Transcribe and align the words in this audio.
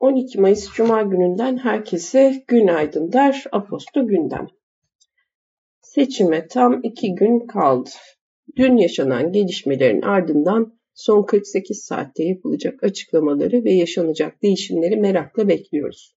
12 0.00 0.40
Mayıs 0.40 0.72
Cuma 0.72 1.02
gününden 1.02 1.56
herkese 1.56 2.44
günaydın 2.48 3.12
der 3.12 3.44
Aposto 3.52 4.06
gündem. 4.06 4.46
Seçime 5.80 6.46
tam 6.46 6.80
iki 6.82 7.14
gün 7.14 7.46
kaldı. 7.46 7.90
Dün 8.56 8.76
yaşanan 8.76 9.32
gelişmelerin 9.32 10.02
ardından 10.02 10.72
son 10.94 11.22
48 11.22 11.78
saatte 11.78 12.24
yapılacak 12.24 12.84
açıklamaları 12.84 13.64
ve 13.64 13.72
yaşanacak 13.72 14.42
değişimleri 14.42 14.96
merakla 14.96 15.48
bekliyoruz. 15.48 16.16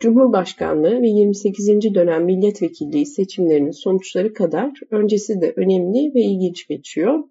Cumhurbaşkanlığı 0.00 1.02
ve 1.02 1.08
28. 1.08 1.68
dönem 1.94 2.24
milletvekilliği 2.24 3.06
seçimlerinin 3.06 3.70
sonuçları 3.70 4.34
kadar 4.34 4.72
öncesi 4.90 5.40
de 5.40 5.52
önemli 5.56 6.14
ve 6.14 6.20
ilginç 6.20 6.68
geçiyor. 6.68 7.24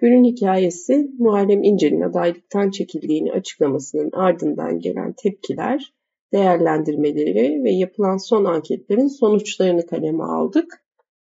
Günün 0.00 0.24
hikayesi 0.24 1.10
Muharrem 1.18 1.62
İnce'nin 1.62 2.00
adaylıktan 2.00 2.70
çekildiğini 2.70 3.32
açıklamasının 3.32 4.10
ardından 4.12 4.78
gelen 4.78 5.12
tepkiler, 5.12 5.92
değerlendirmeleri 6.32 7.64
ve 7.64 7.70
yapılan 7.70 8.16
son 8.16 8.44
anketlerin 8.44 9.08
sonuçlarını 9.08 9.86
kaleme 9.86 10.24
aldık. 10.24 10.84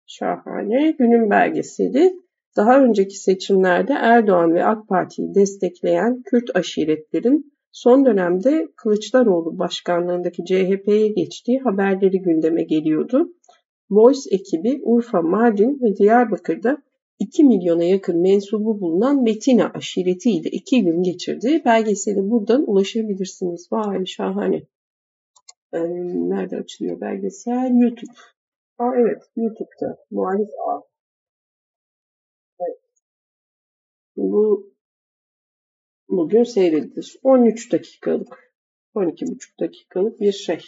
Şahane. 0.06 0.96
Günün 1.00 1.30
belgeseli 1.30 2.14
daha 2.58 2.84
önceki 2.84 3.18
seçimlerde 3.18 3.94
Erdoğan 3.94 4.54
ve 4.54 4.66
AK 4.66 4.88
Parti'yi 4.88 5.36
destekleyen 5.36 6.24
Kürt 6.26 6.56
aşiretlerin 6.56 7.54
son 7.72 8.06
dönemde 8.06 8.68
Kılıçdaroğlu 8.76 9.60
başkanlığındaki 9.60 10.46
CHP'ye 10.46 11.08
geçtiği 11.08 11.60
haberleri 11.60 12.22
gündeme 12.22 12.64
geliyordu. 12.64 13.34
Voice 13.90 14.30
ekibi 14.32 14.82
Urfa, 14.84 15.22
Mardin 15.22 15.80
ve 15.82 15.96
Diyarbakır'da 15.96 16.87
2 17.20 17.44
milyona 17.44 17.84
yakın 17.84 18.22
mensubu 18.22 18.82
bulunan 18.82 19.24
Metina 19.24 19.72
aşireti 19.74 20.32
ile 20.32 20.50
2 20.50 20.84
gün 20.84 21.04
geçirdi. 21.04 21.62
Belgeseli 21.66 22.30
buradan 22.30 22.70
ulaşabilirsiniz. 22.70 23.72
Vay 23.72 24.06
şahane. 24.06 24.64
Ee, 25.74 25.80
nerede 26.30 26.58
açılıyor 26.58 27.02
belgesel? 27.02 27.72
YouTube. 27.82 28.12
Aa, 28.78 28.96
evet 28.96 29.24
YouTube'da. 29.36 29.98
Muhalif 30.12 30.50
A. 30.70 30.82
Evet. 32.60 32.80
Bu 34.16 34.74
bugün 36.10 36.44
seyredilir. 36.44 37.20
13 37.24 37.72
dakikalık, 37.72 38.54
12,5 38.96 39.60
dakikalık 39.60 40.20
bir 40.20 40.32
şey. 40.32 40.62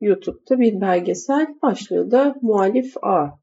YouTube'da 0.00 0.60
bir 0.60 0.80
belgesel 0.80 1.46
başlığı 1.62 2.10
da 2.10 2.34
Muhalif 2.42 3.04
A. 3.04 3.38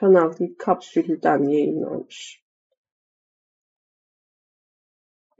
Kanal 0.00 0.32
kapsülden 0.58 1.48
yayınlanmış. 1.48 2.42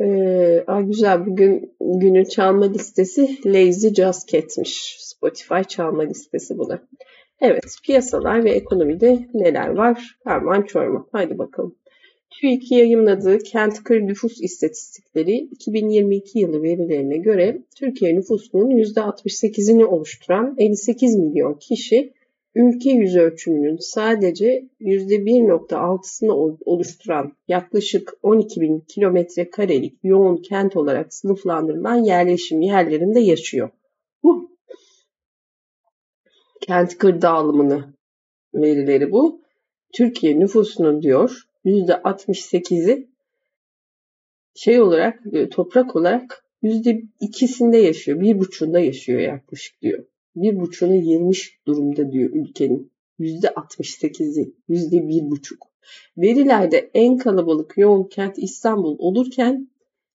Ee, 0.01 0.65
aa, 0.67 0.81
güzel 0.81 1.27
bugün 1.27 1.77
günün 1.81 2.25
çalma 2.25 2.73
listesi 2.73 3.39
Lazy 3.47 3.89
Just 3.89 4.29
Cat'miş. 4.29 4.97
Spotify 5.01 5.61
çalma 5.69 6.03
listesi 6.03 6.59
bu 6.59 6.69
da. 6.69 6.83
Evet 7.41 7.77
piyasalar 7.85 8.45
ve 8.45 8.51
ekonomide 8.51 9.29
neler 9.35 9.69
var? 9.69 10.19
Karman 10.25 10.63
çorman. 10.63 11.09
Haydi 11.13 11.39
bakalım. 11.39 11.75
TÜİK 12.31 12.73
yayınladığı 12.73 13.39
kent 13.39 13.85
kır 13.85 14.01
nüfus 14.01 14.41
istatistikleri 14.41 15.37
2022 15.37 16.39
yılı 16.39 16.63
verilerine 16.63 17.17
göre 17.17 17.63
Türkiye 17.77 18.15
nüfusunun 18.15 18.71
%68'ini 18.71 19.85
oluşturan 19.85 20.55
58 20.59 21.17
milyon 21.17 21.55
kişi 21.55 22.18
ülke 22.59 22.91
yüz 22.91 23.17
ölçümünün 23.17 23.77
sadece 23.77 24.69
%1.6'sını 24.81 26.33
oluşturan 26.65 27.37
yaklaşık 27.49 28.13
12 28.23 28.61
bin 28.61 28.81
kilometre 28.81 29.51
karelik 29.51 29.99
yoğun 30.03 30.37
kent 30.37 30.77
olarak 30.77 31.15
sınıflandırılan 31.15 31.97
yerleşim 31.97 32.61
yerlerinde 32.61 33.21
yaşıyor. 33.21 33.71
Bu 34.23 34.51
kent 36.61 36.99
kır 36.99 37.23
dağılımını 37.23 37.95
verileri 38.55 39.13
bu. 39.13 39.41
Türkiye 39.93 40.41
nüfusunun 40.41 41.03
diyor 41.03 41.43
%68'i 41.65 43.09
şey 44.55 44.81
olarak 44.81 45.21
e, 45.33 45.49
toprak 45.49 45.97
olarak 45.97 46.45
%2'sinde 46.63 47.77
yaşıyor. 47.77 48.21
Bir 48.21 48.39
buçuğunda 48.39 48.81
yaşıyor 48.81 49.21
yaklaşık 49.21 49.83
diyor. 49.83 50.05
Bir 50.43 50.61
buçuğunu 50.61 50.95
yemiş 50.95 51.61
durumda 51.67 52.13
diyor 52.13 52.31
ülkenin. 52.31 52.93
%68'i, 53.21 54.55
bir 55.09 55.31
buçuk. 55.31 55.67
Verilerde 56.17 56.91
en 56.95 57.17
kalabalık 57.17 57.79
yoğun 57.79 58.05
kent 58.05 58.39
İstanbul 58.39 58.97
olurken 58.99 59.69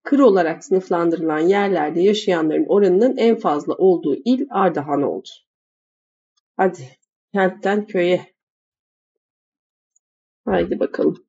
kır 0.04 0.20
olarak 0.20 0.66
sınıflandırılan 0.66 1.40
yerlerde 1.40 2.02
yaşayanların 2.02 2.66
oranının 2.66 3.18
en 3.18 3.36
fazla 3.36 3.74
olduğu 3.74 4.16
il 4.26 4.46
Ardahan 4.50 5.02
oldu. 5.02 5.30
Hadi 6.58 6.88
kentten 7.34 7.86
köye. 7.86 8.34
Haydi 10.46 10.80
bakalım. 10.80 11.26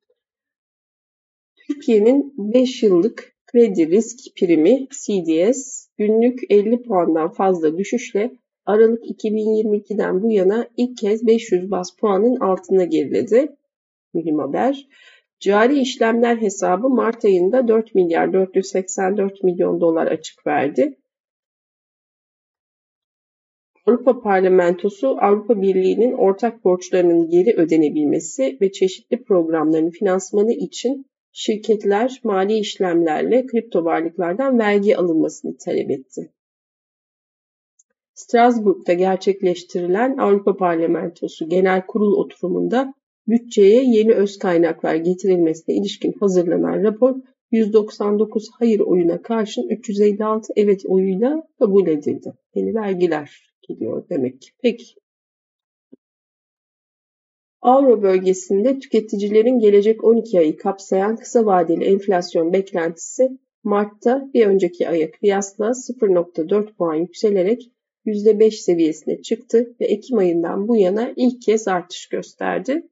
Türkiye'nin 1.66 2.34
5 2.54 2.82
yıllık 2.82 3.34
kredi 3.46 3.90
risk 3.90 4.36
primi 4.36 4.88
CDS 4.88 5.88
günlük 5.98 6.40
50 6.50 6.82
puandan 6.82 7.32
fazla 7.32 7.78
düşüşle 7.78 8.38
Aralık 8.66 9.04
2022'den 9.04 10.22
bu 10.22 10.30
yana 10.30 10.68
ilk 10.76 10.98
kez 10.98 11.26
500 11.26 11.70
bas 11.70 11.96
puanın 11.96 12.40
altına 12.40 12.84
geriledi. 12.84 13.56
Mühim 14.14 14.38
haber. 14.38 14.88
Cari 15.40 15.78
işlemler 15.78 16.36
hesabı 16.36 16.88
Mart 16.88 17.24
ayında 17.24 17.68
4 17.68 17.94
milyar 17.94 18.32
484 18.32 19.42
milyon 19.42 19.80
dolar 19.80 20.06
açık 20.06 20.46
verdi. 20.46 20.96
Avrupa 23.86 24.20
Parlamentosu 24.20 25.16
Avrupa 25.20 25.62
Birliği'nin 25.62 26.12
ortak 26.12 26.64
borçlarının 26.64 27.30
geri 27.30 27.54
ödenebilmesi 27.56 28.58
ve 28.60 28.72
çeşitli 28.72 29.24
programların 29.24 29.90
finansmanı 29.90 30.52
için 30.52 31.06
şirketler 31.32 32.20
mali 32.24 32.58
işlemlerle 32.58 33.46
kripto 33.46 33.84
varlıklardan 33.84 34.58
vergi 34.58 34.96
alınmasını 34.96 35.56
talep 35.56 35.90
etti. 35.90 36.32
Strasbourg'da 38.14 38.92
gerçekleştirilen 38.92 40.16
Avrupa 40.16 40.56
Parlamentosu 40.56 41.48
Genel 41.48 41.86
Kurul 41.86 42.12
oturumunda 42.12 42.94
bütçeye 43.28 43.82
yeni 43.84 44.12
öz 44.12 44.38
kaynaklar 44.38 44.94
getirilmesine 44.94 45.74
ilişkin 45.74 46.12
hazırlanan 46.20 46.82
rapor 46.82 47.14
199 47.50 48.48
hayır 48.58 48.80
oyuna 48.80 49.22
karşın 49.22 49.68
356 49.68 50.52
evet 50.56 50.82
oyuyla 50.86 51.42
kabul 51.58 51.86
edildi. 51.86 52.32
Yeni 52.54 52.74
vergiler 52.74 53.54
gidiyor 53.68 54.08
demek 54.10 54.40
ki. 54.40 54.50
Peki 54.62 54.84
Avro 57.62 58.02
bölgesinde 58.02 58.78
tüketicilerin 58.78 59.58
gelecek 59.58 60.04
12 60.04 60.38
ayı 60.38 60.56
kapsayan 60.56 61.16
kısa 61.16 61.46
vadeli 61.46 61.84
enflasyon 61.84 62.52
beklentisi 62.52 63.28
Mart'ta 63.64 64.30
bir 64.34 64.46
önceki 64.46 64.88
aya 64.88 65.10
kıyasla 65.10 65.66
0.4 65.66 66.74
puan 66.74 66.94
yükselerek 66.94 67.73
%5 68.06 68.50
seviyesine 68.50 69.22
çıktı 69.22 69.74
ve 69.80 69.84
Ekim 69.86 70.18
ayından 70.18 70.68
bu 70.68 70.76
yana 70.76 71.12
ilk 71.16 71.42
kez 71.42 71.68
artış 71.68 72.08
gösterdi. 72.08 72.88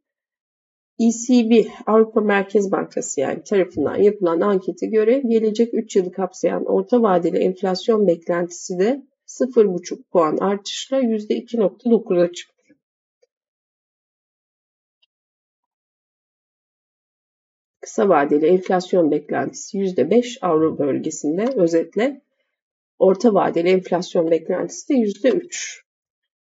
ECB, 0.98 1.66
Avrupa 1.86 2.20
Merkez 2.20 2.72
Bankası 2.72 3.20
yani 3.20 3.42
tarafından 3.42 3.96
yapılan 3.96 4.40
ankete 4.40 4.86
göre 4.86 5.22
gelecek 5.26 5.74
3 5.74 5.96
yılı 5.96 6.12
kapsayan 6.12 6.64
orta 6.64 7.02
vadeli 7.02 7.38
enflasyon 7.38 8.06
beklentisi 8.06 8.78
de 8.78 9.02
0,5 9.26 10.02
puan 10.12 10.36
artışla 10.36 11.00
%2.9'a 11.00 12.32
çıktı. 12.32 12.52
Kısa 17.80 18.08
vadeli 18.08 18.46
enflasyon 18.46 19.10
beklentisi 19.10 19.78
%5 19.78 20.38
Avro 20.42 20.78
bölgesinde 20.78 21.44
özetle 21.56 22.22
orta 23.03 23.34
vadeli 23.34 23.69
enflasyon 23.69 24.31
beklentisi 24.31 24.89
de 24.89 24.95
%3. 24.95 25.81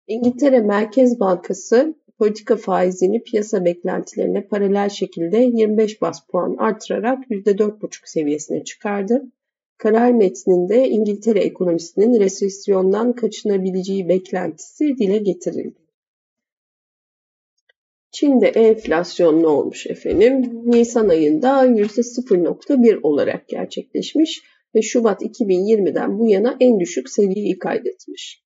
İngiltere 0.06 0.60
Merkez 0.60 1.20
Bankası 1.20 1.94
politika 2.18 2.56
faizini 2.56 3.22
piyasa 3.22 3.64
beklentilerine 3.64 4.46
paralel 4.46 4.88
şekilde 4.88 5.38
25 5.38 6.02
bas 6.02 6.20
puan 6.28 6.56
artırarak 6.58 7.30
%4,5 7.30 7.88
seviyesine 8.04 8.64
çıkardı. 8.64 9.22
Karar 9.78 10.12
metninde 10.12 10.88
İngiltere 10.88 11.40
ekonomisinin 11.40 12.20
resesyondan 12.20 13.12
kaçınabileceği 13.12 14.08
beklentisi 14.08 14.84
dile 14.98 15.18
getirildi. 15.18 15.78
Çin'de 18.10 18.48
enflasyon 18.48 19.42
ne 19.42 19.46
olmuş 19.46 19.86
efendim? 19.86 20.62
Nisan 20.64 21.08
ayında 21.08 21.66
%0.1 21.66 23.00
olarak 23.02 23.48
gerçekleşmiş 23.48 24.42
ve 24.74 24.82
Şubat 24.82 25.22
2020'den 25.22 26.18
bu 26.18 26.28
yana 26.28 26.56
en 26.60 26.80
düşük 26.80 27.10
seviyeyi 27.10 27.58
kaydetmiş. 27.58 28.42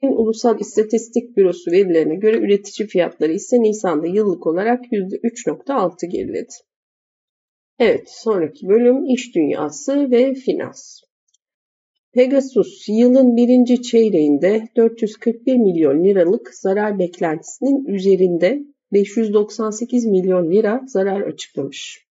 Çin 0.00 0.08
Ulusal 0.08 0.60
İstatistik 0.60 1.36
Bürosu 1.36 1.70
verilerine 1.70 2.14
göre 2.14 2.36
üretici 2.36 2.88
fiyatları 2.88 3.32
ise 3.32 3.62
Nisan'da 3.62 4.06
yıllık 4.06 4.46
olarak 4.46 4.84
%3.6 4.92 6.06
geriledi. 6.06 6.52
Evet, 7.78 8.10
sonraki 8.10 8.68
bölüm 8.68 9.04
iş 9.04 9.34
dünyası 9.34 10.10
ve 10.10 10.34
finans. 10.34 11.00
Pegasus 12.12 12.88
yılın 12.88 13.36
birinci 13.36 13.82
çeyreğinde 13.82 14.68
441 14.76 15.56
milyon 15.56 16.04
liralık 16.04 16.54
zarar 16.54 16.98
beklentisinin 16.98 17.84
üzerinde 17.84 18.62
598 18.92 20.06
milyon 20.06 20.50
lira 20.50 20.80
zarar 20.86 21.20
açıklamış. 21.20 22.06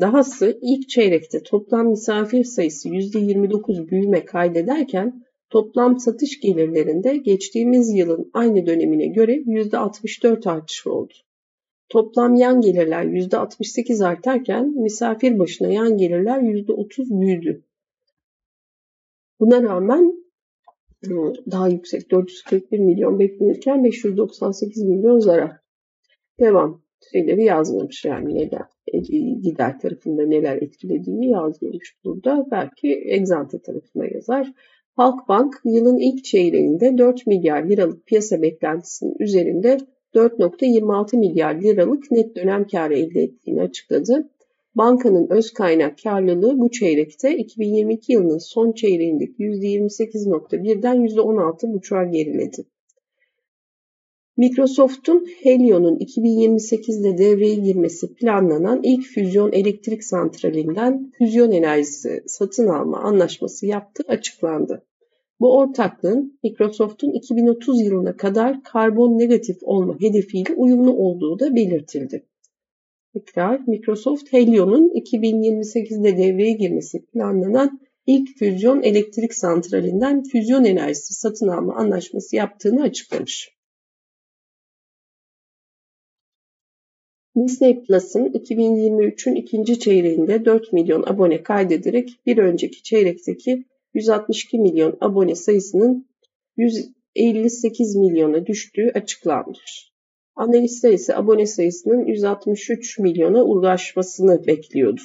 Dahası 0.00 0.58
ilk 0.62 0.88
çeyrekte 0.88 1.42
toplam 1.42 1.88
misafir 1.88 2.44
sayısı 2.44 2.88
%29 2.88 3.90
büyüme 3.90 4.24
kaydederken 4.24 5.24
toplam 5.50 5.98
satış 5.98 6.40
gelirlerinde 6.40 7.16
geçtiğimiz 7.16 7.94
yılın 7.94 8.30
aynı 8.32 8.66
dönemine 8.66 9.06
göre 9.06 9.36
%64 9.36 10.50
artış 10.50 10.86
oldu. 10.86 11.12
Toplam 11.88 12.34
yan 12.34 12.60
gelirler 12.60 13.04
%68 13.04 14.06
artarken 14.06 14.82
misafir 14.82 15.38
başına 15.38 15.68
yan 15.68 15.96
gelirler 15.96 16.40
%30 16.40 17.20
büyüdü. 17.20 17.64
Buna 19.40 19.62
rağmen 19.62 20.24
e, 21.04 21.10
daha 21.50 21.68
yüksek 21.68 22.10
441 22.10 22.78
milyon 22.78 23.18
beklenirken 23.18 23.84
598 23.84 24.82
milyon 24.82 25.18
zarar. 25.18 25.52
Devam 26.40 26.81
şeyleri 27.12 27.44
yazmamış 27.44 28.04
yani 28.04 28.34
neden 28.34 28.66
e, 28.92 28.98
gider 29.42 29.78
tarafında 29.78 30.26
neler 30.26 30.56
etkilediğini 30.56 31.30
yazmamış 31.30 31.94
burada. 32.04 32.46
Belki 32.50 33.02
egzante 33.06 33.58
tarafına 33.62 34.06
yazar. 34.14 34.52
Halkbank 34.96 35.54
yılın 35.64 35.98
ilk 35.98 36.24
çeyreğinde 36.24 36.98
4 36.98 37.26
milyar 37.26 37.68
liralık 37.68 38.06
piyasa 38.06 38.42
beklentisinin 38.42 39.16
üzerinde 39.20 39.78
4.26 40.14 41.16
milyar 41.16 41.54
liralık 41.54 42.10
net 42.10 42.36
dönem 42.36 42.66
karı 42.66 42.94
elde 42.94 43.20
ettiğini 43.20 43.62
açıkladı. 43.62 44.30
Bankanın 44.74 45.26
öz 45.30 45.52
kaynak 45.52 45.98
karlılığı 46.04 46.58
bu 46.58 46.70
çeyrekte 46.70 47.36
2022 47.36 48.12
yılının 48.12 48.38
son 48.38 48.72
çeyreğindeki 48.72 49.42
%28.1'den 49.42 50.96
%16.5'a 50.96 52.04
geriledi. 52.04 52.64
Microsoft'un 54.36 55.26
Helio'nun 55.42 55.98
2028'de 55.98 57.18
devreye 57.18 57.54
girmesi 57.54 58.14
planlanan 58.14 58.80
ilk 58.82 59.04
füzyon 59.04 59.52
elektrik 59.52 60.04
santralinden 60.04 61.12
füzyon 61.18 61.52
enerjisi 61.52 62.22
satın 62.26 62.68
alma 62.68 62.98
anlaşması 63.00 63.66
yaptığı 63.66 64.02
açıklandı. 64.08 64.86
Bu 65.40 65.56
ortaklığın 65.58 66.38
Microsoft'un 66.42 67.10
2030 67.10 67.80
yılına 67.80 68.16
kadar 68.16 68.62
karbon 68.62 69.18
negatif 69.18 69.56
olma 69.62 70.00
hedefiyle 70.00 70.54
uyumlu 70.56 70.92
olduğu 70.92 71.38
da 71.38 71.54
belirtildi. 71.54 72.26
Tekrar 73.12 73.60
Microsoft 73.66 74.32
Helio'nun 74.32 74.88
2028'de 74.88 76.16
devreye 76.16 76.52
girmesi 76.52 77.04
planlanan 77.06 77.80
ilk 78.06 78.38
füzyon 78.38 78.82
elektrik 78.82 79.34
santralinden 79.34 80.22
füzyon 80.22 80.64
enerjisi 80.64 81.14
satın 81.14 81.48
alma 81.48 81.74
anlaşması 81.74 82.36
yaptığını 82.36 82.82
açıklamış. 82.82 83.61
Disney 87.36 87.82
Plus'ın 87.82 88.32
2023'ün 88.32 89.34
ikinci 89.34 89.78
çeyreğinde 89.78 90.44
4 90.44 90.72
milyon 90.72 91.02
abone 91.06 91.42
kaydederek 91.42 92.20
bir 92.26 92.38
önceki 92.38 92.82
çeyrekteki 92.82 93.64
162 93.94 94.58
milyon 94.58 94.98
abone 95.00 95.34
sayısının 95.34 96.06
158 96.56 97.96
milyona 97.96 98.46
düştüğü 98.46 98.90
açıklanmış. 98.94 99.92
Analistler 100.36 100.92
ise 100.92 101.16
abone 101.16 101.46
sayısının 101.46 102.06
163 102.06 102.98
milyona 102.98 103.44
ulaşmasını 103.44 104.46
bekliyordu. 104.46 105.00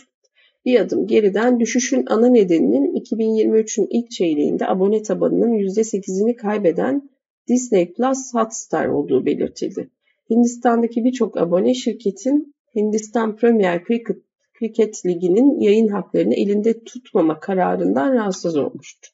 Bir 0.66 0.80
adım 0.80 1.08
geriden 1.08 1.60
düşüşün 1.60 2.06
ana 2.08 2.28
nedeninin 2.28 3.02
2023'ün 3.02 3.88
ilk 3.90 4.12
çeyreğinde 4.12 4.68
abone 4.68 5.02
tabanının 5.02 5.54
%8'ini 5.54 6.36
kaybeden 6.36 7.10
Disney 7.48 7.94
Plus 7.94 8.34
Hotstar 8.34 8.88
olduğu 8.88 9.26
belirtildi. 9.26 9.90
Hindistan'daki 10.30 11.04
birçok 11.04 11.38
abone 11.38 11.74
şirketin 11.74 12.56
Hindistan 12.76 13.36
Premier 13.36 13.84
Cricket, 13.88 14.18
Cricket 14.60 15.06
Ligi'nin 15.06 15.60
yayın 15.60 15.88
haklarını 15.88 16.34
elinde 16.34 16.84
tutmama 16.84 17.40
kararından 17.40 18.14
rahatsız 18.14 18.58
olmuştu. 18.58 19.10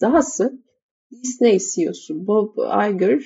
Dahası 0.00 0.62
Disney 1.22 1.58
CEO'su 1.58 2.26
Bob 2.26 2.56
Iger, 2.90 3.22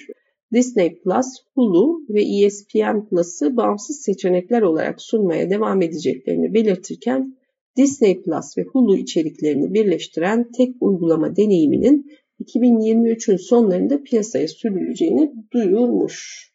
Disney 0.52 0.98
Plus, 0.98 1.26
Hulu 1.54 2.00
ve 2.08 2.22
ESPN 2.22 3.08
Plus'ı 3.08 3.56
bağımsız 3.56 4.00
seçenekler 4.00 4.62
olarak 4.62 5.02
sunmaya 5.02 5.50
devam 5.50 5.82
edeceklerini 5.82 6.54
belirtirken 6.54 7.36
Disney 7.76 8.22
Plus 8.22 8.58
ve 8.58 8.62
Hulu 8.62 8.96
içeriklerini 8.96 9.74
birleştiren 9.74 10.50
tek 10.56 10.74
uygulama 10.80 11.36
deneyiminin 11.36 12.12
2023'ün 12.40 13.36
sonlarında 13.36 14.02
piyasaya 14.02 14.48
sürüleceğini 14.48 15.32
duyurmuş. 15.52 16.48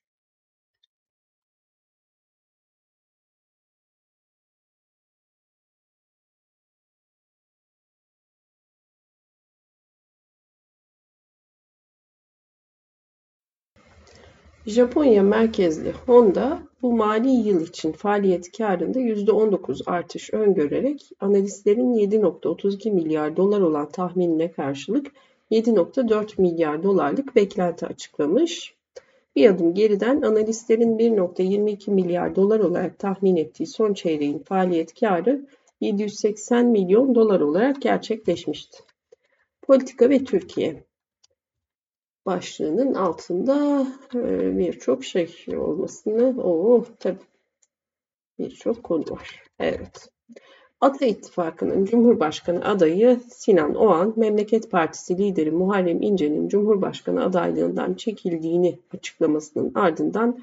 Japonya 14.65 15.23
merkezli 15.23 15.91
Honda 16.05 16.59
bu 16.81 16.93
mali 16.93 17.29
yıl 17.29 17.67
için 17.67 17.91
faaliyet 17.91 18.57
karında 18.57 18.99
%19 18.99 19.83
artış 19.85 20.33
öngörerek 20.33 21.09
analistlerin 21.19 21.93
7.32 21.93 22.91
milyar 22.91 23.37
dolar 23.37 23.61
olan 23.61 23.89
tahminine 23.89 24.51
karşılık 24.51 25.07
7.4 25.51 26.41
milyar 26.41 26.83
dolarlık 26.83 27.35
beklenti 27.35 27.85
açıklamış. 27.85 28.73
Bir 29.35 29.49
adım 29.49 29.73
geriden 29.73 30.21
analistlerin 30.21 30.97
1.22 30.97 31.91
milyar 31.91 32.35
dolar 32.35 32.59
olarak 32.59 32.99
tahmin 32.99 33.35
ettiği 33.35 33.67
son 33.67 33.93
çeyreğin 33.93 34.39
faaliyet 34.39 34.99
karı 34.99 35.45
780 35.81 36.65
milyon 36.65 37.15
dolar 37.15 37.39
olarak 37.39 37.81
gerçekleşmişti. 37.81 38.77
Politika 39.61 40.09
ve 40.09 40.23
Türkiye 40.23 40.83
başlığının 42.25 42.93
altında 42.93 43.87
e, 44.15 44.57
birçok 44.57 45.05
şey 45.05 45.29
olmasını 45.57 46.41
o 46.43 46.85
tabi 46.99 47.17
birçok 48.39 48.83
konu 48.83 49.03
var. 49.09 49.43
Evet. 49.59 50.09
Ata 50.81 51.05
İttifakı'nın 51.05 51.85
Cumhurbaşkanı 51.85 52.65
adayı 52.65 53.19
Sinan 53.29 53.75
Oğan, 53.75 54.13
Memleket 54.15 54.71
Partisi 54.71 55.17
lideri 55.17 55.51
Muharrem 55.51 56.01
İnce'nin 56.01 56.47
Cumhurbaşkanı 56.47 57.23
adaylığından 57.23 57.93
çekildiğini 57.93 58.79
açıklamasının 58.93 59.71
ardından 59.75 60.39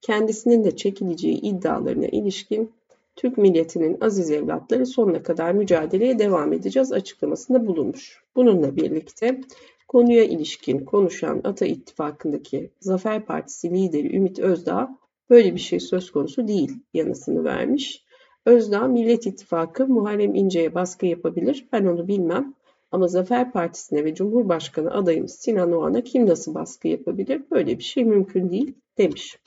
kendisinin 0.00 0.64
de 0.64 0.76
çekileceği 0.76 1.40
iddialarına 1.40 2.06
ilişkin 2.06 2.72
Türk 3.16 3.38
milletinin 3.38 3.98
aziz 4.00 4.30
evlatları 4.30 4.86
sonuna 4.86 5.22
kadar 5.22 5.52
mücadeleye 5.52 6.18
devam 6.18 6.52
edeceğiz 6.52 6.92
açıklamasında 6.92 7.66
bulunmuş. 7.66 8.22
Bununla 8.36 8.76
birlikte 8.76 9.40
Konuya 9.88 10.24
ilişkin 10.24 10.84
konuşan 10.84 11.40
Ata 11.44 11.66
İttifakı'ndaki 11.66 12.70
Zafer 12.80 13.24
Partisi 13.26 13.70
lideri 13.70 14.16
Ümit 14.16 14.38
Özdağ 14.38 14.98
böyle 15.30 15.54
bir 15.54 15.60
şey 15.60 15.80
söz 15.80 16.10
konusu 16.10 16.48
değil 16.48 16.72
yanısını 16.94 17.44
vermiş. 17.44 18.04
Özdağ 18.46 18.88
Millet 18.88 19.26
İttifakı 19.26 19.86
Muharrem 19.86 20.34
İnce'ye 20.34 20.74
baskı 20.74 21.06
yapabilir 21.06 21.68
ben 21.72 21.84
onu 21.84 22.08
bilmem 22.08 22.54
ama 22.90 23.08
Zafer 23.08 23.52
Partisi'ne 23.52 24.04
ve 24.04 24.14
Cumhurbaşkanı 24.14 24.90
adayımız 24.90 25.34
Sinan 25.34 25.72
Oğan'a 25.72 26.00
kim 26.00 26.26
nasıl 26.26 26.54
baskı 26.54 26.88
yapabilir 26.88 27.42
böyle 27.50 27.78
bir 27.78 27.84
şey 27.84 28.04
mümkün 28.04 28.50
değil 28.50 28.74
demiş. 28.98 29.38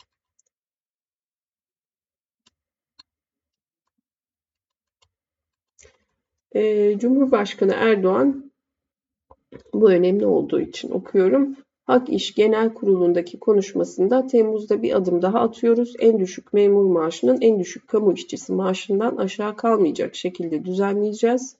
Ee, 6.55 6.97
Cumhurbaşkanı 6.99 7.73
Erdoğan 7.73 8.46
bu 9.73 9.91
önemli 9.91 10.25
olduğu 10.25 10.61
için 10.61 10.91
okuyorum. 10.91 11.55
Hak 11.85 12.09
İş 12.09 12.35
Genel 12.35 12.73
Kurulu'ndaki 12.73 13.39
konuşmasında 13.39 14.27
Temmuz'da 14.27 14.81
bir 14.81 14.97
adım 14.97 15.21
daha 15.21 15.39
atıyoruz. 15.39 15.93
En 15.99 16.19
düşük 16.19 16.53
memur 16.53 16.85
maaşının 16.85 17.37
en 17.41 17.59
düşük 17.59 17.87
kamu 17.87 18.13
işçisi 18.13 18.53
maaşından 18.53 19.15
aşağı 19.15 19.55
kalmayacak 19.55 20.15
şekilde 20.15 20.65
düzenleyeceğiz. 20.65 21.55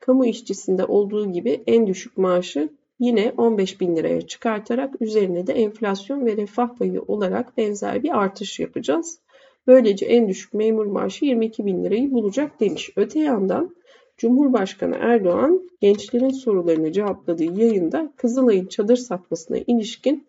Kamu 0.00 0.26
işçisinde 0.26 0.84
olduğu 0.84 1.32
gibi 1.32 1.62
en 1.66 1.86
düşük 1.86 2.18
maaşı 2.18 2.68
yine 2.98 3.32
15 3.36 3.80
bin 3.80 3.96
liraya 3.96 4.20
çıkartarak 4.20 5.02
üzerine 5.02 5.46
de 5.46 5.52
enflasyon 5.52 6.26
ve 6.26 6.36
refah 6.36 6.76
payı 6.78 7.02
olarak 7.02 7.56
benzer 7.56 8.02
bir 8.02 8.18
artış 8.18 8.60
yapacağız. 8.60 9.18
Böylece 9.66 10.06
en 10.06 10.28
düşük 10.28 10.54
memur 10.54 10.86
maaşı 10.86 11.24
22 11.24 11.66
bin 11.66 11.84
lirayı 11.84 12.10
bulacak 12.10 12.60
demiş. 12.60 12.90
Öte 12.96 13.18
yandan 13.18 13.74
Cumhurbaşkanı 14.22 14.96
Erdoğan 15.00 15.70
gençlerin 15.80 16.28
sorularını 16.28 16.92
cevapladığı 16.92 17.60
yayında 17.60 18.12
Kızılay'ın 18.16 18.66
çadır 18.66 18.96
satmasına 18.96 19.58
ilişkin 19.66 20.26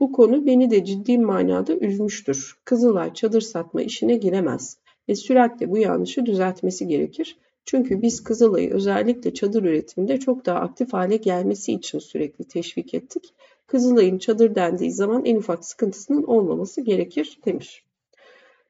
bu 0.00 0.12
konu 0.12 0.46
beni 0.46 0.70
de 0.70 0.84
ciddi 0.84 1.18
manada 1.18 1.76
üzmüştür. 1.76 2.54
Kızılay 2.64 3.14
çadır 3.14 3.40
satma 3.40 3.82
işine 3.82 4.16
giremez 4.16 4.78
ve 5.08 5.14
süratle 5.14 5.70
bu 5.70 5.78
yanlışı 5.78 6.26
düzeltmesi 6.26 6.88
gerekir. 6.88 7.38
Çünkü 7.64 8.02
biz 8.02 8.24
Kızılay'ı 8.24 8.74
özellikle 8.74 9.34
çadır 9.34 9.62
üretiminde 9.62 10.20
çok 10.20 10.46
daha 10.46 10.58
aktif 10.58 10.92
hale 10.92 11.16
gelmesi 11.16 11.72
için 11.72 11.98
sürekli 11.98 12.44
teşvik 12.44 12.94
ettik. 12.94 13.34
Kızılay'ın 13.66 14.18
çadır 14.18 14.54
dendiği 14.54 14.92
zaman 14.92 15.24
en 15.24 15.36
ufak 15.36 15.64
sıkıntısının 15.64 16.22
olmaması 16.22 16.80
gerekir 16.80 17.38
demiş. 17.44 17.84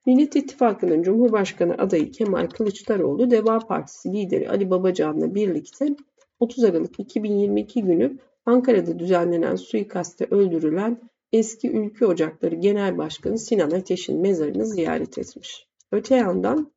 Millet 0.07 0.37
İttifakı'nın 0.37 1.02
Cumhurbaşkanı 1.02 1.75
adayı 1.75 2.11
Kemal 2.11 2.47
Kılıçdaroğlu, 2.47 3.30
Deva 3.30 3.59
Partisi 3.59 4.12
lideri 4.12 4.50
Ali 4.50 4.71
Babacan'la 4.71 5.35
birlikte 5.35 5.97
30 6.40 6.64
Aralık 6.64 7.00
2022 7.00 7.83
günü 7.83 8.19
Ankara'da 8.47 8.99
düzenlenen 8.99 9.57
suikaste 9.57 10.26
öldürülen 10.30 11.00
eski 11.33 11.71
Ülke 11.71 12.07
Ocakları 12.07 12.54
Genel 12.54 12.99
Başkanı 12.99 13.38
Sinan 13.38 13.71
Ateş'in 13.71 14.21
mezarını 14.21 14.66
ziyaret 14.66 15.19
etmiş. 15.19 15.66
Öte 15.92 16.16
yandan 16.16 16.73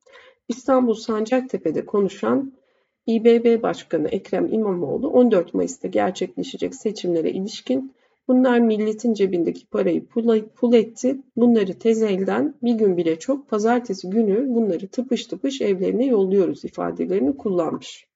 İstanbul 0.48 0.94
Sancaktepe'de 0.94 1.86
konuşan 1.86 2.53
İBB 3.08 3.62
Başkanı 3.63 4.08
Ekrem 4.08 4.53
İmamoğlu 4.53 5.10
14 5.10 5.53
Mayıs'ta 5.53 5.88
gerçekleşecek 5.88 6.75
seçimlere 6.75 7.32
ilişkin 7.32 7.94
bunlar 8.27 8.60
milletin 8.60 9.13
cebindeki 9.13 9.65
parayı 9.65 10.06
pul 10.56 10.74
etti. 10.74 11.18
Bunları 11.36 11.80
tez 11.80 12.01
elden 12.01 12.56
bir 12.63 12.74
gün 12.74 12.98
bile 12.98 13.20
çok 13.20 13.50
pazartesi 13.50 14.10
günü 14.10 14.56
bunları 14.56 14.88
tıpış 14.88 15.25
tıpış 15.25 15.62
evlerine 15.62 16.06
yolluyoruz 16.06 16.65
ifadelerini 16.65 17.38
kullanmış. 17.38 18.08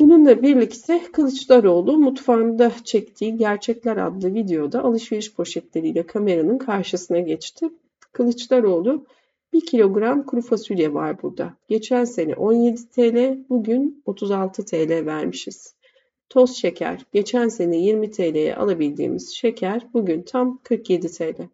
Bununla 0.00 0.42
birlikte 0.42 1.02
Kılıçdaroğlu 1.12 1.98
mutfağında 1.98 2.72
çektiği 2.84 3.36
Gerçekler 3.36 3.96
adlı 3.96 4.34
videoda 4.34 4.82
alışveriş 4.84 5.34
poşetleriyle 5.34 6.06
kameranın 6.06 6.58
karşısına 6.58 7.20
geçti. 7.20 7.70
Kılıçdaroğlu 8.12 9.06
1 9.52 9.66
kilogram 9.66 10.26
kuru 10.26 10.42
fasulye 10.42 10.94
var 10.94 11.22
burada. 11.22 11.54
Geçen 11.68 12.04
sene 12.04 12.34
17 12.34 12.88
TL, 12.90 13.38
bugün 13.48 14.02
36 14.06 14.64
TL 14.64 15.06
vermişiz. 15.06 15.74
Toz 16.30 16.56
şeker, 16.56 17.06
geçen 17.12 17.48
sene 17.48 17.76
20 17.76 18.10
TL'ye 18.10 18.56
alabildiğimiz 18.56 19.34
şeker 19.34 19.86
bugün 19.94 20.22
tam 20.22 20.58
47 20.62 21.08
TL. 21.12 21.48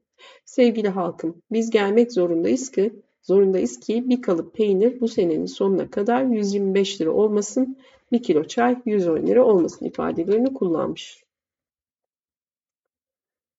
Sevgili 0.45 0.89
halkım, 0.89 1.43
biz 1.53 1.71
gelmek 1.71 2.13
zorundayız 2.13 2.71
ki 2.71 2.93
zorundayız 3.23 3.81
ki 3.81 4.09
bir 4.09 4.23
kalıp 4.23 4.55
peynir 4.55 5.01
bu 5.01 5.09
senenin 5.09 5.47
sonuna 5.47 5.91
kadar 5.91 6.25
125 6.25 7.01
lira 7.01 7.11
olmasın, 7.11 7.77
bir 8.13 8.23
kilo 8.23 8.45
çay 8.45 8.77
110 8.87 9.27
lira 9.27 9.45
olmasın 9.45 9.87
ifadelerini 9.87 10.55
kullanmış. 10.55 11.25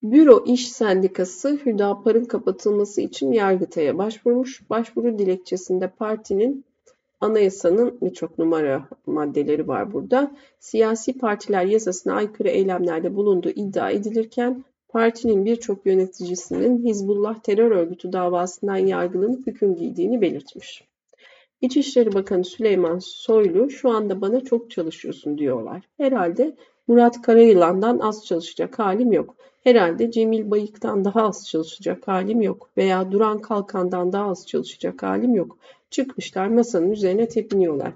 Büro 0.03 0.43
İş 0.48 0.72
Sendikası 0.72 1.60
Hüdapar'ın 1.65 2.25
kapatılması 2.25 3.01
için 3.01 3.31
Yargıtay'a 3.31 3.98
başvurmuş. 3.98 4.69
Başvuru 4.69 5.19
dilekçesinde 5.19 5.88
partinin 5.88 6.65
anayasanın 7.22 7.98
birçok 8.01 8.39
numara 8.39 8.89
maddeleri 9.05 9.67
var 9.67 9.93
burada. 9.93 10.31
Siyasi 10.60 11.17
partiler 11.17 11.65
yasasına 11.65 12.13
aykırı 12.13 12.50
eylemlerde 12.50 13.15
bulunduğu 13.15 13.50
iddia 13.50 13.91
edilirken 13.91 14.63
partinin 14.88 15.45
birçok 15.45 15.86
yöneticisinin 15.86 16.86
Hizbullah 16.86 17.39
terör 17.39 17.72
örgütü 17.72 18.13
davasından 18.13 18.77
yargılanıp 18.77 19.48
hüküm 19.48 19.75
giydiğini 19.75 20.22
belirtmiş. 20.22 20.84
İçişleri 21.62 22.13
Bakanı 22.13 22.43
Süleyman 22.43 23.00
Soylu 23.00 23.69
şu 23.69 23.89
anda 23.89 24.22
bana 24.22 24.41
çok 24.41 24.72
çalışıyorsun 24.72 25.38
diyorlar. 25.38 25.84
Herhalde 25.98 26.55
Murat 26.88 27.22
Karayılan'dan 27.22 28.00
az 28.00 28.25
çalışacak 28.25 28.80
halim 28.80 29.12
yok. 29.12 29.36
Herhalde 29.63 30.12
Cemil 30.12 30.51
Bayık'tan 30.51 31.06
daha 31.06 31.24
az 31.27 31.50
çalışacak 31.50 32.08
halim 32.08 32.42
yok. 32.42 32.70
Veya 32.77 33.12
Duran 33.12 33.42
Kalkan'dan 33.42 34.13
daha 34.13 34.30
az 34.30 34.48
çalışacak 34.48 35.04
halim 35.04 35.36
yok. 35.36 35.58
Çıkmışlar 35.89 36.48
masanın 36.48 36.92
üzerine 36.92 37.27
tepiniyorlar. 37.27 37.94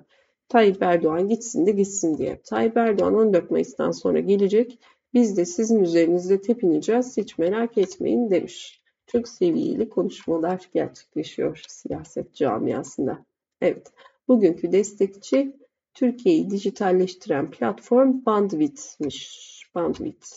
Tayyip 0.50 0.84
Erdoğan 0.84 1.27
gitsin 1.27 1.65
de 1.65 1.72
gitsin 1.72 2.17
diye. 2.17 2.41
Tayyip 2.43 2.77
Erdoğan 2.77 3.15
14 3.15 3.51
Mayıs'tan 3.51 3.91
sonra 3.91 4.19
gelecek. 4.19 4.79
Biz 5.13 5.38
de 5.38 5.46
sizin 5.46 5.84
üzerinizde 5.84 6.41
tepineceğiz. 6.41 7.17
Hiç 7.17 7.38
merak 7.38 7.77
etmeyin 7.77 8.29
demiş. 8.29 8.81
Çok 9.08 9.27
seviyeli 9.27 9.89
konuşmalar 9.89 10.69
gerçekleşiyor 10.74 11.63
siyaset 11.67 12.36
camiasında. 12.36 13.19
Evet, 13.62 13.91
bugünkü 14.27 14.72
destekçi 14.72 15.53
Türkiye'yi 16.00 16.50
dijitalleştiren 16.50 17.51
platform 17.51 18.25
Bandwidth'miş. 18.25 19.39
Bandwidth. 19.75 20.29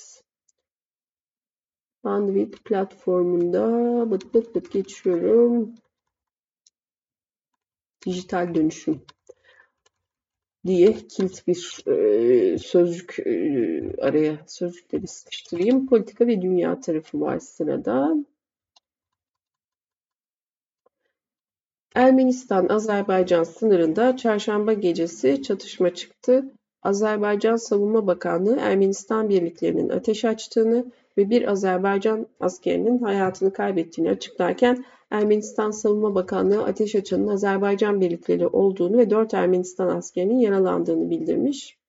Bandwidth 2.05 2.59
platformunda 2.65 3.67
bıt 4.11 4.35
bıt 4.35 4.55
bıt 4.55 4.73
geçiyorum. 4.73 5.75
Dijital 8.07 8.55
dönüşüm 8.55 9.03
diye 10.67 10.93
kilit 10.93 11.47
bir 11.47 11.85
e, 11.87 12.59
sözcük 12.59 13.19
e, 13.19 13.33
araya 14.01 14.45
sözcükleri 14.47 15.07
sıkıştırayım. 15.07 15.87
Politika 15.87 16.27
ve 16.27 16.43
dünya 16.43 16.81
tarafı 16.81 17.21
var 17.21 17.39
sırada. 17.39 18.15
Ermenistan-Azerbaycan 21.95 23.45
sınırında 23.45 24.17
çarşamba 24.17 24.73
gecesi 24.73 25.43
çatışma 25.43 25.95
çıktı. 25.95 26.45
Azerbaycan 26.83 27.57
Savunma 27.57 28.07
Bakanlığı 28.07 28.57
Ermenistan 28.57 29.29
birliklerinin 29.29 29.89
ateş 29.89 30.25
açtığını 30.25 30.85
ve 31.19 31.31
bir 31.31 31.51
Azerbaycan 31.51 32.27
askerinin 32.41 32.99
hayatını 32.99 33.53
kaybettiğini 33.53 34.11
açıklarken 34.11 34.85
Ermenistan 35.11 35.71
Savunma 35.71 36.15
Bakanlığı 36.15 36.65
ateş 36.65 36.95
açanın 36.95 37.29
Azerbaycan 37.29 38.01
birlikleri 38.01 38.47
olduğunu 38.47 38.99
ve 38.99 39.11
4 39.11 39.35
Ermenistan 39.35 39.89
askerinin 39.89 40.39
yaralandığını 40.39 41.11
bildirmiş. 41.11 41.82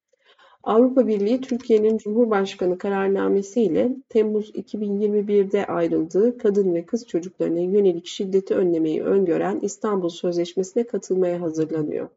Avrupa 0.63 1.07
Birliği 1.07 1.41
Türkiye'nin 1.41 1.97
Cumhurbaşkanı 1.97 2.77
kararnamesiyle 2.77 3.95
Temmuz 4.09 4.49
2021'de 4.49 5.65
ayrıldığı 5.65 6.37
kadın 6.37 6.75
ve 6.75 6.85
kız 6.85 7.07
çocuklarına 7.07 7.59
yönelik 7.59 8.07
şiddeti 8.07 8.55
önlemeyi 8.55 9.03
öngören 9.03 9.59
İstanbul 9.61 10.09
Sözleşmesi'ne 10.09 10.83
katılmaya 10.83 11.41
hazırlanıyor. 11.41 12.09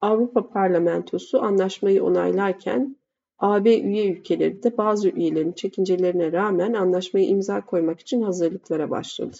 Avrupa 0.00 0.48
Parlamentosu 0.48 1.42
anlaşmayı 1.42 2.04
onaylarken 2.04 2.96
AB 3.38 3.80
üye 3.80 4.12
ülkeleri 4.12 4.62
de 4.62 4.76
bazı 4.76 5.08
üyelerin 5.08 5.52
çekincelerine 5.52 6.32
rağmen 6.32 6.72
anlaşmayı 6.72 7.26
imza 7.26 7.66
koymak 7.66 8.00
için 8.00 8.22
hazırlıklara 8.22 8.90
başladı. 8.90 9.36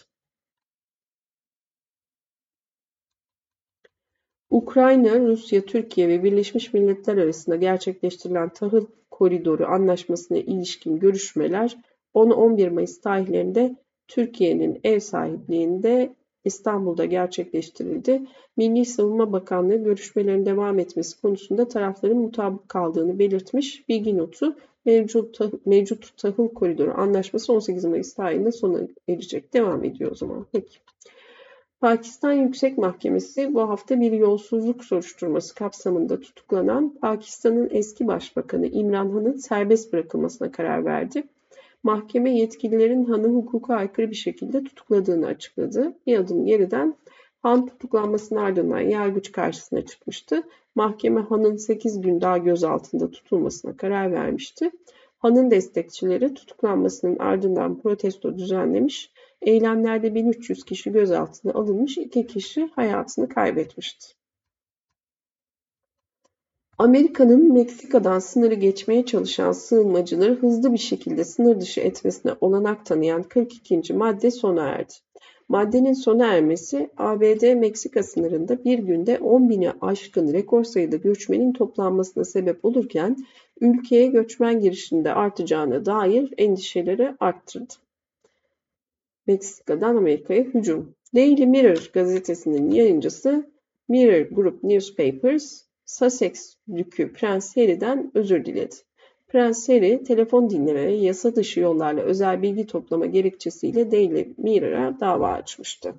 Ukrayna, 4.51 5.21
Rusya, 5.21 5.61
Türkiye 5.65 6.09
ve 6.09 6.25
Birleşmiş 6.25 6.73
Milletler 6.75 7.17
arasında 7.17 7.57
gerçekleştirilen 7.57 8.49
tahıl 8.49 8.87
koridoru 9.11 9.67
anlaşmasına 9.67 10.39
ilişkin 10.39 10.99
görüşmeler 10.99 11.77
10-11 12.15 12.71
Mayıs 12.71 13.01
tarihlerinde 13.01 13.77
Türkiye'nin 14.09 14.81
ev 14.85 15.01
sahipliğinde 15.01 16.15
İstanbul'da 16.45 17.05
gerçekleştirildi. 17.05 18.23
Milli 18.57 18.85
Savunma 18.85 19.33
Bakanlığı 19.33 19.77
görüşmelerin 19.77 20.47
devam 20.47 20.79
etmesi 20.79 21.21
konusunda 21.21 21.69
tarafların 21.69 22.19
mutabık 22.19 22.69
kaldığını 22.69 23.19
belirtmiş. 23.19 23.89
Bilgi 23.89 24.19
notu 24.19 24.57
mevcut, 24.85 25.39
mevcut 25.67 26.17
tahıl 26.17 26.49
koridoru 26.49 26.95
anlaşması 26.97 27.53
18 27.53 27.85
Mayıs 27.85 28.15
tarihinde 28.15 28.53
sona 28.53 28.81
erecek. 29.09 29.55
Devam 29.55 29.85
ediyor 29.85 30.13
o 30.13 30.15
zaman. 30.15 30.47
Peki. 30.53 30.79
Pakistan 31.81 32.33
Yüksek 32.33 32.79
Mahkemesi 32.79 33.55
bu 33.55 33.69
hafta 33.69 34.01
bir 34.01 34.13
yolsuzluk 34.13 34.85
soruşturması 34.85 35.55
kapsamında 35.55 36.21
tutuklanan 36.21 36.95
Pakistan'ın 37.01 37.69
eski 37.71 38.07
başbakanı 38.07 38.67
İmran 38.67 39.11
Han'ın 39.11 39.37
serbest 39.37 39.93
bırakılmasına 39.93 40.53
karar 40.53 40.85
verdi. 40.85 41.25
Mahkeme 41.83 42.39
yetkililerin 42.39 43.05
Han'ı 43.05 43.29
hukuka 43.29 43.75
aykırı 43.75 44.11
bir 44.11 44.17
şekilde 44.17 44.65
tutukladığını 44.65 45.27
açıkladı. 45.27 45.95
Bir 46.07 46.19
adım 46.19 46.47
geriden 46.47 46.95
Han 47.43 47.67
tutuklanmasının 47.67 48.41
ardından 48.41 48.81
yargıç 48.81 49.33
karşısına 49.33 49.87
çıkmıştı. 49.87 50.43
Mahkeme 50.75 51.21
Han'ın 51.21 51.57
8 51.57 52.01
gün 52.01 52.21
daha 52.21 52.39
gözaltında 52.39 53.11
tutulmasına 53.11 53.77
karar 53.77 54.13
vermişti. 54.13 54.71
Han'ın 55.19 55.51
destekçileri 55.51 56.35
tutuklanmasının 56.35 57.19
ardından 57.19 57.81
protesto 57.81 58.39
düzenlemiş 58.39 59.11
Eylemlerde 59.43 60.15
1300 60.15 60.65
kişi 60.65 60.93
gözaltına 60.93 61.53
alınmış, 61.53 61.99
iki 61.99 62.27
kişi 62.27 62.71
hayatını 62.75 63.29
kaybetmişti. 63.29 64.07
Amerika'nın 66.79 67.53
Meksika'dan 67.53 68.19
sınırı 68.19 68.55
geçmeye 68.55 69.07
çalışan 69.07 69.53
sığınmacıları 69.53 70.35
hızlı 70.35 70.73
bir 70.73 70.79
şekilde 70.79 71.25
sınır 71.25 71.61
dışı 71.61 71.81
etmesine 71.81 72.33
olanak 72.41 72.87
tanıyan 72.87 73.23
42. 73.23 73.95
madde 73.95 74.31
sona 74.31 74.69
erdi. 74.69 74.93
Maddenin 75.49 75.93
sona 75.93 76.27
ermesi 76.27 76.91
ABD-Meksika 76.97 78.03
sınırında 78.03 78.65
bir 78.65 78.79
günde 78.79 79.19
10 79.19 79.49
bini 79.49 79.71
aşkın 79.81 80.33
rekor 80.33 80.65
sayıda 80.65 80.97
göçmenin 80.97 81.53
toplanmasına 81.53 82.25
sebep 82.25 82.65
olurken 82.65 83.17
ülkeye 83.61 84.07
göçmen 84.07 84.61
girişinde 84.61 85.15
artacağına 85.15 85.87
dair 85.87 86.35
endişeleri 86.39 87.15
arttırdı. 87.21 87.75
Meksika'dan 89.27 89.97
Amerika'ya 89.97 90.43
hücum. 90.43 90.95
Daily 91.15 91.47
Mirror 91.47 91.91
gazetesinin 91.93 92.71
yayıncısı 92.71 93.51
Mirror 93.89 94.31
Group 94.31 94.65
Newspapers, 94.65 95.63
Sussex 95.85 96.57
Dükü 96.77 97.13
Prens 97.13 97.57
Harry'den 97.57 98.11
özür 98.15 98.45
diledi. 98.45 98.75
Prens 99.29 99.69
Harry, 99.69 100.05
telefon 100.05 100.51
dinleme 100.51 100.87
ve 100.87 100.93
yasa 100.93 101.37
dışı 101.37 101.61
yollarla 101.61 102.01
özel 102.01 102.43
bilgi 102.43 102.67
toplama 102.67 103.07
gerekçesiyle 103.07 103.91
Daily 103.91 104.35
Mirror'a 104.39 105.01
dava 105.01 105.33
açmıştı. 105.33 105.95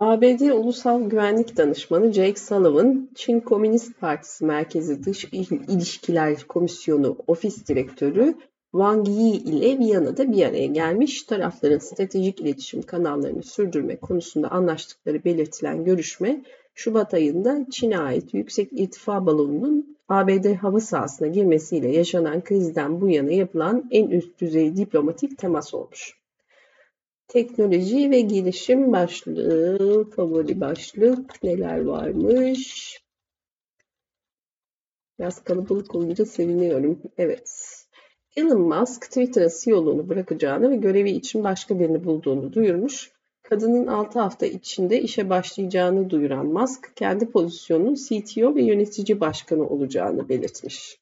ABD 0.00 0.40
Ulusal 0.40 1.10
Güvenlik 1.10 1.56
Danışmanı 1.56 2.12
Jake 2.12 2.40
Sullivan, 2.40 3.10
Çin 3.14 3.40
Komünist 3.40 4.00
Partisi 4.00 4.44
Merkezi 4.44 5.04
Dış 5.04 5.24
İlişkiler 5.68 6.44
Komisyonu 6.46 7.16
Ofis 7.26 7.68
Direktörü 7.68 8.34
Wang 8.72 9.08
Yi 9.08 9.32
ile 9.32 9.78
Viyana'da 9.78 10.32
bir 10.32 10.46
araya 10.46 10.66
gelmiş, 10.66 11.22
tarafların 11.22 11.78
stratejik 11.78 12.40
iletişim 12.40 12.82
kanallarını 12.82 13.42
sürdürme 13.42 13.96
konusunda 13.96 14.50
anlaştıkları 14.50 15.24
belirtilen 15.24 15.84
görüşme, 15.84 16.42
Şubat 16.74 17.14
ayında 17.14 17.66
Çin'e 17.70 17.98
ait 17.98 18.34
yüksek 18.34 18.68
irtifa 18.72 19.26
balonunun 19.26 19.96
ABD 20.08 20.54
hava 20.54 20.80
sahasına 20.80 21.28
girmesiyle 21.28 21.88
yaşanan 21.88 22.44
krizden 22.44 23.00
bu 23.00 23.08
yana 23.08 23.32
yapılan 23.32 23.88
en 23.90 24.10
üst 24.10 24.40
düzey 24.40 24.76
diplomatik 24.76 25.38
temas 25.38 25.74
olmuş. 25.74 26.18
Teknoloji 27.28 28.10
ve 28.10 28.20
gelişim 28.20 28.92
başlığı, 28.92 30.10
favori 30.10 30.60
başlık 30.60 31.42
neler 31.42 31.84
varmış? 31.84 32.98
Biraz 35.18 35.44
kalabalık 35.44 35.94
olunca 35.94 36.26
seviniyorum. 36.26 36.98
Evet. 37.18 37.81
Elon 38.36 38.60
Musk 38.60 39.02
Twitter'a 39.02 39.48
CEO'luğunu 39.48 40.08
bırakacağını 40.08 40.70
ve 40.70 40.76
görevi 40.76 41.10
için 41.10 41.44
başka 41.44 41.78
birini 41.78 42.04
bulduğunu 42.04 42.52
duyurmuş. 42.52 43.10
Kadının 43.42 43.86
6 43.86 44.20
hafta 44.20 44.46
içinde 44.46 45.00
işe 45.00 45.30
başlayacağını 45.30 46.10
duyuran 46.10 46.46
Musk, 46.46 46.96
kendi 46.96 47.30
pozisyonunun 47.30 47.94
CTO 47.94 48.54
ve 48.54 48.62
yönetici 48.62 49.20
başkanı 49.20 49.68
olacağını 49.68 50.28
belirtmiş. 50.28 50.98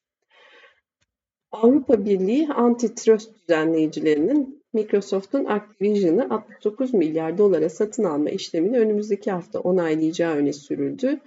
Avrupa 1.51 2.05
Birliği 2.05 2.47
antitrust 2.47 3.31
düzenleyicilerinin 3.41 4.63
Microsoft'un 4.73 5.45
Activision'ı 5.45 6.27
69 6.29 6.93
milyar 6.93 7.37
dolara 7.37 7.69
satın 7.69 8.03
alma 8.03 8.29
işlemini 8.29 8.79
önümüzdeki 8.79 9.31
hafta 9.31 9.59
onaylayacağı 9.59 10.35
öne 10.35 10.53
sürüldü. 10.53 11.19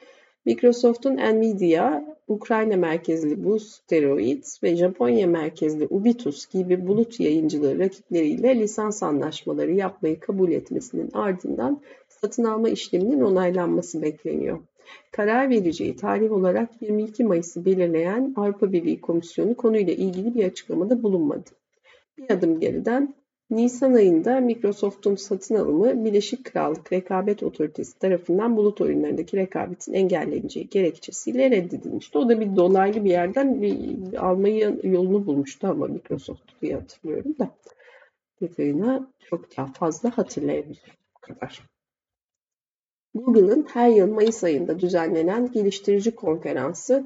Microsoft'un 0.46 1.16
Nvidia, 1.16 2.04
Ukrayna 2.28 2.76
merkezli 2.76 3.44
Boosteroid 3.44 4.44
ve 4.62 4.76
Japonya 4.76 5.26
merkezli 5.26 5.86
Ubitus 5.90 6.46
gibi 6.46 6.86
bulut 6.86 7.20
yayıncılığı 7.20 7.78
rakipleriyle 7.78 8.58
lisans 8.58 9.02
anlaşmaları 9.02 9.72
yapmayı 9.72 10.20
kabul 10.20 10.52
etmesinin 10.52 11.10
ardından 11.12 11.80
satın 12.08 12.44
alma 12.44 12.68
işleminin 12.68 13.20
onaylanması 13.20 14.02
bekleniyor. 14.02 14.58
Karar 15.10 15.50
vereceği 15.50 15.96
tarih 15.96 16.32
olarak 16.32 16.70
22 16.80 17.24
Mayıs'ı 17.24 17.64
belirleyen 17.64 18.34
Avrupa 18.36 18.72
Birliği 18.72 19.00
Komisyonu 19.00 19.56
konuyla 19.56 19.92
ilgili 19.92 20.34
bir 20.34 20.44
açıklamada 20.44 21.02
bulunmadı. 21.02 21.50
Bir 22.18 22.30
adım 22.30 22.60
geriden 22.60 23.14
Nisan 23.56 23.94
ayında 23.94 24.40
Microsoft'un 24.40 25.14
satın 25.14 25.54
alımı 25.54 26.04
Birleşik 26.04 26.44
Krallık 26.44 26.92
Rekabet 26.92 27.42
Otoritesi 27.42 27.98
tarafından 27.98 28.56
bulut 28.56 28.80
oyunlarındaki 28.80 29.36
rekabetin 29.36 29.92
engelleneceği 29.92 30.68
gerekçesiyle 30.68 31.50
reddedilmişti. 31.50 32.18
O 32.18 32.28
da 32.28 32.40
bir 32.40 32.56
dolaylı 32.56 33.04
bir 33.04 33.10
yerden 33.10 33.62
bir 33.62 34.26
almayı 34.26 34.80
yolunu 34.82 35.26
bulmuştu 35.26 35.66
ama 35.66 35.86
Microsoft 35.86 36.62
diye 36.62 36.74
hatırlıyorum 36.74 37.34
da 37.38 37.50
detayına 38.40 39.10
çok 39.30 39.56
daha 39.56 39.66
fazla 39.66 40.18
hatırlayabilirim. 40.18 40.94
Kadar. 41.20 41.62
Google'ın 43.14 43.66
her 43.72 43.88
yıl 43.88 44.12
Mayıs 44.12 44.44
ayında 44.44 44.80
düzenlenen 44.80 45.52
geliştirici 45.52 46.10
konferansı 46.14 47.04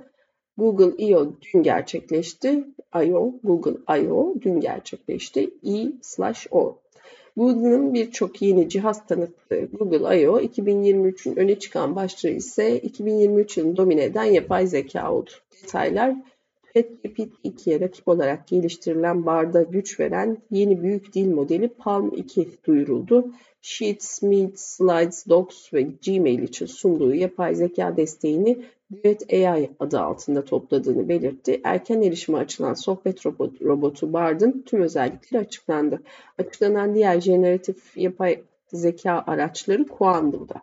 Google 0.59 1.05
I.O. 1.05 1.33
dün 1.55 1.62
gerçekleşti. 1.62 2.64
I.O. 2.94 3.35
Google 3.44 4.01
I.O. 4.01 4.35
dün 4.40 4.61
gerçekleşti. 4.61 5.51
I 5.62 5.92
slash 6.03 6.47
O. 6.51 6.79
Google'ın 7.37 7.94
birçok 7.94 8.42
yeni 8.42 8.68
cihaz 8.68 9.07
tanıttığı 9.07 9.68
Google 9.73 10.21
I.O. 10.21 10.40
2023'ün 10.40 11.37
öne 11.37 11.59
çıkan 11.59 11.97
başlığı 11.97 12.31
ise 12.31 12.79
2023 12.79 13.57
yılını 13.57 13.77
domine 13.77 14.05
eden 14.05 14.25
yapay 14.25 14.66
zeka 14.66 15.12
oldu. 15.12 15.31
Detaylar 15.62 16.16
ChatGPT 16.75 17.44
2'ye 17.44 17.81
rakip 17.81 18.09
olarak 18.09 18.49
geliştirilen 18.49 19.27
barda 19.27 19.62
güç 19.62 20.01
veren 20.01 20.38
yeni 20.51 20.83
büyük 20.83 21.14
dil 21.14 21.35
modeli 21.35 21.68
Palm 21.68 22.12
2 22.16 22.49
duyuruldu. 22.66 23.33
Sheets, 23.61 24.23
Meet, 24.23 24.61
Slides, 24.61 25.29
Docs 25.29 25.75
ve 25.75 25.83
Gmail 25.83 26.42
için 26.42 26.66
sunduğu 26.66 27.14
yapay 27.14 27.55
zeka 27.55 27.97
desteğini 27.97 28.64
Duet 28.92 29.33
AI 29.33 29.71
adı 29.81 30.01
altında 30.01 30.44
topladığını 30.44 31.09
belirtti. 31.09 31.61
Erken 31.64 32.03
erişime 32.03 32.38
açılan 32.38 32.75
sohbet 32.75 33.27
robot, 33.27 33.62
robotu 33.62 34.12
Bard'ın 34.12 34.62
tüm 34.66 34.83
özellikleri 34.83 35.42
açıklandı. 35.42 36.03
Açıklanan 36.38 36.94
diğer 36.94 37.21
jeneratif 37.21 37.97
yapay 37.97 38.42
zeka 38.73 39.25
araçları 39.27 39.87
Quando'da. 39.87 40.55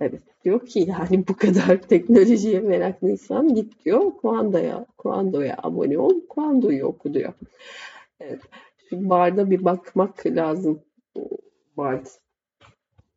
Evet 0.00 0.22
diyor 0.44 0.66
ki 0.66 0.80
yani 0.80 1.28
bu 1.28 1.36
kadar 1.36 1.82
teknolojiye 1.88 2.60
meraklıysan 2.60 3.54
git 3.54 3.84
diyor 3.84 4.12
Quando'ya, 4.22 4.86
Quando'ya 4.98 5.56
abone 5.62 5.98
ol, 5.98 6.20
Quando'yu 6.28 6.86
oku 6.86 7.14
diyor. 7.14 7.32
Evet. 8.20 8.40
Şimdi 8.88 9.08
barda 9.08 9.50
bir 9.50 9.64
bakmak 9.64 10.26
lazım. 10.26 10.80
Bard. 11.76 12.06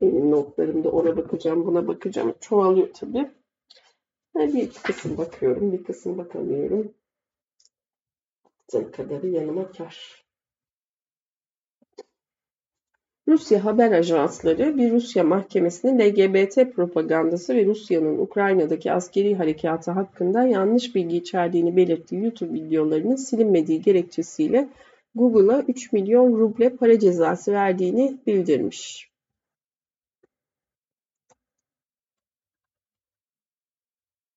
Benim 0.03 0.31
notlarımda 0.31 0.89
ona 0.89 1.17
bakacağım, 1.17 1.65
buna 1.65 1.87
bakacağım. 1.87 2.33
Çoğalıyor 2.39 2.93
tabii. 2.93 3.31
Bir 4.35 4.73
kısım 4.73 5.17
bakıyorum, 5.17 5.71
bir 5.71 5.83
kısım 5.83 6.17
bakamıyorum. 6.17 6.93
Baktığım 8.45 8.91
kadarı 8.91 9.27
yanıma 9.27 9.71
kar. 9.71 10.23
Rusya 13.27 13.65
haber 13.65 13.91
ajansları 13.91 14.77
bir 14.77 14.91
Rusya 14.91 15.23
mahkemesinin 15.23 15.99
LGBT 15.99 16.75
propagandası 16.75 17.55
ve 17.55 17.65
Rusya'nın 17.65 18.17
Ukrayna'daki 18.17 18.91
askeri 18.91 19.35
harekatı 19.35 19.91
hakkında 19.91 20.43
yanlış 20.43 20.95
bilgi 20.95 21.17
içerdiğini 21.17 21.75
belirttiği 21.75 22.23
YouTube 22.23 22.53
videolarının 22.53 23.15
silinmediği 23.15 23.81
gerekçesiyle 23.81 24.69
Google'a 25.15 25.61
3 25.67 25.93
milyon 25.93 26.33
ruble 26.33 26.75
para 26.75 26.99
cezası 26.99 27.51
verdiğini 27.51 28.17
bildirmiş. 28.27 29.12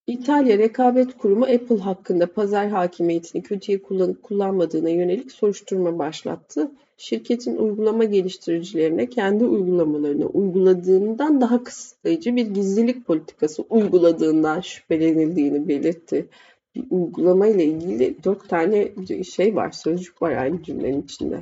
İtalya 0.07 0.59
Rekabet 0.59 1.19
Kurumu 1.19 1.45
Apple 1.45 1.79
hakkında 1.79 2.33
pazar 2.33 2.69
hakimiyetini 2.69 3.43
kötüye 3.43 3.83
kullanıp 3.83 4.23
kullanmadığına 4.23 4.89
yönelik 4.89 5.33
soruşturma 5.33 5.99
başlattı. 5.99 6.71
Şirketin 6.97 7.57
uygulama 7.57 8.05
geliştiricilerine 8.05 9.07
kendi 9.09 9.45
uygulamalarını 9.45 10.27
uyguladığından 10.27 11.41
daha 11.41 11.65
kısıtlayıcı 11.65 12.37
bir 12.37 12.47
gizlilik 12.47 13.07
politikası 13.07 13.63
uyguladığından 13.71 14.61
şüphelenildiğini 14.61 15.69
belirtti. 15.69 16.29
Bir 16.75 16.85
uygulama 16.91 17.47
ile 17.47 17.65
ilgili 17.65 18.25
dört 18.25 18.49
tane 18.49 18.89
şey 19.25 19.57
var, 19.57 19.71
sözcük 19.71 20.23
var 20.23 20.33
aynı 20.33 20.63
cümlenin 20.63 21.03
içinde. 21.03 21.41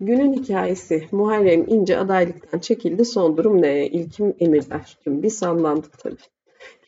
Günün 0.00 0.32
hikayesi 0.32 1.08
Muharrem 1.12 1.64
İnce 1.68 1.98
adaylıktan 1.98 2.58
çekildi. 2.58 3.04
Son 3.04 3.36
durum 3.36 3.62
ne? 3.62 3.86
İlkim 3.86 4.34
Emirler. 4.40 4.98
Bir 5.06 5.30
sallandık 5.30 5.98
tabii. 5.98 6.35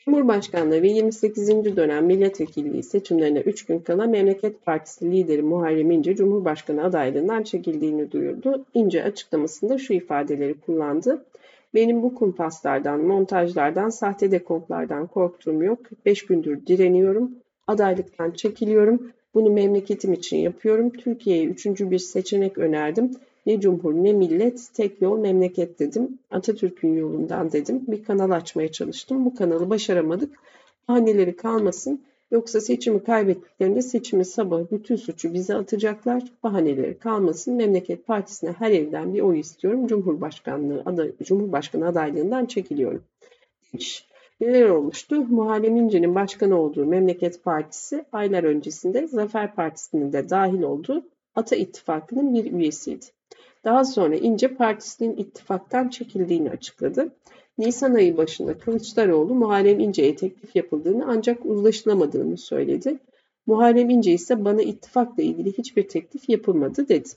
Cumhurbaşkanlığı 0.09 0.83
ve 0.83 0.89
28. 0.89 1.77
dönem 1.77 2.07
milletvekilliği 2.07 2.83
seçimlerine 2.83 3.41
3 3.41 3.67
gün 3.67 3.79
kala 3.79 4.07
Memleket 4.07 4.65
Partisi 4.65 5.11
lideri 5.11 5.43
Muharrem 5.43 5.91
İnce 5.91 6.17
Cumhurbaşkanı 6.17 6.85
adaylığından 6.85 7.43
çekildiğini 7.43 8.13
duyurdu. 8.13 8.65
İnce 8.75 9.05
açıklamasında 9.05 9.79
şu 9.79 9.93
ifadeleri 9.93 10.55
kullandı. 10.55 11.25
Benim 11.75 12.03
bu 12.03 12.15
kumpaslardan, 12.15 13.01
montajlardan, 13.01 13.89
sahte 13.89 14.31
dekontlardan 14.31 15.07
korktuğum 15.07 15.63
yok. 15.63 15.79
5 16.07 16.27
gündür 16.27 16.67
direniyorum. 16.67 17.31
Adaylıktan 17.67 18.31
çekiliyorum. 18.31 19.13
Bunu 19.35 19.51
memleketim 19.51 20.13
için 20.13 20.37
yapıyorum. 20.37 20.91
Türkiye'ye 20.91 21.45
üçüncü 21.45 21.91
bir 21.91 21.99
seçenek 21.99 22.59
önerdim. 22.59 23.11
Ne 23.49 23.61
cumhur 23.61 23.95
ne 23.95 24.13
millet, 24.13 24.69
tek 24.75 25.03
yol 25.03 25.19
memleket 25.19 25.79
dedim. 25.79 26.19
Atatürk'ün 26.31 26.95
yolundan 26.95 27.53
dedim. 27.53 27.85
Bir 27.89 28.05
kanal 28.05 28.31
açmaya 28.31 28.73
çalıştım. 28.73 29.25
Bu 29.25 29.35
kanalı 29.35 29.71
başaramadık. 29.71 30.37
Bahaneleri 30.89 31.37
kalmasın. 31.37 32.03
Yoksa 32.31 32.61
seçimi 32.61 33.05
kaybettiklerinde 33.05 33.83
seçimi 33.83 34.25
sabah 34.25 34.61
bütün 34.73 34.97
suçu 34.97 35.35
bize 35.35 35.55
atacaklar. 35.55 36.23
Bahaneleri 36.43 36.99
kalmasın. 36.99 37.55
Memleket 37.55 38.07
Partisi'ne 38.07 38.53
her 38.53 38.71
evden 38.71 39.15
bir 39.15 39.21
oy 39.21 39.41
istiyorum. 39.41 39.87
Cumhurbaşkanlığı 39.87 40.83
aday, 40.87 41.13
Cumhurbaşkanı 41.23 41.89
adaylığından 41.89 42.47
çekiliyorum. 42.47 43.05
Demiş. 43.73 44.09
Neler 44.41 44.69
olmuştu? 44.69 45.17
Muharrem 45.17 45.77
İnce'nin 45.77 46.15
başkan 46.15 46.51
olduğu 46.51 46.87
Memleket 46.87 47.45
Partisi 47.45 48.05
aylar 48.13 48.45
öncesinde 48.45 49.07
Zafer 49.07 49.55
Partisi'nin 49.55 50.13
de 50.13 50.31
dahil 50.31 50.63
olduğu 50.63 51.03
Ata 51.35 51.57
İttifakı'nın 51.57 52.35
bir 52.35 52.53
üyesiydi. 52.53 53.07
Daha 53.65 53.85
sonra 53.85 54.17
İnce 54.17 54.55
partisinin 54.55 55.17
ittifaktan 55.17 55.89
çekildiğini 55.89 56.51
açıkladı. 56.51 57.13
Nisan 57.59 57.95
ayı 57.95 58.17
başında 58.17 58.59
Kılıçdaroğlu 58.59 59.35
Muharrem 59.35 59.81
İnce'ye 59.81 60.17
teklif 60.17 60.57
yapıldığını 60.57 61.05
ancak 61.09 61.47
uzlaşılamadığını 61.47 62.37
söyledi. 62.37 62.99
Muharrem 63.47 63.91
İnce 63.91 64.13
ise 64.13 64.45
bana 64.45 64.63
ittifakla 64.63 65.23
ilgili 65.23 65.59
hiçbir 65.59 65.89
teklif 65.89 66.29
yapılmadı 66.29 66.89
dedi. 66.89 67.09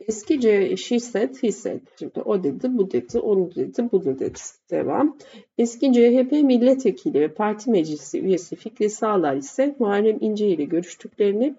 Eski 0.00 0.76
she 0.76 1.00
said, 1.00 1.42
he. 1.42 1.52
Şimdi 1.98 2.20
o 2.24 2.44
dedi, 2.44 2.78
bu 2.78 2.90
dedi, 2.90 3.18
onu 3.18 3.54
dedi, 3.54 3.88
bunu 3.92 4.18
dedi. 4.18 4.38
Devam. 4.70 5.16
Eski 5.58 5.92
CHP 5.92 6.32
milletvekili 6.32 7.20
ve 7.20 7.28
parti 7.28 7.70
meclisi 7.70 8.20
üyesi 8.20 8.56
Fikri 8.56 8.90
Sağlar 8.90 9.36
ise 9.36 9.76
Muharrem 9.78 10.18
İnce 10.20 10.48
ile 10.48 10.64
görüştüklerini, 10.64 11.54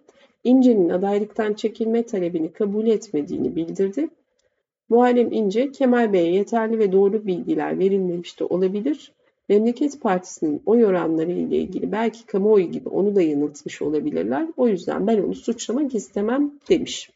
İnce'nin 0.47 0.89
adaylıktan 0.89 1.53
çekilme 1.53 2.03
talebini 2.03 2.51
kabul 2.53 2.87
etmediğini 2.87 3.55
bildirdi. 3.55 4.09
Muharrem 4.89 5.31
İnce, 5.31 5.71
Kemal 5.71 6.13
Bey'e 6.13 6.33
yeterli 6.33 6.79
ve 6.79 6.91
doğru 6.91 7.27
bilgiler 7.27 7.79
verilmemiş 7.79 8.39
de 8.39 8.43
olabilir. 8.43 9.11
Memleket 9.49 10.01
Partisi'nin 10.01 10.61
oy 10.65 10.85
oranları 10.85 11.31
ile 11.31 11.57
ilgili 11.57 11.91
belki 11.91 12.25
kamuoyu 12.25 12.71
gibi 12.71 12.89
onu 12.89 13.15
da 13.15 13.21
yanıltmış 13.21 13.81
olabilirler. 13.81 14.47
O 14.57 14.67
yüzden 14.67 15.07
ben 15.07 15.21
onu 15.21 15.35
suçlamak 15.35 15.95
istemem 15.95 16.51
demiş. 16.69 17.09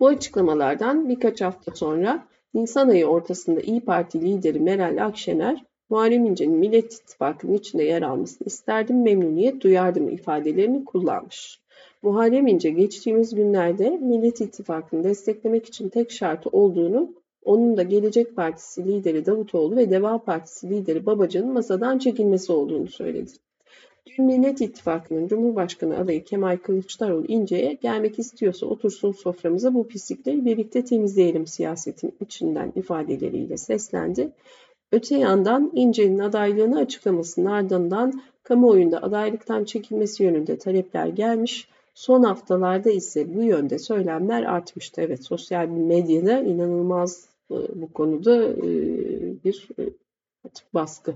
Bu 0.00 0.06
açıklamalardan 0.08 1.08
birkaç 1.08 1.40
hafta 1.40 1.74
sonra 1.74 2.26
Nisan 2.54 2.88
ayı 2.88 3.06
ortasında 3.06 3.60
İyi 3.60 3.80
Parti 3.80 4.20
lideri 4.20 4.60
Meral 4.60 5.06
Akşener, 5.06 5.64
Muharrem 5.90 6.26
İnce'nin 6.26 6.56
Millet 6.56 6.94
İttifakı'nın 6.94 7.54
içinde 7.54 7.84
yer 7.84 8.02
almasını 8.02 8.46
isterdim, 8.46 9.02
memnuniyet 9.02 9.60
duyardım 9.60 10.08
ifadelerini 10.08 10.84
kullanmış. 10.84 11.60
Muharrem 12.02 12.46
İnce 12.46 12.70
geçtiğimiz 12.70 13.34
günlerde 13.34 13.90
Millet 13.90 14.40
İttifakı'nı 14.40 15.04
desteklemek 15.04 15.66
için 15.66 15.88
tek 15.88 16.10
şartı 16.10 16.48
olduğunu, 16.48 17.14
onun 17.44 17.76
da 17.76 17.82
Gelecek 17.82 18.36
Partisi 18.36 18.84
lideri 18.84 19.26
Davutoğlu 19.26 19.76
ve 19.76 19.90
Deva 19.90 20.18
Partisi 20.18 20.70
lideri 20.70 21.06
Babacan'ın 21.06 21.52
masadan 21.52 21.98
çekilmesi 21.98 22.52
olduğunu 22.52 22.88
söyledi. 22.88 23.30
Dün 24.06 24.24
Millet 24.26 24.60
İttifakı'nın 24.60 25.28
Cumhurbaşkanı 25.28 25.98
adayı 25.98 26.24
Kemal 26.24 26.56
Kılıçdaroğlu 26.56 27.26
İnce'ye 27.26 27.72
gelmek 27.72 28.18
istiyorsa 28.18 28.66
otursun 28.66 29.12
soframıza 29.12 29.74
bu 29.74 29.88
pislikleri 29.88 30.44
birlikte 30.44 30.84
temizleyelim 30.84 31.46
siyasetin 31.46 32.14
içinden 32.20 32.72
ifadeleriyle 32.76 33.56
seslendi. 33.56 34.32
Öte 34.92 35.18
yandan 35.18 35.72
İnce'nin 35.74 36.18
adaylığını 36.18 36.78
açıklamasının 36.78 37.46
ardından 37.46 38.22
kamuoyunda 38.42 39.02
adaylıktan 39.02 39.64
çekilmesi 39.64 40.22
yönünde 40.22 40.58
talepler 40.58 41.06
gelmiş. 41.06 41.68
Son 41.94 42.22
haftalarda 42.22 42.90
ise 42.90 43.34
bu 43.34 43.42
yönde 43.42 43.78
söylemler 43.78 44.42
artmıştı. 44.42 45.00
Evet 45.00 45.24
sosyal 45.24 45.66
medyada 45.66 46.40
inanılmaz 46.40 47.28
e, 47.50 47.54
bu 47.74 47.92
konuda 47.92 48.44
e, 48.44 48.64
bir 49.44 49.68
e, 49.78 49.82
baskı 50.74 51.14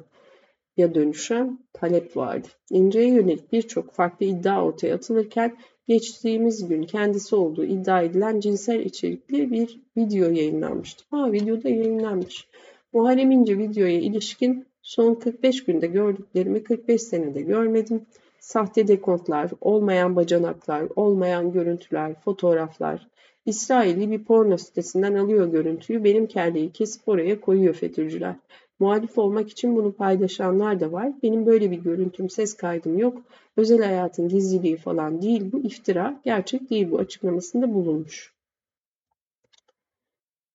ya 0.76 0.94
dönüşen 0.94 1.58
talep 1.72 2.16
vardı. 2.16 2.48
İnce'ye 2.70 3.08
yönelik 3.08 3.52
birçok 3.52 3.92
farklı 3.92 4.26
iddia 4.26 4.64
ortaya 4.64 4.94
atılırken 4.94 5.56
geçtiğimiz 5.88 6.68
gün 6.68 6.82
kendisi 6.82 7.36
olduğu 7.36 7.64
iddia 7.64 8.02
edilen 8.02 8.40
cinsel 8.40 8.80
içerikli 8.80 9.50
bir 9.50 9.80
video 9.96 10.30
yayınlanmıştı. 10.30 11.04
Ha 11.10 11.32
videoda 11.32 11.68
yayınlanmış. 11.68 12.48
Muharrem 12.94 13.30
İnce 13.30 13.58
videoya 13.58 14.00
ilişkin 14.00 14.66
son 14.82 15.14
45 15.14 15.64
günde 15.64 15.86
gördüklerimi 15.86 16.62
45 16.62 17.02
senede 17.02 17.42
görmedim. 17.42 18.06
Sahte 18.40 18.88
dekontlar, 18.88 19.50
olmayan 19.60 20.16
bacanaklar, 20.16 20.88
olmayan 20.96 21.52
görüntüler, 21.52 22.20
fotoğraflar. 22.20 23.08
İsrailli 23.46 24.10
bir 24.10 24.24
porno 24.24 24.56
sitesinden 24.56 25.14
alıyor 25.14 25.46
görüntüyü, 25.46 26.04
benim 26.04 26.26
kelleyi 26.26 26.72
kesip 26.72 27.08
oraya 27.08 27.40
koyuyor 27.40 27.74
FETÖ'cüler. 27.74 28.36
Muhalif 28.78 29.18
olmak 29.18 29.50
için 29.50 29.76
bunu 29.76 29.92
paylaşanlar 29.92 30.80
da 30.80 30.92
var. 30.92 31.12
Benim 31.22 31.46
böyle 31.46 31.70
bir 31.70 31.78
görüntüm, 31.78 32.30
ses 32.30 32.56
kaydım 32.56 32.98
yok. 32.98 33.22
Özel 33.56 33.82
hayatın 33.82 34.28
gizliliği 34.28 34.76
falan 34.76 35.22
değil 35.22 35.52
bu 35.52 35.60
iftira. 35.60 36.20
Gerçek 36.24 36.70
değil 36.70 36.90
bu 36.90 36.98
açıklamasında 36.98 37.74
bulunmuş. 37.74 38.34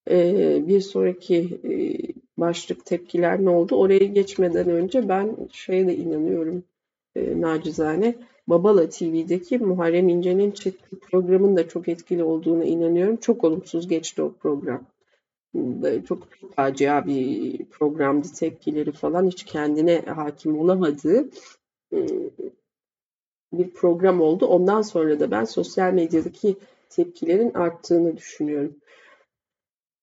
Ee, 0.09 0.63
bir 0.67 0.81
sonraki 0.81 1.59
e, 1.63 1.73
başlık 2.39 2.85
tepkiler 2.85 3.45
ne 3.45 3.49
oldu? 3.49 3.75
Oraya 3.75 4.05
geçmeden 4.05 4.69
önce 4.69 5.09
ben 5.09 5.35
şeye 5.51 5.87
de 5.87 5.95
inanıyorum 5.95 6.63
e, 7.15 7.41
nacizane. 7.41 8.15
Babala 8.47 8.89
TV'deki 8.89 9.57
Muharrem 9.57 10.09
İnce'nin 10.09 10.51
çektiği 10.51 10.99
programın 10.99 11.57
da 11.57 11.67
çok 11.67 11.87
etkili 11.87 12.23
olduğuna 12.23 12.63
inanıyorum. 12.63 13.17
Çok 13.17 13.43
olumsuz 13.43 13.87
geçti 13.87 14.21
o 14.21 14.33
program 14.33 14.85
çok 16.07 16.27
facia 16.55 17.05
bir 17.05 17.65
programdı 17.65 18.27
tepkileri 18.39 18.91
falan 18.91 19.27
hiç 19.27 19.43
kendine 19.43 20.01
hakim 20.01 20.59
olamadığı 20.59 21.29
bir 23.53 23.69
program 23.73 24.21
oldu. 24.21 24.45
Ondan 24.45 24.81
sonra 24.81 25.19
da 25.19 25.31
ben 25.31 25.43
sosyal 25.43 25.93
medyadaki 25.93 26.55
tepkilerin 26.89 27.53
arttığını 27.53 28.17
düşünüyorum. 28.17 28.75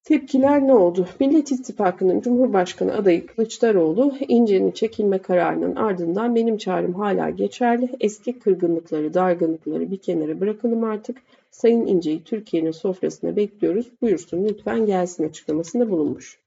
Tepkiler 0.07 0.67
ne 0.67 0.75
oldu? 0.75 1.07
Millet 1.21 1.53
İttifakı'nın 1.53 2.21
Cumhurbaşkanı 2.21 2.95
adayı 2.95 3.27
Kılıçdaroğlu, 3.27 4.15
İnce'nin 4.29 4.71
çekilme 4.71 5.19
kararının 5.19 5.77
ardından 5.77 6.35
benim 6.35 6.57
çağrım 6.57 6.95
hala 6.95 7.31
geçerli. 7.31 7.89
Eski 8.01 8.39
kırgınlıkları, 8.39 9.15
dargınlıkları 9.15 9.91
bir 9.91 9.97
kenara 9.97 10.41
bırakalım 10.41 10.85
artık. 10.85 11.17
Sayın 11.51 11.87
İnce'yi 11.87 12.25
Türkiye'nin 12.25 12.71
sofrasına 12.71 13.37
bekliyoruz. 13.37 13.87
Buyursun 14.03 14.45
lütfen 14.45 14.87
gelsin 14.87 15.29
açıklamasında 15.29 15.91
bulunmuş. 15.91 16.39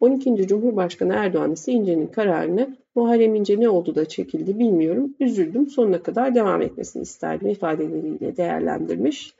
12. 0.00 0.46
Cumhurbaşkanı 0.46 1.14
Erdoğan 1.14 1.52
ise 1.52 1.72
İnce'nin 1.72 2.06
kararını 2.06 2.76
Muharrem 2.94 3.34
İnce 3.34 3.60
ne 3.60 3.68
oldu 3.68 3.94
da 3.94 4.04
çekildi 4.04 4.58
bilmiyorum. 4.58 5.14
Üzüldüm 5.20 5.66
sonuna 5.66 6.02
kadar 6.02 6.34
devam 6.34 6.62
etmesini 6.62 7.02
isterdim 7.02 7.48
ifadeleriyle 7.48 8.36
değerlendirmiş. 8.36 9.34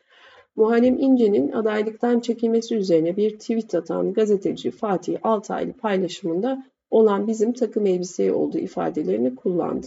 Muharrem 0.57 0.99
İnce'nin 0.99 1.53
adaylıktan 1.53 2.21
çekilmesi 2.21 2.77
üzerine 2.77 3.17
bir 3.17 3.39
tweet 3.39 3.75
atan 3.75 4.13
gazeteci 4.13 4.71
Fatih 4.71 5.19
Altaylı 5.23 5.73
paylaşımında 5.73 6.67
olan 6.91 7.27
bizim 7.27 7.53
takım 7.53 7.87
elbiseye 7.87 8.33
olduğu 8.33 8.59
ifadelerini 8.59 9.35
kullandı. 9.35 9.87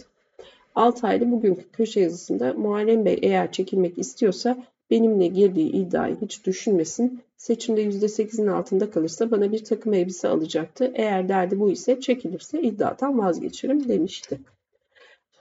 Altaylı 0.74 1.30
bugünkü 1.30 1.68
köşe 1.72 2.00
yazısında 2.00 2.54
Muharrem 2.54 3.04
Bey 3.04 3.18
eğer 3.22 3.52
çekilmek 3.52 3.98
istiyorsa 3.98 4.64
benimle 4.90 5.26
girdiği 5.26 5.72
iddiayı 5.72 6.16
hiç 6.22 6.46
düşünmesin. 6.46 7.20
Seçimde 7.36 7.84
%8'in 7.84 8.46
altında 8.46 8.90
kalırsa 8.90 9.30
bana 9.30 9.52
bir 9.52 9.64
takım 9.64 9.94
elbise 9.94 10.28
alacaktı. 10.28 10.92
Eğer 10.94 11.28
derdi 11.28 11.60
bu 11.60 11.70
ise 11.70 12.00
çekilirse 12.00 12.62
iddiadan 12.62 13.18
vazgeçerim 13.18 13.88
demişti. 13.88 14.40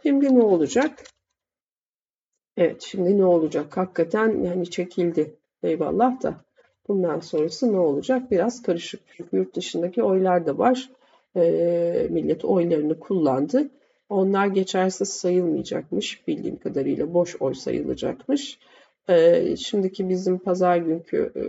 Şimdi 0.04 0.36
ne 0.36 0.44
olacak? 0.44 1.04
Evet 2.60 2.82
şimdi 2.82 3.18
ne 3.18 3.26
olacak? 3.26 3.78
Hakikaten 3.78 4.44
yani 4.44 4.70
çekildi 4.70 5.36
eyvallah 5.64 6.24
da 6.24 6.36
bundan 6.88 7.20
sonrası 7.20 7.74
ne 7.74 7.80
olacak? 7.80 8.32
Biraz 8.32 8.62
karışık. 8.62 9.00
Çünkü 9.18 9.38
yurt 9.38 9.56
dışındaki 9.56 10.04
oylar 10.04 10.46
da 10.46 10.58
var. 10.58 10.90
E, 11.36 12.08
millet 12.10 12.46
oylarını 12.46 13.00
kullandı. 13.00 13.70
Onlar 14.10 14.48
geçersiz 14.48 15.10
sayılmayacakmış 15.10 16.28
bildiğim 16.28 16.60
kadarıyla 16.60 17.14
boş 17.14 17.42
oy 17.42 17.54
sayılacakmış. 17.54 18.60
E, 19.10 19.56
şimdiki 19.56 20.10
bizim 20.10 20.38
pazar 20.38 20.78
günkü 20.78 21.34
e, 21.36 21.44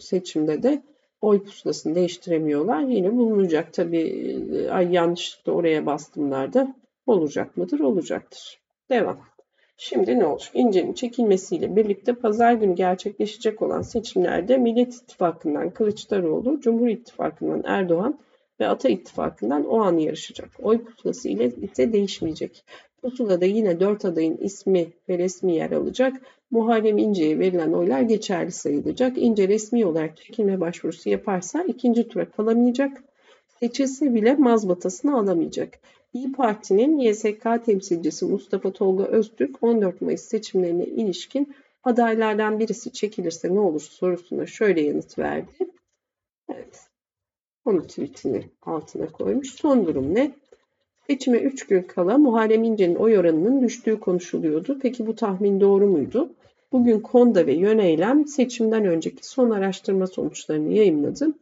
seçimde 0.00 0.62
de 0.62 0.82
oy 1.20 1.44
pusulasını 1.44 1.94
değiştiremiyorlar. 1.94 2.82
Yine 2.82 3.16
bulunacak 3.16 3.72
tabii 3.72 4.02
e, 4.52 4.68
ay 4.70 4.92
yanlışlıkla 4.92 5.52
oraya 5.52 5.86
bastımlarda 5.86 6.74
olacak 7.06 7.56
mıdır? 7.56 7.80
Olacaktır. 7.80 8.60
Devam. 8.90 9.39
Şimdi 9.82 10.18
ne 10.18 10.26
olacak? 10.26 10.50
İnce'nin 10.54 10.92
çekilmesiyle 10.92 11.76
birlikte 11.76 12.12
pazar 12.12 12.52
günü 12.52 12.74
gerçekleşecek 12.74 13.62
olan 13.62 13.82
seçimlerde 13.82 14.58
Millet 14.58 14.94
İttifakı'ndan 14.94 15.70
Kılıçdaroğlu, 15.70 16.60
Cumhur 16.60 16.88
İttifakı'ndan 16.88 17.62
Erdoğan 17.66 18.18
ve 18.60 18.68
Ata 18.68 18.88
İttifakı'ndan 18.88 19.64
o 19.64 19.80
an 19.80 19.96
yarışacak. 19.98 20.48
Oy 20.62 20.84
pusulası 20.84 21.28
ile 21.28 21.50
ise 21.62 21.92
değişmeyecek. 21.92 22.64
Pusulada 23.02 23.44
yine 23.44 23.80
dört 23.80 24.04
adayın 24.04 24.36
ismi 24.36 24.92
ve 25.08 25.18
resmi 25.18 25.54
yer 25.54 25.70
alacak. 25.70 26.16
Muharrem 26.50 26.98
İnce'ye 26.98 27.38
verilen 27.38 27.72
oylar 27.72 28.00
geçerli 28.00 28.52
sayılacak. 28.52 29.18
İnce 29.18 29.48
resmi 29.48 29.86
olarak 29.86 30.16
çekilme 30.16 30.60
başvurusu 30.60 31.08
yaparsa 31.08 31.62
ikinci 31.62 32.08
tura 32.08 32.30
kalamayacak. 32.30 33.04
Seçilse 33.60 34.14
bile 34.14 34.34
mazbatasını 34.34 35.18
alamayacak. 35.18 35.78
İyi 36.12 36.32
Parti'nin 36.32 36.98
YSK 36.98 37.64
temsilcisi 37.64 38.24
Mustafa 38.24 38.72
Tolga 38.72 39.04
Öztürk 39.04 39.62
14 39.62 40.00
Mayıs 40.00 40.22
seçimlerine 40.22 40.84
ilişkin 40.84 41.54
adaylardan 41.84 42.60
birisi 42.60 42.92
çekilirse 42.92 43.54
ne 43.54 43.60
olur 43.60 43.80
sorusuna 43.80 44.46
şöyle 44.46 44.80
yanıt 44.80 45.18
verdi. 45.18 45.52
Evet. 46.48 46.80
Onu 47.64 47.86
tweetini 47.86 48.44
altına 48.62 49.06
koymuş. 49.06 49.54
Son 49.54 49.86
durum 49.86 50.14
ne? 50.14 50.32
Seçime 51.06 51.38
3 51.38 51.66
gün 51.66 51.82
kala 51.82 52.18
Muharrem 52.18 52.64
İnce'nin 52.64 52.94
oy 52.94 53.18
oranının 53.18 53.62
düştüğü 53.62 54.00
konuşuluyordu. 54.00 54.78
Peki 54.82 55.06
bu 55.06 55.16
tahmin 55.16 55.60
doğru 55.60 55.86
muydu? 55.86 56.30
bugün 56.72 57.00
Konda 57.00 57.46
ve 57.46 57.52
Yöneylem 57.52 58.26
seçimden 58.26 58.84
önceki 58.84 59.26
son 59.26 59.50
araştırma 59.50 60.06
sonuçlarını 60.06 60.72
yayınladı. 60.72 61.34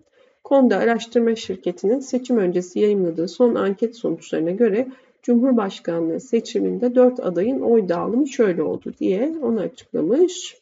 Konda 0.49 0.77
Araştırma 0.77 1.35
Şirketi'nin 1.35 2.01
seçim 2.01 2.39
öncesi 2.39 2.79
yayınladığı 2.81 3.29
son 3.29 3.55
anket 3.55 3.97
sonuçlarına 3.97 4.51
göre 4.51 4.89
Cumhurbaşkanlığı 5.23 6.21
seçiminde 6.21 6.95
4 6.95 7.21
adayın 7.21 7.61
oy 7.61 7.89
dağılımı 7.89 8.29
şöyle 8.29 8.63
oldu 8.63 8.95
diye 9.01 9.35
onu 9.43 9.61
açıklamış. 9.61 10.57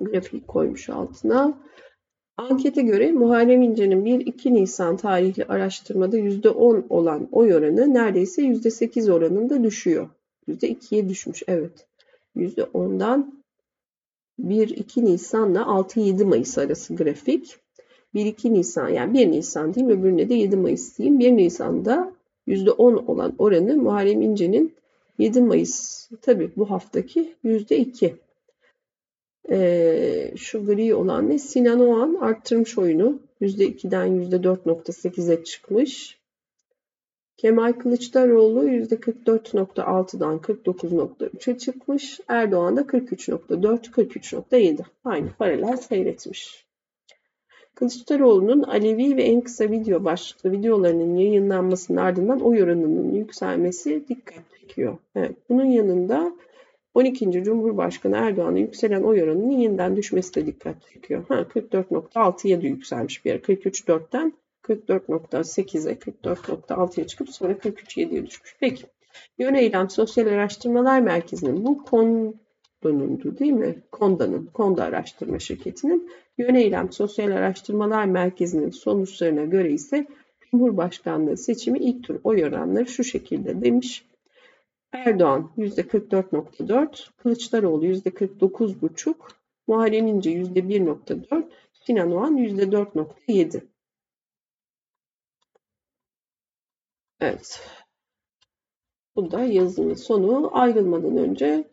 Grafik 0.00 0.48
koymuş 0.48 0.88
altına. 0.88 1.58
Ankete 2.36 2.82
göre 2.82 3.12
Muharrem 3.12 3.62
İnce'nin 3.62 4.04
1-2 4.04 4.54
Nisan 4.54 4.96
tarihli 4.96 5.44
araştırmada 5.44 6.18
%10 6.18 6.88
olan 6.88 7.28
oy 7.32 7.54
oranı 7.54 7.94
neredeyse 7.94 8.42
%8 8.42 9.12
oranında 9.12 9.64
düşüyor. 9.64 10.08
%2'ye 10.48 11.08
düşmüş 11.08 11.42
evet. 11.48 11.86
%10'dan 12.36 13.42
1-2 14.40 15.04
Nisan'la 15.04 15.60
6-7 15.60 16.24
Mayıs 16.24 16.58
arası 16.58 16.96
grafik. 16.96 17.58
1-2 18.14 18.52
Nisan 18.52 18.88
yani 18.88 19.14
1 19.14 19.30
Nisan 19.30 19.74
diyeyim 19.74 20.00
öbürüne 20.00 20.28
de 20.28 20.34
7 20.34 20.56
Mayıs 20.56 20.98
diyeyim. 20.98 21.18
1 21.18 21.36
Nisan'da 21.36 22.12
%10 22.48 23.06
olan 23.06 23.34
oranı 23.38 23.76
Muharrem 23.76 24.22
İnce'nin 24.22 24.74
7 25.18 25.40
Mayıs 25.40 26.08
tabi 26.22 26.50
bu 26.56 26.70
haftaki 26.70 27.34
%2. 27.44 28.14
Ee, 29.50 30.32
şu 30.36 30.66
gri 30.66 30.94
olan 30.94 31.28
ne? 31.28 31.38
Sinan 31.38 31.80
Oğan 31.80 32.14
arttırmış 32.20 32.78
oyunu. 32.78 33.20
%2'den 33.40 34.30
%4.8'e 34.30 35.44
çıkmış. 35.44 36.20
Kemal 37.36 37.72
Kılıçdaroğlu 37.72 38.68
%44.6'dan 38.68 40.38
49.3'e 40.38 41.58
çıkmış. 41.58 42.20
Erdoğan 42.28 42.76
da 42.76 42.80
43.4, 42.80 43.90
43.7. 43.90 44.82
Aynı 45.04 45.32
paralel 45.38 45.76
seyretmiş. 45.76 46.69
Kılıçdaroğlu'nun 47.74 48.62
Alevi 48.62 49.16
ve 49.16 49.22
en 49.22 49.40
kısa 49.40 49.70
video 49.70 50.04
başlıklı 50.04 50.52
videolarının 50.52 51.16
yayınlanmasının 51.16 51.98
ardından 51.98 52.40
oy 52.40 52.62
oranının 52.62 53.14
yükselmesi 53.14 54.08
dikkat 54.08 54.50
çekiyor. 54.60 54.98
Evet, 55.14 55.36
bunun 55.48 55.64
yanında 55.64 56.32
12. 56.94 57.44
Cumhurbaşkanı 57.44 58.16
Erdoğan'ın 58.16 58.56
yükselen 58.56 59.02
oy 59.02 59.22
oranının 59.22 59.50
yeniden 59.50 59.96
düşmesi 59.96 60.34
de 60.34 60.46
dikkat 60.46 60.82
çekiyor. 60.92 61.24
Ha, 61.28 61.34
44.6'ya 61.34 62.62
da 62.62 62.66
yükselmiş 62.66 63.24
bir 63.24 63.30
ara. 63.30 63.38
43.4'ten 63.38 64.32
44.8'e 64.62 65.92
44.6'ya 65.92 67.06
çıkıp 67.06 67.30
sonra 67.30 67.52
43.7'ye 67.52 68.26
düşmüş. 68.26 68.56
Peki. 68.60 68.84
Yöneylem 69.38 69.90
Sosyal 69.90 70.26
Araştırmalar 70.26 71.00
Merkezi'nin 71.00 71.64
bu 71.64 71.84
Konda'nındı 72.82 73.38
değil 73.38 73.52
mi? 73.52 73.82
Konda'nın, 73.92 74.46
Konda 74.46 74.84
Araştırma 74.84 75.38
Şirketi'nin 75.38 76.10
Yöneylem 76.38 76.92
Sosyal 76.92 77.30
Araştırmalar 77.30 78.04
Merkezi'nin 78.04 78.70
sonuçlarına 78.70 79.44
göre 79.44 79.72
ise 79.72 80.06
Cumhurbaşkanlığı 80.50 81.36
seçimi 81.36 81.78
ilk 81.78 82.04
tur 82.04 82.20
oy 82.24 82.44
oranları 82.44 82.86
şu 82.86 83.04
şekilde 83.04 83.62
demiş. 83.62 84.04
Erdoğan 84.92 85.50
%44.4, 85.58 87.10
Kılıçdaroğlu 87.16 87.86
%49.5, 87.86 89.14
Muharrem 89.66 90.06
İnce 90.06 90.30
%1.4, 90.30 91.44
Sinan 91.72 92.12
Oğan 92.12 92.36
%4.7. 92.36 93.60
Evet. 97.20 97.60
Bu 99.16 99.30
da 99.30 99.40
yazının 99.40 99.94
sonu. 99.94 100.50
Ayrılmadan 100.52 101.16
önce 101.16 101.64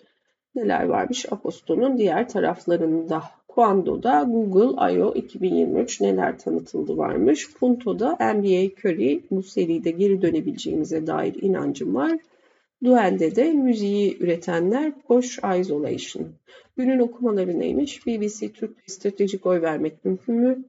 neler 0.57 0.83
varmış 0.83 1.25
Aposto'nun 1.31 1.97
diğer 1.97 2.29
taraflarında. 2.29 3.23
Quando'da 3.47 4.23
Google 4.23 4.93
I.O. 4.93 5.13
2023 5.13 6.01
neler 6.01 6.39
tanıtıldı 6.39 6.97
varmış. 6.97 7.53
Punto'da 7.53 8.11
NBA 8.11 8.71
Curry 8.79 9.23
bu 9.31 9.43
seride 9.43 9.91
geri 9.91 10.21
dönebileceğimize 10.21 11.07
dair 11.07 11.35
inancım 11.41 11.95
var. 11.95 12.19
Duel'de 12.83 13.35
de 13.35 13.53
müziği 13.53 14.17
üretenler 14.19 14.93
Bosch 15.09 15.59
Isolation. 15.59 16.27
Günün 16.77 16.99
okumaları 16.99 17.59
neymiş? 17.59 18.07
BBC 18.07 18.51
Türk 18.51 18.71
stratejik 18.87 19.45
oy 19.45 19.61
vermek 19.61 20.05
mümkün 20.05 20.35
mü? 20.35 20.63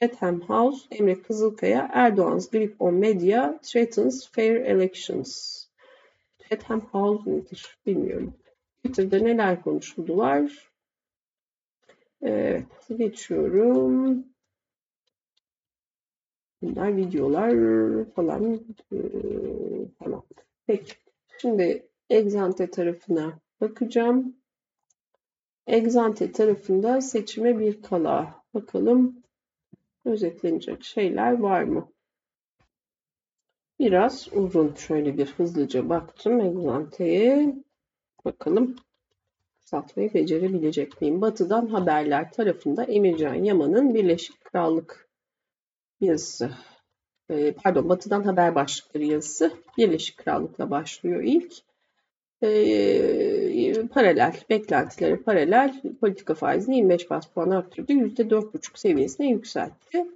Chatham 0.00 0.40
House, 0.40 0.86
Emre 0.90 1.22
Kızılkaya, 1.22 1.90
Erdoğan's 1.92 2.50
grip 2.50 2.74
on 2.78 2.94
media 2.94 3.58
threatens 3.62 4.28
fair 4.32 4.54
elections. 4.54 5.62
Chatham 6.48 6.80
House 6.80 7.30
nedir 7.30 7.78
bilmiyorum. 7.86 8.34
Twitter'da 8.88 9.24
neler 9.24 9.62
konuşuldu 9.62 10.16
var. 10.16 10.70
Evet, 12.22 12.66
geçiyorum. 12.98 14.24
Bunlar 16.62 16.96
videolar 16.96 17.50
falan 18.04 18.60
falan. 19.98 20.22
Peki. 20.66 20.92
Şimdi 21.40 21.88
Exante 22.10 22.70
tarafına 22.70 23.38
bakacağım. 23.60 24.36
Exante 25.66 26.32
tarafında 26.32 27.00
seçime 27.00 27.58
bir 27.58 27.82
kala. 27.82 28.42
Bakalım 28.54 29.22
özetlenecek 30.04 30.84
şeyler 30.84 31.38
var 31.38 31.62
mı? 31.62 31.92
Biraz 33.78 34.28
uzun. 34.32 34.74
Şöyle 34.74 35.18
bir 35.18 35.26
hızlıca 35.26 35.88
baktım 35.88 36.40
Exante'ye. 36.40 37.54
Bakalım 38.26 38.76
satmayı 39.60 40.14
becerebilecek 40.14 41.00
miyim? 41.00 41.20
Batı'dan 41.20 41.66
haberler 41.66 42.32
tarafında 42.32 42.84
Emircan 42.84 43.34
Yaman'ın 43.34 43.94
Birleşik 43.94 44.44
Krallık 44.44 45.08
yazısı. 46.00 46.50
Ee, 47.30 47.52
pardon 47.52 47.88
Batı'dan 47.88 48.22
haber 48.22 48.54
başlıkları 48.54 49.04
yazısı 49.04 49.52
Birleşik 49.78 50.16
Krallık'la 50.16 50.70
başlıyor 50.70 51.22
ilk. 51.22 51.54
Ee, 52.42 53.86
paralel, 53.88 54.40
beklentileri 54.50 55.22
paralel 55.22 55.82
politika 56.00 56.34
faizini 56.34 56.76
25 56.76 57.10
bas 57.10 57.26
puan 57.26 57.50
arttırdı. 57.50 57.92
%4,5 57.92 58.78
seviyesine 58.78 59.30
yükseltti. 59.30 60.06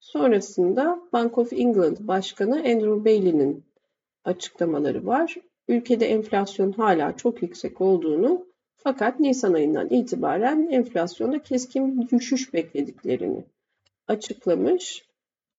Sonrasında 0.00 1.00
Bank 1.12 1.38
of 1.38 1.52
England 1.52 1.96
Başkanı 2.00 2.56
Andrew 2.56 3.04
Bailey'nin 3.04 3.64
açıklamaları 4.24 5.06
var. 5.06 5.36
Ülkede 5.70 6.06
enflasyon 6.06 6.72
hala 6.72 7.16
çok 7.16 7.42
yüksek 7.42 7.80
olduğunu 7.80 8.46
fakat 8.76 9.20
Nisan 9.20 9.52
ayından 9.52 9.88
itibaren 9.90 10.68
enflasyonda 10.70 11.42
keskin 11.42 12.08
düşüş 12.12 12.54
beklediklerini 12.54 13.44
açıklamış. 14.08 15.04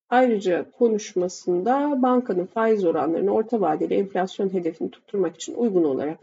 Ayrıca 0.09 0.71
konuşmasında 0.71 2.01
bankanın 2.01 2.45
faiz 2.45 2.85
oranlarını 2.85 3.31
orta 3.31 3.61
vadeli 3.61 3.93
enflasyon 3.93 4.53
hedefini 4.53 4.91
tutturmak 4.91 5.35
için 5.35 5.53
uygun 5.53 5.83
olarak 5.83 6.19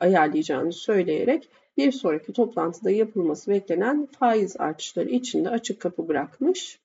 ayarlayacağını 0.00 0.72
söyleyerek 0.72 1.48
bir 1.76 1.92
sonraki 1.92 2.32
toplantıda 2.32 2.90
yapılması 2.90 3.50
beklenen 3.50 4.06
faiz 4.06 4.56
artışları 4.60 5.08
için 5.08 5.44
de 5.44 5.50
açık 5.50 5.80
kapı 5.80 6.08
bırakmış. 6.08 6.80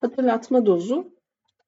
Hatırlatma 0.00 0.66
dozu 0.66 1.19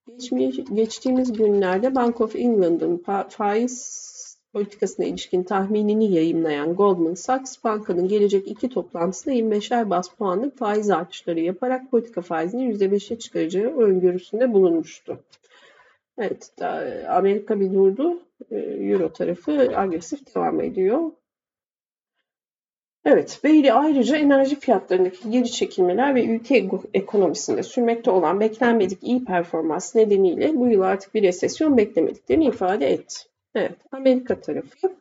geçmiş, 0.07 0.57
geçtiğimiz 0.73 1.33
günlerde 1.33 1.95
Bank 1.95 2.21
of 2.21 2.37
England'ın 2.37 3.05
faiz 3.29 4.13
politikasına 4.53 5.07
ilişkin 5.07 5.43
tahminini 5.43 6.13
yayımlayan 6.13 6.75
Goldman 6.75 7.15
Sachs, 7.15 7.65
bankanın 7.65 8.09
gelecek 8.09 8.49
iki 8.49 8.69
toplantısında 8.69 9.35
25'er 9.35 9.91
bas 9.91 10.09
puanlık 10.09 10.59
faiz 10.59 10.91
artışları 10.91 11.41
yaparak 11.41 11.91
politika 11.91 12.21
faizini 12.21 12.75
%5'e 12.75 13.19
çıkaracağı 13.19 13.77
öngörüsünde 13.77 14.53
bulunmuştu. 14.53 15.19
Evet, 16.19 16.51
Amerika 17.09 17.61
bir 17.61 17.73
durdu. 17.73 18.23
Ee, 18.51 18.57
Euro 18.57 19.13
tarafı 19.13 19.73
agresif 19.77 20.35
devam 20.35 20.61
ediyor. 20.61 21.11
Evet, 23.05 23.41
Bailey 23.45 23.73
ayrıca 23.73 24.17
enerji 24.17 24.61
fiyatlarındaki 24.61 25.31
geri 25.31 25.51
çekilmeler 25.53 26.15
ve 26.15 26.25
ülke 26.25 26.69
ekonomisinde 26.95 27.63
sürmekte 27.63 28.11
olan 28.11 28.41
beklenmedik 28.41 28.99
iyi 29.03 29.25
performans 29.25 29.95
nedeniyle 29.95 30.57
bu 30.57 30.69
yıl 30.69 30.81
artık 30.81 31.15
bir 31.15 31.23
resesyon 31.23 31.77
beklemediklerini 31.77 32.45
ifade 32.45 32.93
etti. 32.93 33.17
Evet, 33.55 33.77
Amerika 33.93 34.41
tarafı. 34.41 34.97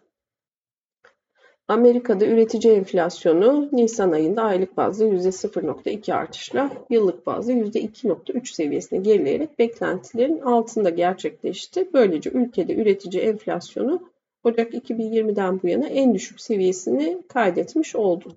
Amerika'da 1.68 2.26
üretici 2.26 2.74
enflasyonu 2.74 3.70
Nisan 3.72 4.12
ayında 4.12 4.44
aylık 4.44 4.78
bazda 4.78 5.06
%0.2 5.06 6.14
artışla 6.14 6.72
yıllık 6.90 7.26
bazda 7.26 7.54
%2.3 7.54 8.54
seviyesine 8.54 9.00
gerileyerek 9.00 9.60
beklentilerin 9.60 10.40
altında 10.40 10.90
gerçekleşti. 10.90 11.90
Böylece 11.94 12.30
ülkede 12.30 12.76
üretici 12.76 13.24
enflasyonu 13.24 14.02
Ocak 14.44 14.74
2020'den 14.74 15.62
bu 15.64 15.68
yana 15.68 15.88
en 15.88 16.14
düşük 16.14 16.42
seviyesini 16.42 17.22
kaydetmiş 17.28 17.96
oldu. 17.96 18.36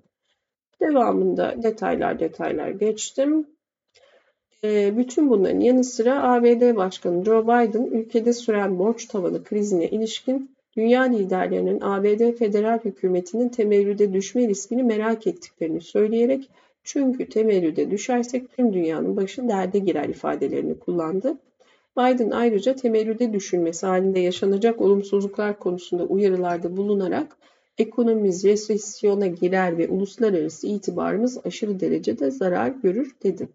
Devamında 0.81 1.63
detaylar 1.63 2.19
detaylar 2.19 2.69
geçtim. 2.69 3.47
Ee, 4.63 4.97
bütün 4.97 5.29
bunların 5.29 5.59
yanı 5.59 5.83
sıra 5.83 6.23
ABD 6.23 6.75
Başkanı 6.75 7.25
Joe 7.25 7.43
Biden 7.43 7.83
ülkede 7.83 8.33
süren 8.33 8.79
borç 8.79 9.05
tavanı 9.05 9.43
krizine 9.43 9.87
ilişkin 9.87 10.55
dünya 10.77 11.01
liderlerinin 11.01 11.81
ABD 11.81 12.37
federal 12.37 12.79
hükümetinin 12.79 13.49
temerrüde 13.49 14.13
düşme 14.13 14.47
riskini 14.47 14.83
merak 14.83 15.27
ettiklerini 15.27 15.81
söyleyerek 15.81 16.49
çünkü 16.83 17.29
temerrüde 17.29 17.91
düşersek 17.91 18.51
tüm 18.55 18.73
dünyanın 18.73 19.17
başı 19.17 19.47
derde 19.47 19.79
girer 19.79 20.09
ifadelerini 20.09 20.79
kullandı. 20.79 21.37
Biden 21.97 22.31
ayrıca 22.31 22.75
temerrüde 22.75 23.33
düşülmesi 23.33 23.85
halinde 23.85 24.19
yaşanacak 24.19 24.81
olumsuzluklar 24.81 25.59
konusunda 25.59 26.03
uyarılarda 26.03 26.77
bulunarak 26.77 27.37
ekonomimiz 27.77 28.43
resesyona 28.43 29.27
girer 29.27 29.77
ve 29.77 29.87
uluslararası 29.87 30.67
itibarımız 30.67 31.37
aşırı 31.45 31.79
derecede 31.79 32.31
zarar 32.31 32.67
görür 32.67 33.15
dedi. 33.23 33.49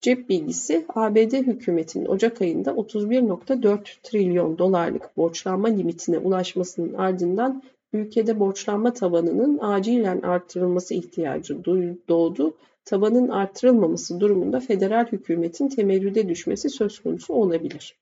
Cep 0.00 0.28
bilgisi 0.28 0.84
ABD 0.94 1.32
hükümetinin 1.32 2.06
Ocak 2.06 2.42
ayında 2.42 2.70
31.4 2.70 4.02
trilyon 4.02 4.58
dolarlık 4.58 5.16
borçlanma 5.16 5.68
limitine 5.68 6.18
ulaşmasının 6.18 6.94
ardından 6.94 7.62
ülkede 7.92 8.40
borçlanma 8.40 8.92
tavanının 8.92 9.58
acilen 9.58 10.20
artırılması 10.22 10.94
ihtiyacı 10.94 11.64
doğdu. 12.08 12.54
Tavanın 12.88 13.28
artırılmaması 13.28 14.20
durumunda 14.20 14.60
federal 14.60 15.06
hükümetin 15.06 15.68
temerrüde 15.68 16.28
düşmesi 16.28 16.70
söz 16.70 16.98
konusu 16.98 17.34
olabilir. 17.34 17.96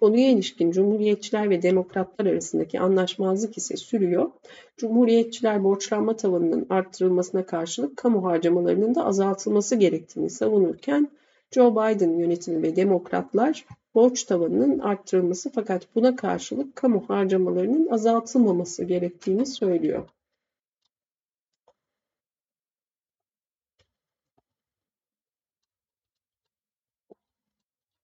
Konuya 0.00 0.30
ilişkin 0.30 0.70
Cumhuriyetçiler 0.70 1.50
ve 1.50 1.62
Demokratlar 1.62 2.26
arasındaki 2.26 2.80
anlaşmazlık 2.80 3.58
ise 3.58 3.76
sürüyor. 3.76 4.30
Cumhuriyetçiler 4.76 5.64
borçlanma 5.64 6.16
tavanının 6.16 6.66
arttırılmasına 6.70 7.46
karşılık 7.46 7.96
kamu 7.96 8.24
harcamalarının 8.24 8.94
da 8.94 9.06
azaltılması 9.06 9.76
gerektiğini 9.76 10.30
savunurken 10.30 11.08
Joe 11.54 11.72
Biden 11.72 12.18
yönetimi 12.18 12.62
ve 12.62 12.76
demokratlar 12.76 13.64
borç 13.94 14.24
tavanının 14.24 14.78
arttırılması 14.78 15.50
fakat 15.54 15.94
buna 15.94 16.16
karşılık 16.16 16.76
kamu 16.76 17.04
harcamalarının 17.08 17.88
azaltılmaması 17.90 18.84
gerektiğini 18.84 19.46
söylüyor. 19.46 20.08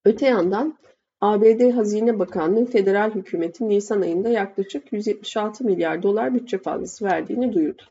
Öte 0.04 0.26
yandan 0.26 0.78
ABD 1.20 1.70
Hazine 1.70 2.18
Bakanlığı 2.18 2.64
federal 2.64 3.10
hükümetin 3.10 3.68
Nisan 3.68 4.00
ayında 4.00 4.28
yaklaşık 4.28 4.92
176 4.92 5.64
milyar 5.64 6.02
dolar 6.02 6.34
bütçe 6.34 6.58
fazlası 6.58 7.04
verdiğini 7.04 7.52
duyurdu. 7.52 7.82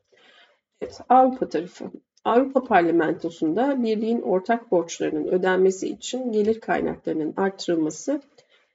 Evet, 0.81 1.01
Avrupa 1.09 1.49
tarafı. 1.49 1.85
Avrupa 2.25 2.63
Parlamentosu'nda 2.63 3.83
birliğin 3.83 4.21
ortak 4.21 4.71
borçlarının 4.71 5.27
ödenmesi 5.27 5.89
için 5.89 6.31
gelir 6.31 6.59
kaynaklarının 6.59 7.33
artırılması 7.37 8.21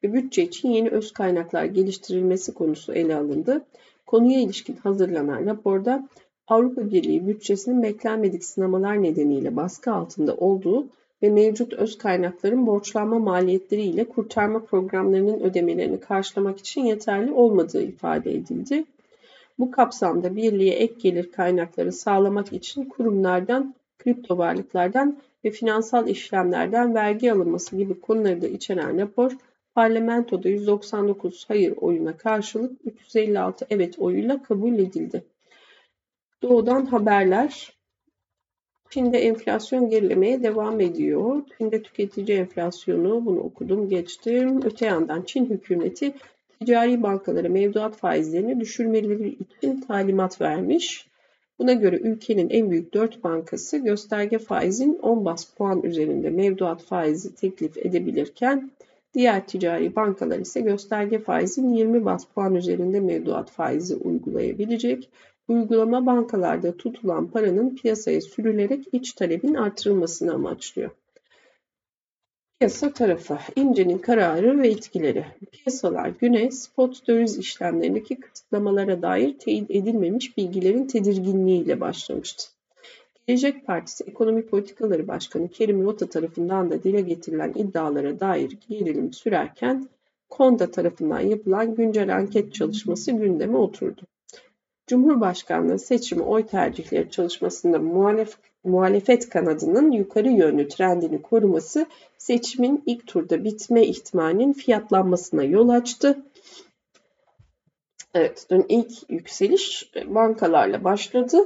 ve 0.04 0.12
bütçe 0.12 0.42
için 0.42 0.68
yeni 0.70 0.88
öz 0.88 1.12
kaynaklar 1.12 1.64
geliştirilmesi 1.64 2.54
konusu 2.54 2.92
ele 2.92 3.16
alındı. 3.16 3.64
Konuya 4.06 4.40
ilişkin 4.40 4.76
hazırlanan 4.76 5.46
raporda 5.46 6.08
Avrupa 6.46 6.90
Birliği 6.90 7.26
bütçesinin 7.26 7.82
beklenmedik 7.82 8.44
sınamalar 8.44 9.02
nedeniyle 9.02 9.56
baskı 9.56 9.92
altında 9.92 10.34
olduğu 10.34 10.86
ve 11.22 11.30
mevcut 11.30 11.72
öz 11.72 11.98
kaynakların 11.98 12.66
borçlanma 12.66 13.18
maliyetleri 13.18 13.82
ile 13.82 14.04
kurtarma 14.04 14.64
programlarının 14.64 15.40
ödemelerini 15.40 16.00
karşılamak 16.00 16.58
için 16.58 16.84
yeterli 16.84 17.32
olmadığı 17.32 17.82
ifade 17.82 18.34
edildi. 18.34 18.84
Bu 19.58 19.70
kapsamda 19.70 20.36
birliğe 20.36 20.74
ek 20.74 20.94
gelir 20.98 21.32
kaynakları 21.32 21.92
sağlamak 21.92 22.52
için 22.52 22.84
kurumlardan, 22.84 23.74
kripto 23.98 24.38
varlıklardan 24.38 25.18
ve 25.44 25.50
finansal 25.50 26.08
işlemlerden 26.08 26.94
vergi 26.94 27.32
alınması 27.32 27.76
gibi 27.76 28.00
konuları 28.00 28.42
da 28.42 28.46
içeren 28.46 28.98
rapor 28.98 29.32
parlamentoda 29.74 30.48
199 30.48 31.44
hayır 31.48 31.74
oyuna 31.76 32.16
karşılık 32.16 32.72
356 32.84 33.66
evet 33.70 33.98
oyuyla 33.98 34.42
kabul 34.42 34.74
edildi. 34.74 35.24
Doğudan 36.42 36.86
haberler. 36.86 37.77
Çin'de 38.90 39.18
enflasyon 39.18 39.90
gerilemeye 39.90 40.42
devam 40.42 40.80
ediyor. 40.80 41.42
Çin'de 41.58 41.82
tüketici 41.82 42.38
enflasyonu, 42.38 43.26
bunu 43.26 43.40
okudum 43.40 43.88
geçtim. 43.88 44.62
Öte 44.64 44.86
yandan 44.86 45.22
Çin 45.22 45.50
hükümeti 45.50 46.14
ticari 46.60 47.02
bankalara 47.02 47.48
mevduat 47.48 47.96
faizlerini 47.96 48.60
düşürmeleri 48.60 49.28
için 49.28 49.80
talimat 49.80 50.40
vermiş. 50.40 51.08
Buna 51.58 51.72
göre 51.72 51.96
ülkenin 51.96 52.50
en 52.50 52.70
büyük 52.70 52.94
4 52.94 53.24
bankası 53.24 53.78
gösterge 53.78 54.38
faizin 54.38 54.98
10 55.02 55.24
bas 55.24 55.44
puan 55.44 55.82
üzerinde 55.82 56.30
mevduat 56.30 56.82
faizi 56.82 57.34
teklif 57.34 57.76
edebilirken 57.76 58.70
diğer 59.14 59.46
ticari 59.46 59.96
bankalar 59.96 60.38
ise 60.38 60.60
gösterge 60.60 61.18
faizin 61.18 61.68
20 61.72 62.04
bas 62.04 62.24
puan 62.24 62.54
üzerinde 62.54 63.00
mevduat 63.00 63.50
faizi 63.50 63.96
uygulayabilecek. 63.96 65.08
Uygulama 65.48 66.06
bankalarda 66.06 66.76
tutulan 66.76 67.30
paranın 67.30 67.76
piyasaya 67.76 68.20
sürülerek 68.20 68.84
iç 68.92 69.12
talebin 69.12 69.54
artırılmasını 69.54 70.34
amaçlıyor. 70.34 70.90
Piyasa 72.58 72.92
tarafı, 72.92 73.38
İnce'nin 73.56 73.98
kararı 73.98 74.62
ve 74.62 74.68
etkileri. 74.68 75.26
Piyasalar 75.52 76.08
güne 76.08 76.50
spot 76.50 77.08
döviz 77.08 77.38
işlemlerindeki 77.38 78.20
kısıtlamalara 78.20 79.02
dair 79.02 79.38
teyit 79.38 79.70
edilmemiş 79.70 80.36
bilgilerin 80.36 80.86
tedirginliğiyle 80.86 81.80
başlamıştı. 81.80 82.48
Gelecek 83.26 83.66
Partisi 83.66 84.04
Ekonomi 84.04 84.46
Politikaları 84.46 85.08
Başkanı 85.08 85.48
Kerim 85.48 85.84
Rota 85.84 86.06
tarafından 86.06 86.70
da 86.70 86.82
dile 86.82 87.00
getirilen 87.00 87.52
iddialara 87.56 88.20
dair 88.20 88.58
gerilim 88.68 89.12
sürerken 89.12 89.88
Konda 90.30 90.70
tarafından 90.70 91.20
yapılan 91.20 91.74
güncel 91.74 92.16
anket 92.16 92.54
çalışması 92.54 93.12
gündeme 93.12 93.56
oturdu. 93.56 94.00
Cumhurbaşkanlığı 94.88 95.78
seçimi 95.78 96.22
oy 96.22 96.46
tercihleri 96.46 97.10
çalışmasında 97.10 97.78
muhalef, 97.78 98.36
muhalefet 98.64 99.28
kanadının 99.28 99.90
yukarı 99.90 100.28
yönlü 100.28 100.68
trendini 100.68 101.22
koruması 101.22 101.86
seçimin 102.18 102.82
ilk 102.86 103.06
turda 103.06 103.44
bitme 103.44 103.86
ihtimalinin 103.86 104.52
fiyatlanmasına 104.52 105.44
yol 105.44 105.68
açtı. 105.68 106.18
Evet, 108.14 108.46
dün 108.50 108.66
ilk 108.68 108.92
yükseliş 109.08 109.92
bankalarla 110.06 110.84
başladı. 110.84 111.38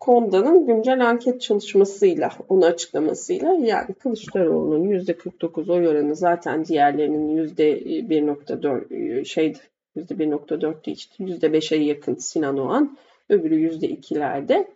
Konda'nın 0.00 0.66
güncel 0.66 1.08
anket 1.08 1.40
çalışmasıyla, 1.40 2.30
onu 2.48 2.64
açıklamasıyla 2.64 3.54
yani 3.54 3.94
Kılıçdaroğlu'nun 3.94 4.88
%49 4.88 5.72
oy 5.72 5.88
oranı 5.88 6.16
zaten 6.16 6.64
diğerlerinin 6.64 7.48
%1.4 7.48 9.24
şeydi 9.24 9.58
%1.4'tü 9.96 10.90
işte 10.90 11.24
%5'e 11.24 11.78
yakın 11.78 12.14
Sinan 12.14 12.58
Oğan. 12.58 12.98
Öbürü 13.28 13.68
%2'lerde. 13.68 14.66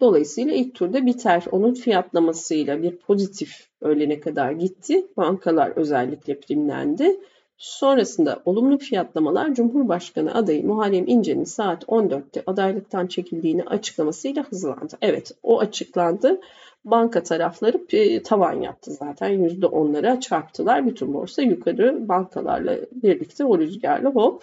Dolayısıyla 0.00 0.52
ilk 0.54 0.74
turda 0.74 1.06
biter. 1.06 1.44
Onun 1.50 1.74
fiyatlamasıyla 1.74 2.82
bir 2.82 2.96
pozitif 2.96 3.68
öğlene 3.80 4.20
kadar 4.20 4.52
gitti. 4.52 5.06
Bankalar 5.16 5.72
özellikle 5.76 6.40
primlendi. 6.40 7.20
Sonrasında 7.58 8.42
olumlu 8.44 8.78
fiyatlamalar 8.78 9.54
Cumhurbaşkanı 9.54 10.34
adayı 10.34 10.66
Muharrem 10.66 11.04
İnce'nin 11.06 11.44
saat 11.44 11.84
14'te 11.84 12.42
adaylıktan 12.46 13.06
çekildiğini 13.06 13.64
açıklamasıyla 13.64 14.44
hızlandı. 14.44 14.94
Evet 15.00 15.32
o 15.42 15.60
açıklandı. 15.60 16.40
Banka 16.84 17.22
tarafları 17.22 17.80
e, 17.92 18.22
tavan 18.22 18.62
yaptı 18.62 18.90
zaten. 18.90 19.32
%10'lara 19.32 20.20
çarptılar. 20.20 20.86
Bütün 20.86 21.14
borsa 21.14 21.42
yukarı 21.42 22.08
bankalarla 22.08 22.76
birlikte 22.92 23.44
o 23.44 23.58
rüzgarla 23.58 24.10
hop 24.10 24.42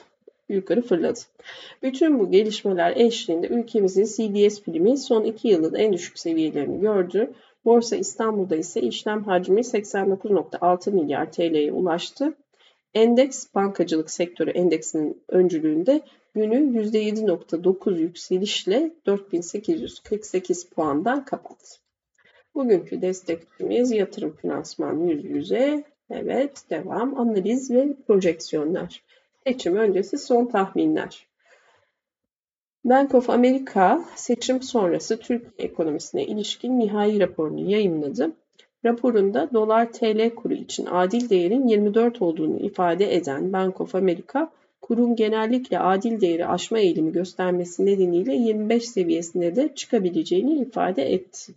yukarı 0.49 0.81
fırladı. 0.81 1.19
Bütün 1.83 2.19
bu 2.19 2.31
gelişmeler 2.31 2.93
eşliğinde 2.95 3.47
ülkemizin 3.47 4.05
CDS 4.05 4.61
primi 4.61 4.97
son 4.97 5.23
2 5.23 5.47
yılın 5.47 5.73
en 5.75 5.93
düşük 5.93 6.19
seviyelerini 6.19 6.81
gördü. 6.81 7.33
Borsa 7.65 7.95
İstanbul'da 7.95 8.55
ise 8.55 8.81
işlem 8.81 9.23
hacmi 9.23 9.59
89.6 9.59 10.91
milyar 10.91 11.31
TL'ye 11.31 11.71
ulaştı. 11.71 12.33
Endeks 12.93 13.47
bankacılık 13.55 14.11
sektörü 14.11 14.49
endeksinin 14.49 15.23
öncülüğünde 15.27 16.01
günü 16.35 16.79
%7.9 16.81 17.97
yükselişle 17.97 18.91
4848 19.05 20.69
puandan 20.69 21.25
kapattı. 21.25 21.77
Bugünkü 22.55 23.01
destekçimiz 23.01 23.91
yatırım 23.91 24.35
finansman 24.35 24.99
yüz 25.07 25.25
yüze. 25.25 25.83
Evet 26.09 26.63
devam 26.69 27.19
analiz 27.19 27.71
ve 27.71 27.93
projeksiyonlar. 28.07 29.01
Seçim 29.47 29.75
öncesi 29.75 30.17
son 30.17 30.45
tahminler. 30.45 31.27
Bank 32.85 33.15
of 33.15 33.29
America 33.29 34.05
seçim 34.15 34.61
sonrası 34.61 35.19
Türkiye 35.19 35.51
ekonomisine 35.57 36.25
ilişkin 36.25 36.79
nihai 36.79 37.19
raporunu 37.19 37.71
yayınladı. 37.71 38.31
Raporunda 38.85 39.49
dolar 39.53 39.93
TL 39.93 40.35
kuru 40.35 40.53
için 40.53 40.85
adil 40.85 41.29
değerin 41.29 41.67
24 41.67 42.21
olduğunu 42.21 42.59
ifade 42.59 43.15
eden 43.15 43.53
Bank 43.53 43.81
of 43.81 43.95
America, 43.95 44.51
kurun 44.81 45.15
genellikle 45.15 45.79
adil 45.79 46.21
değeri 46.21 46.47
aşma 46.47 46.79
eğilimi 46.79 47.11
göstermesi 47.11 47.85
nedeniyle 47.85 48.35
25 48.35 48.89
seviyesinde 48.89 49.55
de 49.55 49.75
çıkabileceğini 49.75 50.53
ifade 50.53 51.13
etti. 51.13 51.53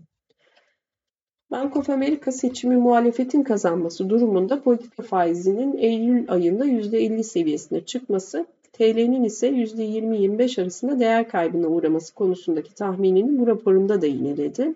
Bank 1.51 1.77
of 1.77 1.91
America 1.91 2.33
seçimi 2.33 2.77
muhalefetin 2.77 3.43
kazanması 3.43 4.11
durumunda 4.11 4.63
politika 4.63 5.03
faizinin 5.03 5.77
Eylül 5.77 6.33
ayında 6.33 6.67
%50 6.67 7.23
seviyesine 7.23 7.81
çıkması 7.81 8.47
TL'nin 8.73 9.25
ise 9.25 9.49
%20-25 9.49 10.63
arasında 10.63 11.01
değer 11.01 11.29
kaybına 11.29 11.67
uğraması 11.67 12.15
konusundaki 12.15 12.75
tahminini 12.75 13.39
bu 13.39 13.47
raporunda 13.47 14.03
da 14.03 14.07
yineledi. 14.07 14.75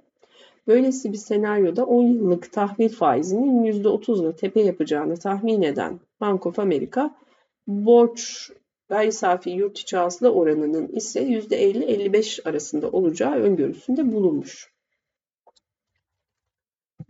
Böylesi 0.66 1.12
bir 1.12 1.18
senaryoda 1.18 1.86
10 1.86 2.02
yıllık 2.02 2.52
tahvil 2.52 2.88
faizinin 2.88 3.82
%30'la 3.82 4.32
tepe 4.36 4.60
yapacağını 4.60 5.16
tahmin 5.16 5.62
eden 5.62 6.00
Bank 6.20 6.46
of 6.46 6.58
America, 6.58 7.14
borç 7.66 8.50
gayri 8.88 9.12
safi 9.12 9.50
yurt 9.50 9.78
içi 9.78 9.96
hasıla 9.96 10.30
oranının 10.30 10.88
ise 10.88 11.22
%50-55 11.22 12.48
arasında 12.48 12.90
olacağı 12.90 13.34
öngörüsünde 13.34 14.12
bulunmuş. 14.12 14.71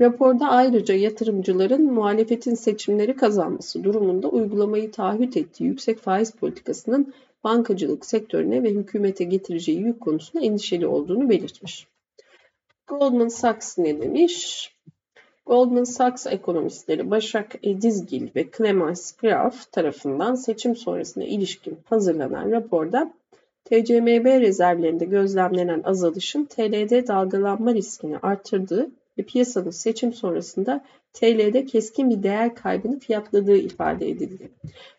Raporda 0.01 0.49
ayrıca 0.49 0.95
yatırımcıların 0.95 1.93
muhalefetin 1.93 2.55
seçimleri 2.55 3.17
kazanması 3.17 3.85
durumunda 3.85 4.29
uygulamayı 4.29 4.91
taahhüt 4.91 5.37
ettiği 5.37 5.65
yüksek 5.65 5.99
faiz 5.99 6.31
politikasının 6.31 7.15
bankacılık 7.45 8.07
sektörüne 8.07 8.63
ve 8.63 8.71
hükümete 8.71 9.25
getireceği 9.25 9.81
yük 9.81 10.01
konusunda 10.01 10.45
endişeli 10.45 10.87
olduğunu 10.87 11.29
belirtmiş. 11.29 11.87
Goldman 12.87 13.29
Sachs 13.29 13.79
ne 13.79 14.03
demiş? 14.03 14.69
Goldman 15.47 15.85
Sachs 15.85 16.27
ekonomistleri 16.27 17.11
Başak 17.11 17.55
Edizgil 17.63 18.29
ve 18.37 18.47
Clemens 18.57 19.13
Graf 19.13 19.73
tarafından 19.73 20.35
seçim 20.35 20.77
sonrasına 20.77 21.25
ilişkin 21.25 21.79
hazırlanan 21.85 22.51
raporda 22.51 23.13
TCMB 23.65 24.41
rezervlerinde 24.41 25.05
gözlemlenen 25.05 25.83
azalışın 25.83 26.45
TL'de 26.45 27.07
dalgalanma 27.07 27.75
riskini 27.75 28.19
artırdığı 28.19 28.91
ve 29.23 29.27
piyasanın 29.27 29.71
seçim 29.71 30.13
sonrasında 30.13 30.85
TL'de 31.13 31.67
keskin 31.67 32.11
bir 32.11 32.23
değer 32.23 32.55
kaybını 32.55 32.99
fiyatladığı 32.99 33.57
ifade 33.57 34.11
edildi. 34.11 34.53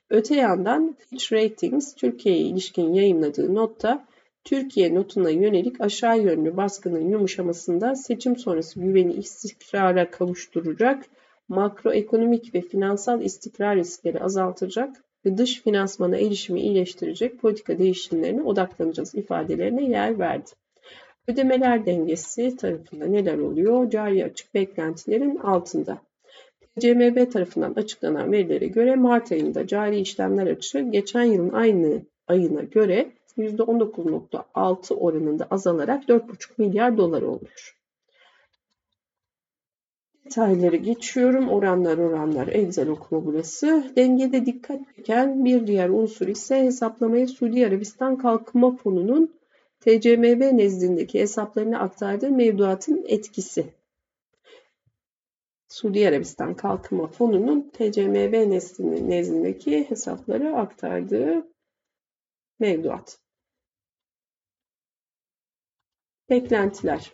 Öte 0.09 0.36
yandan 0.36 0.95
Fitch 1.09 1.34
Ratings 1.34 1.95
Türkiye'ye 1.95 2.41
ilişkin 2.41 2.93
yayınladığı 2.93 3.55
notta 3.55 4.05
Türkiye 4.43 4.95
notuna 4.95 5.30
yönelik 5.30 5.82
aşağı 5.82 6.21
yönlü 6.21 6.57
baskının 6.57 7.09
yumuşamasında 7.09 7.95
seçim 7.95 8.38
sonrası 8.38 8.80
güveni 8.80 9.13
istikrara 9.13 10.11
kavuşturacak, 10.11 11.05
makroekonomik 11.47 12.55
ve 12.55 12.61
finansal 12.61 13.21
istikrar 13.21 13.78
riskleri 13.78 14.19
azaltacak 14.19 15.03
ve 15.26 15.38
dış 15.38 15.61
finansmana 15.61 16.17
erişimi 16.17 16.61
iyileştirecek 16.61 17.39
politika 17.39 17.80
değişimlerine 17.80 18.41
odaklanacağız 18.41 19.15
ifadelerine 19.15 19.84
yer 19.89 20.19
verdi. 20.19 20.51
Ödemeler 21.28 21.86
dengesi 21.86 22.57
tarafında 22.57 23.05
neler 23.05 23.38
oluyor? 23.38 23.89
Cari 23.89 24.26
açık 24.26 24.53
beklentilerin 24.53 25.38
altında. 25.38 26.01
CMB 26.80 27.32
tarafından 27.32 27.74
açıklanan 27.74 28.32
verilere 28.32 28.67
göre 28.67 28.95
Mart 28.95 29.32
ayında 29.32 29.67
cari 29.67 29.99
işlemler 29.99 30.47
açığı 30.47 30.80
geçen 30.80 31.24
yılın 31.24 31.49
aynı 31.49 32.01
ayına 32.28 32.61
göre 32.61 33.11
%19.6 33.38 34.93
oranında 34.93 35.47
azalarak 35.51 36.03
4,5 36.03 36.49
milyar 36.57 36.97
dolar 36.97 37.21
olmuş. 37.21 37.78
Detayları 40.26 40.76
geçiyorum. 40.76 41.49
Oranlar 41.49 41.97
oranlar 41.97 42.47
Excel 42.47 42.89
okuma 42.89 43.26
burası. 43.26 43.84
Dengede 43.95 44.45
dikkat 44.45 44.80
çeken 44.95 45.45
bir 45.45 45.67
diğer 45.67 45.89
unsur 45.89 46.28
ise 46.28 46.63
hesaplamaya 46.63 47.28
Suudi 47.28 47.67
Arabistan 47.67 48.17
Kalkınma 48.17 48.76
Fonu'nun 48.76 49.34
TCMB 49.84 50.58
nezdindeki 50.58 51.20
hesaplarına 51.20 51.80
aktardığı 51.80 52.30
mevduatın 52.30 53.06
etkisi. 53.08 53.74
Suudi 55.68 56.08
Arabistan 56.08 56.54
Kalkınma 56.54 57.08
Fonu'nun 57.08 57.70
TCMB 57.70 58.50
nezdindeki 59.10 59.90
hesapları 59.90 60.58
aktardığı 60.58 61.48
mevduat. 62.60 63.20
Beklentiler 66.30 67.14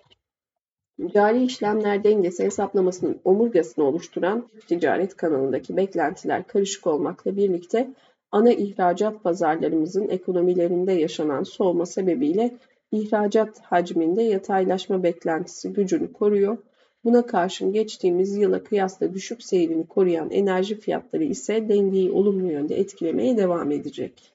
Cari 1.13 1.43
işlemler 1.43 2.03
dengesi 2.03 2.43
hesaplamasının 2.43 3.21
omurgasını 3.23 3.85
oluşturan 3.85 4.49
ticaret 4.67 5.17
kanalındaki 5.17 5.77
beklentiler 5.77 6.47
karışık 6.47 6.87
olmakla 6.87 7.37
birlikte 7.37 7.93
ana 8.31 8.51
ihracat 8.51 9.23
pazarlarımızın 9.23 10.09
ekonomilerinde 10.09 10.91
yaşanan 10.91 11.43
soğuma 11.43 11.85
sebebiyle 11.85 12.51
ihracat 12.91 13.59
hacminde 13.59 14.21
yataylaşma 14.21 15.03
beklentisi 15.03 15.73
gücünü 15.73 16.13
koruyor. 16.13 16.57
Buna 17.03 17.25
karşın 17.25 17.73
geçtiğimiz 17.73 18.35
yıla 18.35 18.63
kıyasla 18.63 19.13
düşük 19.13 19.43
seyrini 19.43 19.87
koruyan 19.87 20.31
enerji 20.31 20.79
fiyatları 20.79 21.23
ise 21.23 21.69
dengeyi 21.69 22.11
olumlu 22.11 22.51
yönde 22.51 22.79
etkilemeye 22.79 23.37
devam 23.37 23.71
edecek. 23.71 24.33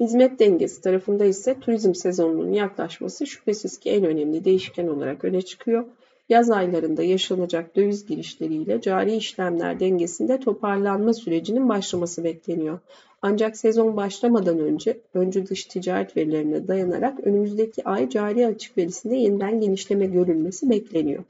Hizmet 0.00 0.38
dengesi 0.38 0.80
tarafında 0.80 1.24
ise 1.24 1.60
turizm 1.60 1.94
sezonunun 1.94 2.52
yaklaşması 2.52 3.26
şüphesiz 3.26 3.78
ki 3.78 3.90
en 3.90 4.04
önemli 4.04 4.44
değişken 4.44 4.86
olarak 4.86 5.24
öne 5.24 5.42
çıkıyor. 5.42 5.84
Yaz 6.28 6.50
aylarında 6.50 7.02
yaşanacak 7.02 7.76
döviz 7.76 8.06
girişleriyle 8.06 8.80
cari 8.80 9.16
işlemler 9.16 9.80
dengesinde 9.80 10.40
toparlanma 10.40 11.14
sürecinin 11.14 11.68
başlaması 11.68 12.24
bekleniyor. 12.24 12.78
Ancak 13.22 13.56
sezon 13.56 13.96
başlamadan 13.96 14.58
önce 14.58 15.00
öncü 15.14 15.46
dış 15.46 15.64
ticaret 15.64 16.16
verilerine 16.16 16.68
dayanarak 16.68 17.26
önümüzdeki 17.26 17.84
ay 17.84 18.08
cari 18.08 18.46
açık 18.46 18.78
verisinde 18.78 19.16
yeniden 19.16 19.60
genişleme 19.60 20.06
görülmesi 20.06 20.70
bekleniyor. 20.70 21.24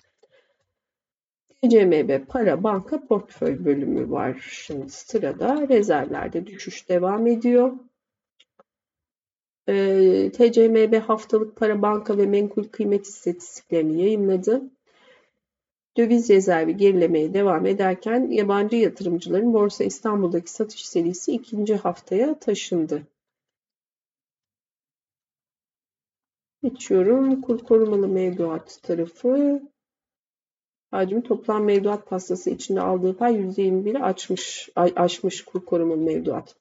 TCMB 1.62 2.26
para 2.28 2.62
banka 2.62 3.06
portföy 3.06 3.64
bölümü 3.64 4.10
var. 4.10 4.46
Şimdi 4.50 4.90
sırada 4.90 5.68
rezervlerde 5.68 6.46
düşüş 6.46 6.88
devam 6.88 7.26
ediyor. 7.26 7.72
Ee, 9.68 10.30
TCMB 10.32 10.98
haftalık 11.00 11.56
para 11.56 11.82
banka 11.82 12.18
ve 12.18 12.26
menkul 12.26 12.64
kıymet 12.64 13.06
istatistiklerini 13.06 14.02
yayınladı. 14.02 14.62
Döviz 15.98 16.30
rezervi 16.30 16.76
gerilemeye 16.76 17.34
devam 17.34 17.66
ederken 17.66 18.30
yabancı 18.30 18.76
yatırımcıların 18.76 19.54
Borsa 19.54 19.84
İstanbul'daki 19.84 20.50
satış 20.50 20.88
serisi 20.88 21.32
ikinci 21.32 21.76
haftaya 21.76 22.38
taşındı. 22.38 23.02
Geçiyorum. 26.62 27.40
Kur 27.40 27.58
korumalı 27.58 28.08
mevduat 28.08 28.82
tarafı. 28.82 29.62
Hacmi 30.90 31.22
toplam 31.22 31.64
mevduat 31.64 32.06
pastası 32.06 32.50
içinde 32.50 32.80
aldığı 32.80 33.16
pay 33.16 33.34
%21'i 33.34 34.02
açmış, 34.02 34.68
aşmış 34.76 35.44
kur 35.44 35.64
korumalı 35.64 36.00
mevduat. 36.00 36.57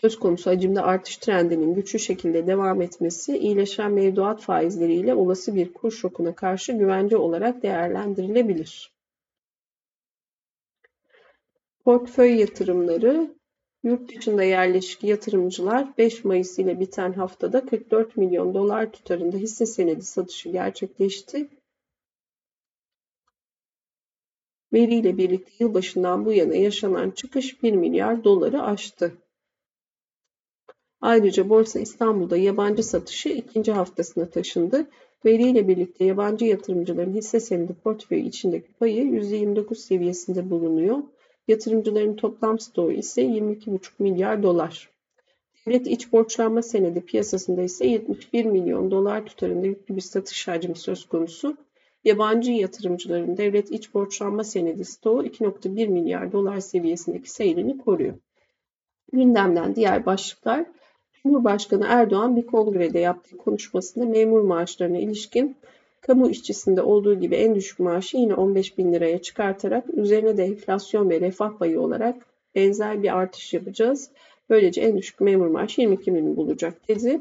Söz 0.00 0.18
konusu 0.18 0.50
hacimde 0.50 0.80
artış 0.80 1.16
trendinin 1.16 1.74
güçlü 1.74 1.98
şekilde 1.98 2.46
devam 2.46 2.82
etmesi, 2.82 3.38
iyileşen 3.38 3.92
mevduat 3.92 4.40
faizleriyle 4.40 5.14
olası 5.14 5.54
bir 5.54 5.72
kur 5.72 5.90
şokuna 5.90 6.34
karşı 6.34 6.72
güvence 6.72 7.16
olarak 7.16 7.62
değerlendirilebilir. 7.62 8.92
Portföy 11.84 12.40
yatırımları 12.40 13.38
Yurt 13.82 14.16
dışında 14.16 14.42
yerleşik 14.42 15.04
yatırımcılar 15.04 15.98
5 15.98 16.24
Mayıs 16.24 16.58
ile 16.58 16.80
biten 16.80 17.12
haftada 17.12 17.66
44 17.66 18.16
milyon 18.16 18.54
dolar 18.54 18.92
tutarında 18.92 19.36
hisse 19.36 19.66
senedi 19.66 20.02
satışı 20.02 20.48
gerçekleşti. 20.48 21.48
Veriyle 24.72 25.16
birlikte 25.16 25.52
yılbaşından 25.58 26.24
bu 26.24 26.32
yana 26.32 26.54
yaşanan 26.54 27.10
çıkış 27.10 27.62
1 27.62 27.72
milyar 27.72 28.24
doları 28.24 28.62
aştı. 28.62 29.12
Ayrıca 31.00 31.48
Borsa 31.48 31.80
İstanbul'da 31.80 32.36
yabancı 32.36 32.82
satışı 32.82 33.28
ikinci 33.28 33.72
haftasına 33.72 34.30
taşındı. 34.30 34.86
Veriyle 35.24 35.68
birlikte 35.68 36.04
yabancı 36.04 36.44
yatırımcıların 36.44 37.14
hisse 37.14 37.40
senedi 37.40 37.74
portföyü 37.74 38.22
içindeki 38.22 38.72
payı 38.72 39.04
%29 39.04 39.74
seviyesinde 39.74 40.50
bulunuyor. 40.50 40.98
Yatırımcıların 41.48 42.16
toplam 42.16 42.58
stoğu 42.58 42.92
ise 42.92 43.22
22,5 43.22 43.78
milyar 43.98 44.42
dolar. 44.42 44.90
Devlet 45.66 45.86
iç 45.86 46.12
borçlanma 46.12 46.62
senedi 46.62 47.00
piyasasında 47.00 47.62
ise 47.62 47.86
71 47.86 48.44
milyon 48.44 48.90
dolar 48.90 49.26
tutarında 49.26 49.66
yüklü 49.66 49.96
bir 49.96 50.00
satış 50.00 50.48
hacmi 50.48 50.74
söz 50.74 51.04
konusu. 51.04 51.56
Yabancı 52.04 52.52
yatırımcıların 52.52 53.36
devlet 53.36 53.70
iç 53.70 53.94
borçlanma 53.94 54.44
senedi 54.44 54.84
stoğu 54.84 55.24
2.1 55.24 55.88
milyar 55.88 56.32
dolar 56.32 56.60
seviyesindeki 56.60 57.30
seyrini 57.30 57.78
koruyor. 57.78 58.14
Gündemden 59.12 59.76
diğer 59.76 60.06
başlıklar 60.06 60.66
Cumhurbaşkanı 61.28 61.86
Erdoğan 61.88 62.36
bir 62.36 62.46
kongrede 62.46 62.98
yaptığı 62.98 63.36
konuşmasında 63.36 64.04
memur 64.04 64.40
maaşlarına 64.40 64.98
ilişkin 64.98 65.56
kamu 66.00 66.30
işçisinde 66.30 66.82
olduğu 66.82 67.20
gibi 67.20 67.34
en 67.34 67.54
düşük 67.54 67.78
maaşı 67.78 68.16
yine 68.16 68.34
15 68.34 68.78
bin 68.78 68.92
liraya 68.92 69.22
çıkartarak 69.22 69.84
üzerine 69.94 70.36
de 70.36 70.44
enflasyon 70.44 71.10
ve 71.10 71.20
refah 71.20 71.58
payı 71.58 71.80
olarak 71.80 72.16
benzer 72.54 73.02
bir 73.02 73.18
artış 73.18 73.54
yapacağız. 73.54 74.10
Böylece 74.50 74.80
en 74.80 74.98
düşük 74.98 75.20
memur 75.20 75.46
maaşı 75.46 75.80
22 75.80 76.14
bin 76.14 76.36
bulacak 76.36 76.88
dedi. 76.88 77.20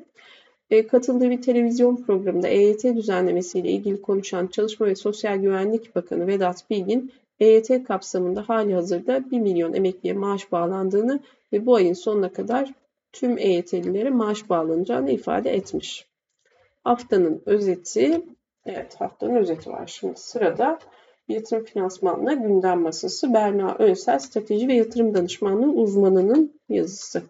E, 0.69 0.87
katıldığı 0.87 1.29
bir 1.29 1.41
televizyon 1.41 1.95
programında 1.95 2.47
EYT 2.47 2.83
düzenlemesiyle 2.83 3.69
ilgili 3.69 4.01
konuşan 4.01 4.47
Çalışma 4.47 4.85
ve 4.85 4.95
Sosyal 4.95 5.37
Güvenlik 5.37 5.95
Bakanı 5.95 6.27
Vedat 6.27 6.69
Bilgin, 6.69 7.11
EYT 7.39 7.83
kapsamında 7.83 8.49
hali 8.49 8.73
hazırda 8.73 9.31
1 9.31 9.39
milyon 9.39 9.73
emekliye 9.73 10.13
maaş 10.13 10.51
bağlandığını 10.51 11.19
ve 11.53 11.65
bu 11.65 11.75
ayın 11.75 11.93
sonuna 11.93 12.33
kadar 12.33 12.73
tüm 13.13 13.37
EYT'lilere 13.37 14.09
maaş 14.09 14.49
bağlanacağını 14.49 15.11
ifade 15.11 15.53
etmiş. 15.53 16.07
Haftanın 16.83 17.41
özeti, 17.45 18.21
evet 18.65 18.95
haftanın 19.01 19.35
özeti 19.35 19.69
var 19.69 19.87
şimdi 19.87 20.19
sırada. 20.19 20.79
Yatırım 21.27 21.63
Finansman'la 21.63 22.33
gündem 22.33 22.81
masası 22.81 23.33
Berna 23.33 23.75
Önsel 23.79 24.19
Strateji 24.19 24.67
ve 24.67 24.73
Yatırım 24.73 25.13
Danışmanlığı 25.13 25.71
uzmanının 25.71 26.59
yazısı. 26.69 27.23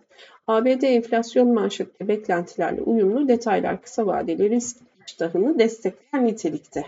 ABD 0.47 0.81
enflasyon 0.81 1.53
manşette 1.53 2.07
beklentilerle 2.07 2.81
uyumlu 2.81 3.27
detaylar 3.27 3.81
kısa 3.81 4.07
vadeli 4.07 4.49
risk 4.49 4.77
iştahını 5.07 5.59
destekleyen 5.59 6.27
nitelikte. 6.27 6.83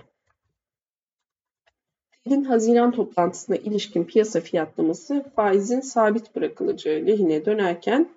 Fed'in 2.23 2.43
Haziran 2.43 2.91
toplantısına 2.91 3.55
ilişkin 3.55 4.03
piyasa 4.03 4.41
fiyatlaması 4.41 5.25
faizin 5.35 5.81
sabit 5.81 6.35
bırakılacağı 6.35 7.05
lehine 7.07 7.45
dönerken 7.45 8.09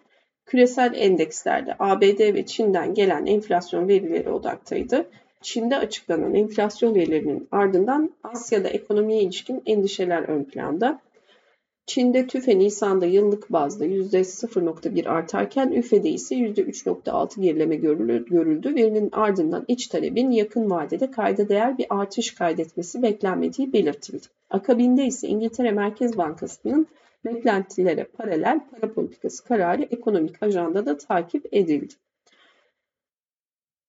küresel 0.46 0.92
endekslerde 0.94 1.76
ABD 1.78 2.34
ve 2.34 2.46
Çin'den 2.46 2.94
gelen 2.94 3.26
enflasyon 3.26 3.88
verileri 3.88 4.30
odaktaydı. 4.30 5.06
Çin'de 5.42 5.76
açıklanan 5.76 6.34
enflasyon 6.34 6.94
verilerinin 6.94 7.48
ardından 7.50 8.10
Asya'da 8.22 8.68
ekonomiye 8.68 9.22
ilişkin 9.22 9.62
endişeler 9.66 10.22
ön 10.22 10.44
planda. 10.44 11.00
Çin'de 11.86 12.26
TÜFE 12.26 12.58
Nisan'da 12.58 13.06
yıllık 13.06 13.52
bazda 13.52 13.86
%0.1 13.86 15.08
artarken 15.08 15.70
üfede 15.70 16.10
ise 16.10 16.34
%3.6 16.34 17.40
gerileme 17.40 17.76
görüldü. 17.76 18.74
Verinin 18.74 19.08
ardından 19.12 19.64
iç 19.68 19.86
talebin 19.86 20.30
yakın 20.30 20.70
vadede 20.70 21.10
kayda 21.10 21.48
değer 21.48 21.78
bir 21.78 21.86
artış 21.90 22.34
kaydetmesi 22.34 23.02
beklenmediği 23.02 23.72
belirtildi. 23.72 24.26
Akabinde 24.50 25.06
ise 25.06 25.28
İngiltere 25.28 25.70
Merkez 25.70 26.18
Bankası'nın 26.18 26.86
beklentilere 27.24 28.04
paralel 28.04 28.60
para 28.70 28.92
politikası 28.92 29.44
kararı 29.44 29.82
ekonomik 29.82 30.42
ajandada 30.42 30.98
takip 30.98 31.46
edildi. 31.52 31.94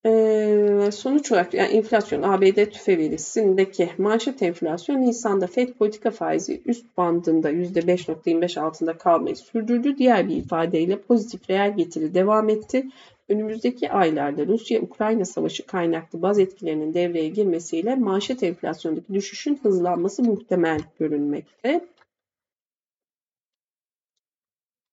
Ee, 0.06 0.90
sonuç 0.92 1.32
olarak 1.32 1.54
yani 1.54 1.72
enflasyon 1.72 2.22
ABD 2.22 2.66
tüfe 2.66 2.98
verisindeki 2.98 3.90
manşet 3.98 4.42
enflasyon 4.42 5.02
Nisan'da 5.02 5.48
FED 5.48 5.70
politika 5.70 6.12
faizi 6.12 6.62
üst 6.66 6.98
bandında 6.98 7.52
%5.25 7.52 8.60
altında 8.60 8.98
kalmayı 8.98 9.36
sürdürdü. 9.36 9.98
Diğer 9.98 10.30
bir 10.30 10.36
ifadeyle 10.36 11.00
pozitif 11.00 11.50
reel 11.50 11.78
getiri 11.78 12.14
devam 12.14 12.50
etti. 12.50 12.86
Önümüzdeki 13.30 13.92
aylarda 13.92 14.48
Rusya-Ukrayna 14.48 15.26
savaşı 15.26 15.66
kaynaklı 15.66 16.22
baz 16.22 16.40
etkilerinin 16.40 16.94
devreye 16.94 17.28
girmesiyle 17.28 17.96
manşet 17.96 18.44
enflasyondaki 18.44 19.14
düşüşün 19.14 19.60
hızlanması 19.64 20.24
muhtemel 20.24 20.80
görünmekte. 21.00 21.82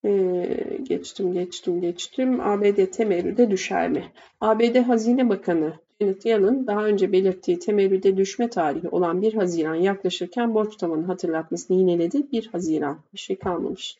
Ee, 0.05 0.78
geçtim, 0.82 1.32
geçtim, 1.32 1.80
geçtim. 1.80 2.40
ABD 2.40 2.86
temerrüde 2.86 3.51
düşer 3.51 3.88
mi? 3.88 4.05
ABD 4.40 4.76
Hazine 4.76 5.28
Bakanı 5.28 5.72
Janet 6.01 6.26
Yellen 6.26 6.66
daha 6.66 6.84
önce 6.84 7.12
belirttiği 7.12 7.59
temerrüde 7.59 8.16
düşme 8.16 8.51
tarihi 8.51 8.88
olan 8.88 9.22
1 9.22 9.34
Haziran 9.34 9.74
yaklaşırken 9.74 10.55
borç 10.55 10.76
tavanı 10.76 11.07
hatırlatmasını 11.07 11.76
yineledi. 11.76 12.32
1 12.32 12.46
Haziran 12.46 13.01
bir 13.14 13.18
şey 13.18 13.36
kalmamış. 13.36 13.96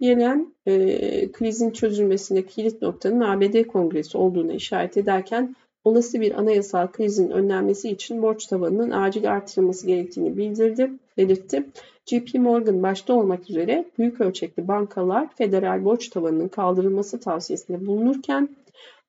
Yellen 0.00 0.54
e, 0.66 1.32
krizin 1.32 1.70
çözülmesinde 1.70 2.46
kilit 2.46 2.82
noktanın 2.82 3.20
ABD 3.20 3.62
Kongresi 3.62 4.18
olduğunu 4.18 4.52
işaret 4.52 4.96
ederken 4.96 5.56
olası 5.84 6.20
bir 6.20 6.38
anayasal 6.38 6.86
krizin 6.86 7.30
önlenmesi 7.30 7.88
için 7.88 8.22
borç 8.22 8.46
tavanının 8.46 8.90
acil 8.90 9.32
artırılması 9.32 9.86
gerektiğini 9.86 10.36
bildirdi, 10.36 10.90
belirtti. 11.16 11.64
JP 12.06 12.34
Morgan 12.34 12.82
başta 12.82 13.14
olmak 13.14 13.50
üzere 13.50 13.84
büyük 13.98 14.20
ölçekli 14.20 14.68
bankalar 14.68 15.34
federal 15.34 15.84
borç 15.84 16.08
tavanının 16.08 16.48
kaldırılması 16.48 17.20
tavsiyesinde 17.20 17.86
bulunurken 17.86 18.48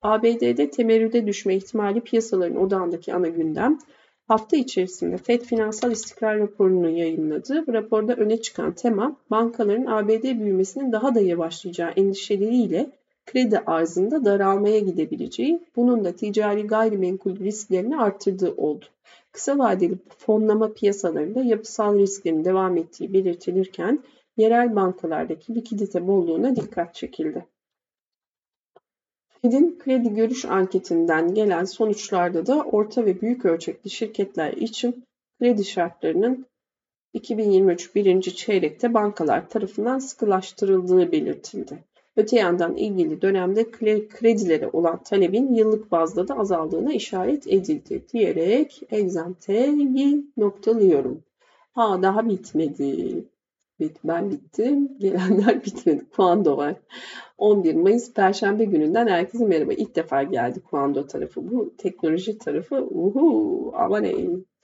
ABD'de 0.02 0.70
temerrüde 0.70 1.26
düşme 1.26 1.56
ihtimali 1.56 2.00
piyasaların 2.00 2.56
odağındaki 2.56 3.14
ana 3.14 3.28
gündem. 3.28 3.78
Hafta 4.28 4.56
içerisinde 4.56 5.16
FED 5.16 5.40
finansal 5.40 5.92
istikrar 5.92 6.38
raporunu 6.38 6.90
yayınladı. 6.90 7.66
Bu 7.66 7.72
raporda 7.72 8.14
öne 8.14 8.42
çıkan 8.42 8.72
tema 8.72 9.16
bankaların 9.30 9.86
ABD 9.86 10.22
büyümesinin 10.22 10.92
daha 10.92 11.14
da 11.14 11.20
yavaşlayacağı 11.20 11.90
endişeleriyle 11.90 12.90
kredi 13.26 13.58
arzında 13.58 14.24
daralmaya 14.24 14.78
gidebileceği, 14.78 15.60
bunun 15.76 16.04
da 16.04 16.12
ticari 16.12 16.66
gayrimenkul 16.66 17.38
risklerini 17.38 17.96
arttırdığı 17.96 18.54
oldu. 18.56 18.84
Kısa 19.34 19.58
vadeli 19.58 19.98
fonlama 20.18 20.72
piyasalarında 20.72 21.42
yapısal 21.42 21.98
risklerin 21.98 22.44
devam 22.44 22.76
ettiği 22.76 23.12
belirtilirken 23.12 24.04
yerel 24.36 24.76
bankalardaki 24.76 25.54
likidite 25.54 26.06
bolluğuna 26.06 26.56
dikkat 26.56 26.94
çekildi. 26.94 27.46
Fed'in 29.42 29.78
kredi 29.78 30.14
görüş 30.14 30.44
anketinden 30.44 31.34
gelen 31.34 31.64
sonuçlarda 31.64 32.46
da 32.46 32.62
orta 32.62 33.06
ve 33.06 33.20
büyük 33.20 33.44
ölçekli 33.44 33.90
şirketler 33.90 34.52
için 34.52 35.04
kredi 35.38 35.64
şartlarının 35.64 36.46
2023 37.12 37.94
birinci 37.94 38.36
çeyrekte 38.36 38.94
bankalar 38.94 39.48
tarafından 39.48 39.98
sıkılaştırıldığı 39.98 41.12
belirtildi. 41.12 41.84
Öte 42.16 42.36
yandan 42.36 42.76
ilgili 42.76 43.22
dönemde 43.22 43.70
kredilere 44.08 44.68
olan 44.72 45.02
talebin 45.02 45.54
yıllık 45.54 45.92
bazda 45.92 46.28
da 46.28 46.38
azaldığına 46.38 46.92
işaret 46.92 47.46
edildi 47.46 48.04
diyerek 48.12 48.82
egzanteyi 48.90 50.24
noktalıyorum. 50.36 51.22
Ha 51.72 52.02
daha 52.02 52.28
bitmedi. 52.28 53.24
Bit, 53.80 53.96
ben 54.04 54.30
bittim. 54.30 54.88
Gelenler 54.98 55.64
bitmedi. 55.64 56.04
Kuando 56.16 56.56
var. 56.56 56.74
11 57.38 57.74
Mayıs 57.74 58.12
Perşembe 58.12 58.64
gününden 58.64 59.06
herkese 59.06 59.44
merhaba. 59.44 59.72
İlk 59.72 59.96
defa 59.96 60.22
geldi 60.22 60.60
Kuando 60.60 61.06
tarafı. 61.06 61.50
Bu 61.50 61.74
teknoloji 61.78 62.38
tarafı. 62.38 62.76
Uhu, 62.76 63.72
ama 63.76 63.98
ne 63.98 64.14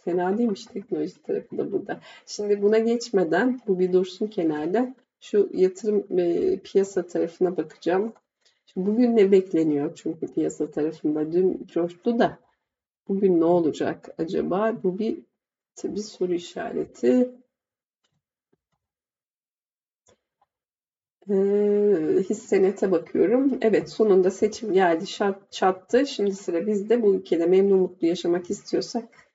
fena 0.05 0.38
değilmiş 0.38 0.66
teknoloji 0.66 1.22
tarafı 1.22 1.59
da 1.59 1.72
burada. 1.72 2.01
Şimdi 2.26 2.62
buna 2.62 2.78
geçmeden 2.78 3.61
bu 3.66 3.78
bir 3.78 3.92
dursun 3.92 4.26
kenarda. 4.26 4.94
Şu 5.21 5.51
yatırım 5.53 6.18
e, 6.18 6.59
piyasa 6.59 7.07
tarafına 7.07 7.57
bakacağım. 7.57 8.12
Şimdi 8.66 8.87
bugün 8.87 9.16
ne 9.16 9.33
bekleniyor 9.33 9.95
çünkü 9.95 10.35
piyasa 10.35 10.71
tarafında? 10.71 11.33
Dün 11.33 11.66
coştu 11.66 12.18
da 12.18 12.39
bugün 13.09 13.41
ne 13.41 13.45
olacak 13.45 14.09
acaba? 14.18 14.83
Bu 14.83 14.99
bir 14.99 15.18
tabii 15.77 16.03
soru 16.03 16.35
işareti. 16.35 17.31
Ee, 21.31 22.25
hissenete 22.31 22.91
bakıyorum. 22.91 23.59
Evet 23.62 23.91
sonunda 23.91 24.31
seçim 24.31 24.73
geldi 24.73 25.07
şart, 25.07 25.53
çattı. 25.53 26.07
Şimdi 26.07 26.35
sıra 26.35 26.66
bizde 26.66 27.03
bu 27.03 27.14
ülkede 27.14 27.47
memnun 27.47 27.79
mutlu 27.79 28.07
yaşamak 28.07 28.51
istiyorsak. 28.51 29.31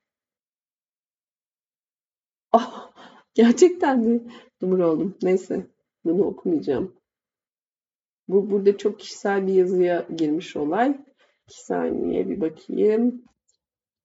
Oh, 2.51 2.91
gerçekten 3.33 3.99
mi? 3.99 4.21
Dumur 4.61 4.79
oldum. 4.79 5.17
Neyse. 5.23 5.67
Bunu 6.05 6.23
okumayacağım. 6.23 6.95
Bu 8.27 8.49
burada 8.49 8.77
çok 8.77 8.99
kişisel 8.99 9.47
bir 9.47 9.53
yazıya 9.53 10.07
girmiş 10.17 10.55
olay. 10.55 10.97
İki 11.47 11.63
saniye 11.63 12.29
bir 12.29 12.41
bakayım. 12.41 13.23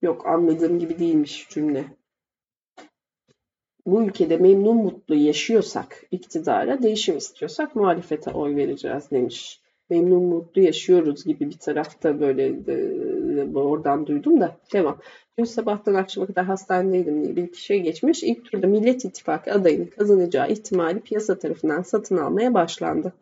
Yok 0.03 0.26
anladığım 0.26 0.78
gibi 0.78 0.98
değilmiş 0.98 1.48
cümle. 1.51 1.84
Bu 3.86 4.03
ülkede 4.03 4.36
memnun 4.36 4.76
mutlu 4.76 5.14
yaşıyorsak 5.14 6.05
iktidara, 6.11 6.82
değişim 6.82 7.16
istiyorsak 7.16 7.76
muhalefete 7.76 8.30
oy 8.30 8.57
vereceğiz 8.57 9.11
demiş. 9.11 9.59
Memnun 9.91 10.22
mutlu 10.22 10.62
yaşıyoruz 10.62 11.24
gibi 11.24 11.51
bir 11.51 11.59
tarafta 11.59 12.20
böyle 12.20 12.47
e, 12.47 13.55
oradan 13.55 14.07
duydum 14.07 14.41
da 14.41 14.57
devam. 14.72 14.99
Dün 15.38 15.45
sabahtan 15.45 15.95
akşama 15.95 16.26
kadar 16.26 16.45
hastanedeydim 16.45 17.24
diye 17.24 17.36
bir 17.36 17.55
şey 17.55 17.80
geçmiş. 17.80 18.22
İlk 18.22 18.45
turda 18.45 18.66
Millet 18.66 19.05
İttifakı 19.05 19.53
adayının 19.53 19.86
kazanacağı 19.86 20.51
ihtimali 20.51 21.01
piyasa 21.01 21.38
tarafından 21.38 21.82
satın 21.82 22.16
almaya 22.16 22.55
başlandı. 22.55 23.12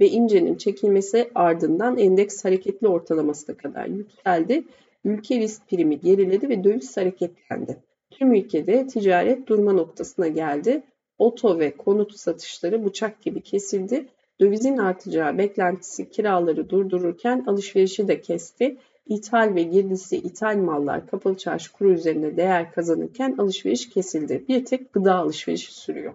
Ve 0.00 0.08
İnce'nin 0.08 0.54
çekilmesi 0.54 1.30
ardından 1.34 1.98
endeks 1.98 2.44
hareketli 2.44 2.88
ortalamasına 2.88 3.56
kadar 3.56 3.86
yükseldi. 3.86 4.64
Ülke 5.04 5.40
risk 5.40 5.68
primi 5.68 6.00
geriledi 6.00 6.48
ve 6.48 6.64
döviz 6.64 6.96
hareketlendi. 6.96 7.76
Tüm 8.10 8.34
ülkede 8.34 8.86
ticaret 8.86 9.46
durma 9.46 9.72
noktasına 9.72 10.28
geldi. 10.28 10.82
Oto 11.18 11.58
ve 11.58 11.70
konut 11.70 12.16
satışları 12.16 12.84
bıçak 12.84 13.22
gibi 13.22 13.40
kesildi. 13.40 14.06
Dövizin 14.40 14.76
artacağı 14.76 15.38
beklentisi 15.38 16.10
kiraları 16.10 16.70
durdururken 16.70 17.44
alışverişi 17.46 18.08
de 18.08 18.20
kesti. 18.20 18.76
İthal 19.06 19.54
ve 19.54 19.62
girdisi 19.62 20.16
ithal 20.16 20.56
mallar 20.56 21.06
kapalı 21.06 21.36
çarşı 21.36 21.72
kuru 21.72 21.92
üzerinde 21.92 22.36
değer 22.36 22.72
kazanırken 22.72 23.34
alışveriş 23.38 23.88
kesildi. 23.88 24.44
Bir 24.48 24.64
tek 24.64 24.92
gıda 24.92 25.14
alışverişi 25.14 25.74
sürüyor. 25.74 26.14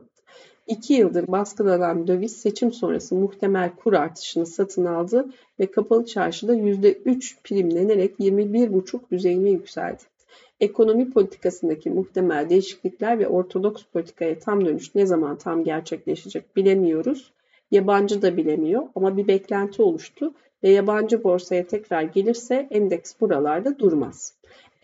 İki 0.68 0.94
yıldır 0.94 1.28
baskılanan 1.28 2.08
döviz 2.08 2.36
seçim 2.36 2.72
sonrası 2.72 3.16
muhtemel 3.16 3.72
kur 3.76 3.94
artışını 3.94 4.46
satın 4.46 4.86
aldı 4.86 5.30
ve 5.60 5.72
kapalı 5.72 6.06
çarşıda 6.06 6.56
%3 6.56 7.36
primlenerek 7.44 8.20
21,5 8.20 9.00
düzeyine 9.12 9.50
yükseldi. 9.50 10.04
Ekonomi 10.60 11.12
politikasındaki 11.12 11.90
muhtemel 11.90 12.50
değişiklikler 12.50 13.20
ve 13.20 13.28
ortodoks 13.28 13.84
politikaya 13.84 14.40
tam 14.40 14.66
dönüş 14.66 14.96
ne 14.96 15.06
zaman 15.06 15.38
tam 15.38 15.64
gerçekleşecek 15.64 16.56
bilemiyoruz. 16.56 17.32
Yabancı 17.72 18.22
da 18.22 18.38
bilemiyor 18.38 18.84
ama 18.96 19.18
bir 19.18 19.28
beklenti 19.28 19.82
oluştu 19.82 20.34
ve 20.64 20.70
yabancı 20.70 21.24
borsaya 21.24 21.68
tekrar 21.68 22.02
gelirse 22.02 22.68
endeks 22.72 23.14
buralarda 23.22 23.80
durmaz. 23.80 24.34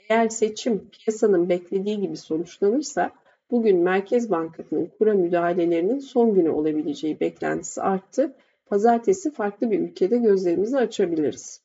Eğer 0.10 0.30
seçim 0.30 0.82
piyasanın 0.92 1.50
beklediği 1.50 2.02
gibi 2.02 2.18
sonuçlanırsa 2.18 3.12
bugün 3.52 3.78
Merkez 3.78 4.32
Bankası'nın 4.32 4.90
kura 4.98 5.14
müdahalelerinin 5.14 6.00
son 6.00 6.34
günü 6.34 6.50
olabileceği 6.50 7.20
beklentisi 7.20 7.82
arttı. 7.82 8.36
Pazartesi 8.66 9.32
farklı 9.32 9.72
bir 9.72 9.80
ülkede 9.80 10.18
gözlerimizi 10.18 10.78
açabiliriz. 10.78 11.62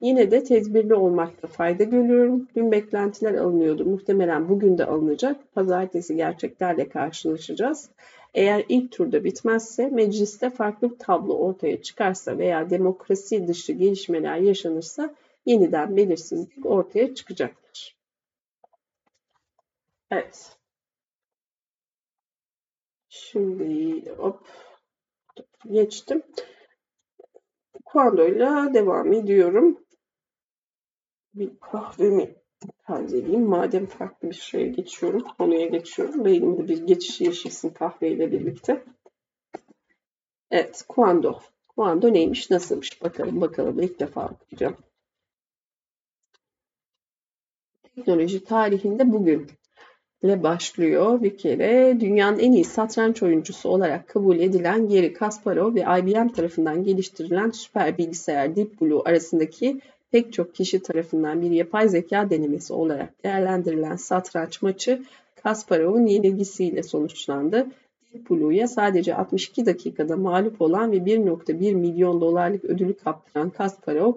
Yine 0.00 0.30
de 0.30 0.44
tedbirli 0.44 0.94
olmakta 0.94 1.48
fayda 1.48 1.84
görüyorum. 1.84 2.48
Dün 2.56 2.72
beklentiler 2.72 3.34
alınıyordu. 3.34 3.84
Muhtemelen 3.84 4.48
bugün 4.48 4.78
de 4.78 4.86
alınacak. 4.86 5.54
Pazartesi 5.54 6.16
gerçeklerle 6.16 6.88
karşılaşacağız. 6.88 7.90
Eğer 8.34 8.64
ilk 8.68 8.92
turda 8.92 9.24
bitmezse, 9.24 9.88
mecliste 9.88 10.50
farklı 10.50 10.90
bir 10.90 10.98
tablo 10.98 11.34
ortaya 11.34 11.82
çıkarsa 11.82 12.38
veya 12.38 12.70
demokrasi 12.70 13.48
dışı 13.48 13.72
gelişmeler 13.72 14.36
yaşanırsa 14.36 15.14
yeniden 15.46 15.96
belirsizlik 15.96 16.66
ortaya 16.66 17.14
çıkacaktır. 17.14 17.96
Evet. 20.10 20.56
Şimdi 23.08 24.10
hop 24.10 24.46
geçtim. 25.70 26.22
Kuando 27.84 28.24
ile 28.24 28.74
devam 28.74 29.12
ediyorum. 29.12 29.84
Bir 31.34 31.60
kahvemi 31.60 32.41
tazeleyeyim. 32.86 33.46
Madem 33.46 33.86
farklı 33.86 34.30
bir 34.30 34.34
şeye 34.34 34.68
geçiyorum, 34.68 35.22
konuya 35.38 35.66
geçiyorum. 35.66 36.24
Beynimde 36.24 36.68
bir 36.68 36.86
geçiş 36.86 37.20
yaşasın 37.20 37.70
kahveyle 37.70 38.32
birlikte. 38.32 38.84
Evet, 40.50 40.84
Kuando. 40.88 41.38
Kuando 41.68 42.12
neymiş, 42.12 42.50
nasılmış 42.50 43.02
bakalım 43.02 43.40
bakalım. 43.40 43.80
İlk 43.80 44.00
defa 44.00 44.26
okuyacağım. 44.26 44.76
Teknoloji 47.82 48.44
tarihinde 48.44 49.12
bugün 49.12 49.46
ile 50.22 50.42
başlıyor 50.42 51.22
bir 51.22 51.36
kere. 51.36 52.00
Dünyanın 52.00 52.38
en 52.38 52.52
iyi 52.52 52.64
satranç 52.64 53.22
oyuncusu 53.22 53.68
olarak 53.68 54.08
kabul 54.08 54.38
edilen 54.38 54.88
Gary 54.88 55.12
Kasparov 55.12 55.74
ve 55.74 55.80
IBM 55.80 56.28
tarafından 56.28 56.84
geliştirilen 56.84 57.50
süper 57.50 57.98
bilgisayar 57.98 58.56
Deep 58.56 58.80
Blue 58.80 59.02
arasındaki 59.04 59.80
pek 60.12 60.32
çok 60.32 60.54
kişi 60.54 60.82
tarafından 60.82 61.42
bir 61.42 61.50
yapay 61.50 61.88
zeka 61.88 62.30
denemesi 62.30 62.72
olarak 62.72 63.24
değerlendirilen 63.24 63.96
satranç 63.96 64.62
maçı 64.62 65.02
Kasparov'un 65.42 66.06
yenilgisiyle 66.06 66.82
sonuçlandı. 66.82 67.66
Deep 68.12 68.30
Blue'ya 68.30 68.68
sadece 68.68 69.14
62 69.14 69.66
dakikada 69.66 70.16
mağlup 70.16 70.60
olan 70.60 70.92
ve 70.92 70.96
1.1 70.96 71.74
milyon 71.74 72.20
dolarlık 72.20 72.64
ödülü 72.64 72.96
kaptıran 72.96 73.50
Kasparov, 73.50 74.12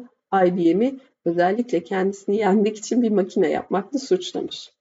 IBM'i 0.46 1.00
özellikle 1.26 1.84
kendisini 1.84 2.38
yenmek 2.38 2.78
için 2.78 3.02
bir 3.02 3.12
makine 3.12 3.50
yapmakla 3.50 4.00
suçlamış. 4.00 4.72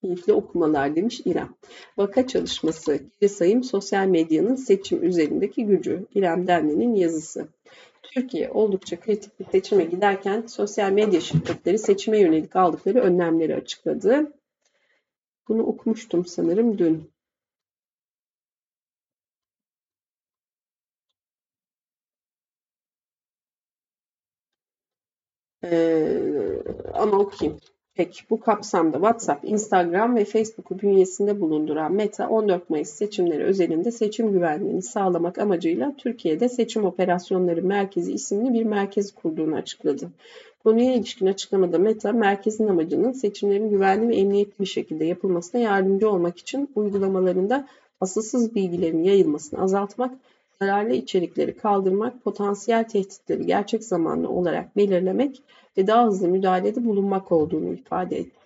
Keyifli 0.00 0.32
okumalar 0.32 0.96
demiş 0.96 1.20
İrem. 1.24 1.54
Vaka 1.96 2.26
çalışması, 2.26 3.00
geri 3.20 3.30
sayım 3.30 3.64
sosyal 3.64 4.06
medyanın 4.06 4.54
seçim 4.54 5.04
üzerindeki 5.04 5.66
gücü. 5.66 6.06
İrem 6.14 6.46
Denli'nin 6.46 6.94
yazısı. 6.94 7.48
Türkiye 8.12 8.50
oldukça 8.50 9.00
kritik 9.00 9.40
bir 9.40 9.44
seçime 9.44 9.84
giderken 9.84 10.46
sosyal 10.46 10.92
medya 10.92 11.20
şirketleri 11.20 11.78
seçime 11.78 12.18
yönelik 12.18 12.56
aldıkları 12.56 13.00
önlemleri 13.00 13.54
açıkladı. 13.54 14.32
Bunu 15.48 15.62
okumuştum 15.62 16.26
sanırım 16.26 16.78
dün. 16.78 17.10
Ee, 25.64 26.62
ama 26.94 27.18
okuyayım. 27.18 27.60
Peki 27.96 28.22
bu 28.30 28.40
kapsamda 28.40 28.96
WhatsApp, 28.96 29.44
Instagram 29.44 30.16
ve 30.16 30.24
Facebook'u 30.24 30.80
bünyesinde 30.80 31.40
bulunduran 31.40 31.92
Meta 31.92 32.28
14 32.28 32.70
Mayıs 32.70 32.90
seçimleri 32.90 33.44
özelinde 33.44 33.90
seçim 33.90 34.32
güvenliğini 34.32 34.82
sağlamak 34.82 35.38
amacıyla 35.38 35.94
Türkiye'de 35.98 36.48
Seçim 36.48 36.84
Operasyonları 36.84 37.62
Merkezi 37.62 38.12
isimli 38.12 38.54
bir 38.54 38.64
merkez 38.64 39.14
kurduğunu 39.14 39.54
açıkladı. 39.54 40.10
Konuya 40.64 40.94
ilişkin 40.94 41.26
açıklamada 41.26 41.78
Meta, 41.78 42.12
merkezin 42.12 42.68
amacının 42.68 43.12
seçimlerin 43.12 43.70
güvenli 43.70 44.08
ve 44.08 44.16
emniyetli 44.16 44.60
bir 44.60 44.68
şekilde 44.68 45.04
yapılmasına 45.04 45.60
yardımcı 45.60 46.10
olmak 46.10 46.38
için 46.38 46.70
uygulamalarında 46.74 47.68
asılsız 48.00 48.54
bilgilerin 48.54 49.02
yayılmasını 49.02 49.62
azaltmak, 49.62 50.14
zararlı 50.60 50.94
içerikleri 50.94 51.56
kaldırmak, 51.56 52.24
potansiyel 52.24 52.88
tehditleri 52.88 53.46
gerçek 53.46 53.84
zamanlı 53.84 54.28
olarak 54.28 54.76
belirlemek 54.76 55.42
ve 55.78 55.86
daha 55.86 56.06
hızlı 56.06 56.28
müdahalede 56.28 56.84
bulunmak 56.84 57.32
olduğunu 57.32 57.72
ifade 57.72 58.16
etti. 58.16 58.44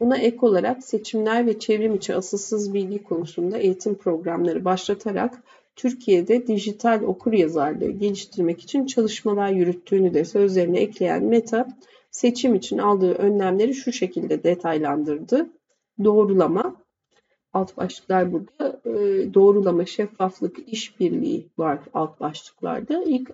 Buna 0.00 0.16
ek 0.16 0.36
olarak 0.40 0.84
seçimler 0.84 1.46
ve 1.46 1.58
çevrim 1.58 1.94
içi 1.94 2.14
asılsız 2.14 2.74
bilgi 2.74 3.02
konusunda 3.02 3.58
eğitim 3.58 3.94
programları 3.94 4.64
başlatarak 4.64 5.42
Türkiye'de 5.76 6.46
dijital 6.46 7.02
okur 7.02 7.32
yazarlığı 7.32 7.90
geliştirmek 7.90 8.60
için 8.60 8.86
çalışmalar 8.86 9.48
yürüttüğünü 9.48 10.14
de 10.14 10.24
sözlerine 10.24 10.80
ekleyen 10.80 11.24
Meta, 11.24 11.68
seçim 12.10 12.54
için 12.54 12.78
aldığı 12.78 13.14
önlemleri 13.14 13.74
şu 13.74 13.92
şekilde 13.92 14.42
detaylandırdı. 14.42 15.46
Doğrulama, 16.04 16.76
alt 17.52 17.76
başlıklar 17.76 18.32
burada. 18.32 18.80
Doğrulama, 19.34 19.86
şeffaflık, 19.86 20.72
işbirliği 20.72 21.46
var 21.58 21.78
alt 21.94 22.20
başlıklarda. 22.20 23.04
İlk 23.04 23.30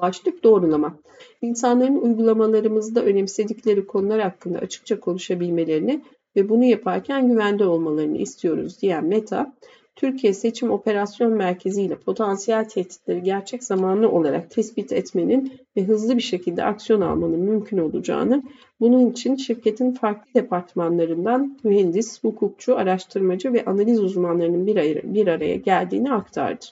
başlık 0.00 0.44
doğrulama. 0.44 0.98
İnsanların 1.42 1.96
uygulamalarımızda 1.96 3.04
önemsedikleri 3.04 3.86
konular 3.86 4.20
hakkında 4.20 4.58
açıkça 4.58 5.00
konuşabilmelerini 5.00 6.00
ve 6.36 6.48
bunu 6.48 6.64
yaparken 6.64 7.28
güvende 7.28 7.64
olmalarını 7.64 8.18
istiyoruz 8.18 8.82
diyen 8.82 9.04
Meta, 9.04 9.52
Türkiye 9.96 10.34
Seçim 10.34 10.70
Operasyon 10.70 11.32
Merkezi 11.32 11.82
ile 11.82 11.94
potansiyel 11.96 12.68
tehditleri 12.68 13.22
gerçek 13.22 13.64
zamanlı 13.64 14.08
olarak 14.08 14.50
tespit 14.50 14.92
etmenin 14.92 15.52
ve 15.76 15.84
hızlı 15.84 16.16
bir 16.16 16.22
şekilde 16.22 16.64
aksiyon 16.64 17.00
almanın 17.00 17.40
mümkün 17.40 17.78
olacağını, 17.78 18.42
bunun 18.80 19.10
için 19.10 19.36
şirketin 19.36 19.92
farklı 19.92 20.34
departmanlarından 20.34 21.58
mühendis, 21.64 22.24
hukukçu, 22.24 22.76
araştırmacı 22.76 23.52
ve 23.52 23.64
analiz 23.64 24.00
uzmanlarının 24.00 24.66
bir 24.66 25.14
bir 25.14 25.26
araya 25.26 25.56
geldiğini 25.56 26.12
aktardı 26.12 26.64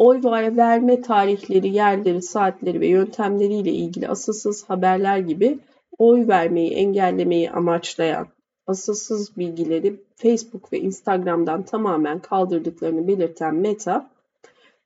oy 0.00 0.20
verme 0.56 1.00
tarihleri, 1.00 1.68
yerleri, 1.68 2.22
saatleri 2.22 2.80
ve 2.80 2.86
yöntemleriyle 2.86 3.70
ilgili 3.70 4.08
asılsız 4.08 4.64
haberler 4.64 5.18
gibi 5.18 5.58
oy 5.98 6.28
vermeyi 6.28 6.70
engellemeyi 6.70 7.50
amaçlayan 7.50 8.26
asılsız 8.66 9.36
bilgileri 9.36 10.00
Facebook 10.16 10.72
ve 10.72 10.80
Instagram'dan 10.80 11.62
tamamen 11.62 12.18
kaldırdıklarını 12.18 13.08
belirten 13.08 13.54
Meta, 13.54 14.10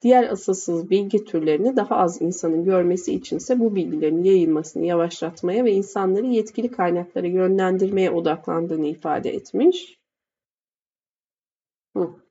diğer 0.02 0.30
asılsız 0.30 0.90
bilgi 0.90 1.24
türlerini 1.24 1.76
daha 1.76 1.96
az 1.96 2.22
insanın 2.22 2.64
görmesi 2.64 3.14
içinse 3.14 3.60
bu 3.60 3.74
bilgilerin 3.74 4.24
yayılmasını 4.24 4.86
yavaşlatmaya 4.86 5.64
ve 5.64 5.72
insanları 5.72 6.26
yetkili 6.26 6.70
kaynaklara 6.70 7.26
yönlendirmeye 7.26 8.10
odaklandığını 8.10 8.86
ifade 8.86 9.30
etmiş. 9.30 9.98
Hı. 11.96 12.23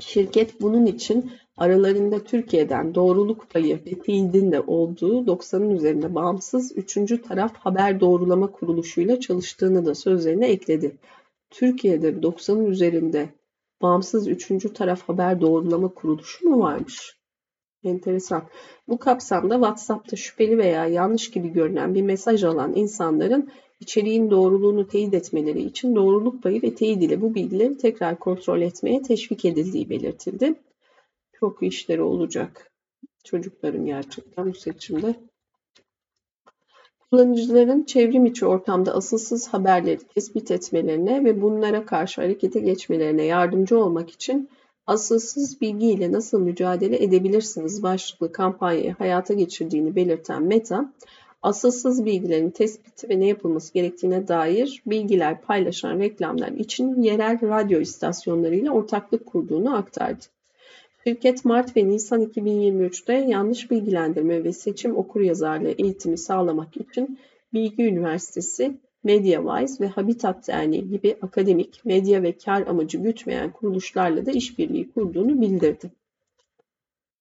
Şirket 0.00 0.60
bunun 0.60 0.86
için 0.86 1.32
aralarında 1.56 2.24
Türkiye'den 2.24 2.94
doğruluk 2.94 3.50
payı 3.50 3.80
ve 3.86 3.98
teyidin 3.98 4.52
de 4.52 4.60
olduğu 4.60 5.26
90'ın 5.26 5.70
üzerinde 5.70 6.14
bağımsız 6.14 6.78
üçüncü 6.78 7.22
taraf 7.22 7.56
haber 7.56 8.00
doğrulama 8.00 8.52
kuruluşuyla 8.52 9.20
çalıştığını 9.20 9.86
da 9.86 9.94
sözlerine 9.94 10.46
ekledi. 10.46 10.96
Türkiye'de 11.50 12.08
90'ın 12.08 12.66
üzerinde 12.66 13.28
bağımsız 13.82 14.28
üçüncü 14.28 14.72
taraf 14.72 15.08
haber 15.08 15.40
doğrulama 15.40 15.88
kuruluşu 15.88 16.48
mu 16.48 16.60
varmış? 16.60 17.18
Enteresan. 17.84 18.48
Bu 18.88 18.98
kapsamda 18.98 19.54
WhatsApp'ta 19.54 20.16
şüpheli 20.16 20.58
veya 20.58 20.86
yanlış 20.86 21.30
gibi 21.30 21.48
görünen 21.48 21.94
bir 21.94 22.02
mesaj 22.02 22.44
alan 22.44 22.74
insanların 22.74 23.50
içeriğin 23.80 24.30
doğruluğunu 24.30 24.88
teyit 24.88 25.14
etmeleri 25.14 25.62
için 25.62 25.94
doğruluk 25.94 26.42
payı 26.42 26.62
ve 26.62 26.74
teyit 26.74 27.02
ile 27.02 27.20
bu 27.20 27.34
bilgileri 27.34 27.76
tekrar 27.76 28.18
kontrol 28.18 28.60
etmeye 28.60 29.02
teşvik 29.02 29.44
edildiği 29.44 29.90
belirtildi. 29.90 30.54
Çok 31.32 31.62
işleri 31.62 32.02
olacak 32.02 32.72
çocukların 33.24 33.86
gerçekten 33.86 34.50
bu 34.50 34.54
seçimde. 34.54 35.14
Kullanıcıların 37.10 37.84
çevrim 37.84 38.26
içi 38.26 38.46
ortamda 38.46 38.94
asılsız 38.94 39.48
haberleri 39.48 39.98
tespit 39.98 40.50
etmelerine 40.50 41.24
ve 41.24 41.42
bunlara 41.42 41.86
karşı 41.86 42.20
harekete 42.20 42.60
geçmelerine 42.60 43.24
yardımcı 43.24 43.78
olmak 43.78 44.10
için 44.10 44.48
asılsız 44.86 45.60
bilgiyle 45.60 46.12
nasıl 46.12 46.40
mücadele 46.40 47.02
edebilirsiniz 47.04 47.82
başlıklı 47.82 48.32
kampanyayı 48.32 48.92
hayata 48.92 49.34
geçirdiğini 49.34 49.96
belirten 49.96 50.42
Meta, 50.42 50.92
asılsız 51.42 52.04
bilgilerin 52.04 52.50
tespiti 52.50 53.08
ve 53.08 53.20
ne 53.20 53.26
yapılması 53.26 53.74
gerektiğine 53.74 54.28
dair 54.28 54.82
bilgiler 54.86 55.40
paylaşan 55.40 55.98
reklamlar 55.98 56.48
için 56.48 57.02
yerel 57.02 57.40
radyo 57.42 57.80
istasyonlarıyla 57.80 58.72
ortaklık 58.72 59.26
kurduğunu 59.26 59.76
aktardı. 59.76 60.24
Şirket 61.04 61.44
Mart 61.44 61.76
ve 61.76 61.88
Nisan 61.88 62.22
2023'te 62.22 63.12
yanlış 63.12 63.70
bilgilendirme 63.70 64.44
ve 64.44 64.52
seçim 64.52 64.96
okuryazarlığı 64.96 65.70
eğitimi 65.70 66.18
sağlamak 66.18 66.76
için 66.76 67.18
Bilgi 67.52 67.82
Üniversitesi, 67.82 68.78
MediaWise 69.04 69.84
ve 69.84 69.88
Habitat 69.88 70.48
Derneği 70.48 70.88
gibi 70.88 71.16
akademik, 71.22 71.84
medya 71.84 72.22
ve 72.22 72.32
kar 72.32 72.66
amacı 72.66 72.98
gütmeyen 72.98 73.50
kuruluşlarla 73.50 74.26
da 74.26 74.30
işbirliği 74.30 74.90
kurduğunu 74.90 75.40
bildirdi. 75.40 75.90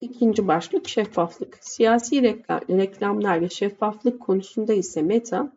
İkinci 0.02 0.48
başlık 0.48 0.88
şeffaflık. 0.88 1.58
Siyasi 1.62 2.24
reklamlar 2.70 3.42
ve 3.42 3.50
şeffaflık 3.50 4.20
konusunda 4.20 4.74
ise 4.74 5.02
Meta, 5.02 5.52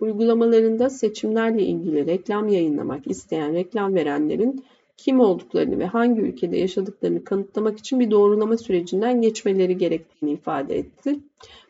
uygulamalarında 0.00 0.90
seçimlerle 0.90 1.62
ilgili 1.62 2.06
reklam 2.06 2.48
yayınlamak 2.48 3.06
isteyen 3.06 3.54
reklam 3.54 3.94
verenlerin 3.94 4.64
kim 4.96 5.20
olduklarını 5.20 5.78
ve 5.78 5.86
hangi 5.86 6.20
ülkede 6.20 6.56
yaşadıklarını 6.56 7.24
kanıtlamak 7.24 7.78
için 7.78 8.00
bir 8.00 8.10
doğrulama 8.10 8.56
sürecinden 8.56 9.20
geçmeleri 9.20 9.78
gerektiğini 9.78 10.32
ifade 10.32 10.78
etti. 10.78 11.18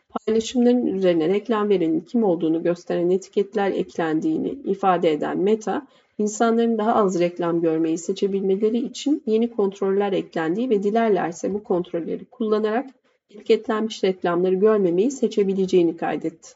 Paylaşımların 0.09 0.85
üzerine 0.85 1.29
reklam 1.29 1.69
verenin 1.69 1.99
kim 1.99 2.23
olduğunu 2.23 2.63
gösteren 2.63 3.09
etiketler 3.09 3.71
eklendiğini 3.71 4.49
ifade 4.49 5.11
eden 5.11 5.37
Meta, 5.37 5.87
insanların 6.17 6.77
daha 6.77 6.95
az 6.95 7.19
reklam 7.19 7.61
görmeyi 7.61 7.97
seçebilmeleri 7.97 8.77
için 8.77 9.23
yeni 9.25 9.51
kontroller 9.51 10.13
eklendiği 10.13 10.69
ve 10.69 10.83
dilerlerse 10.83 11.53
bu 11.53 11.63
kontrolleri 11.63 12.25
kullanarak 12.25 12.89
etiketlenmiş 13.29 14.03
reklamları 14.03 14.55
görmemeyi 14.55 15.11
seçebileceğini 15.11 15.97
kaydetti. 15.97 16.49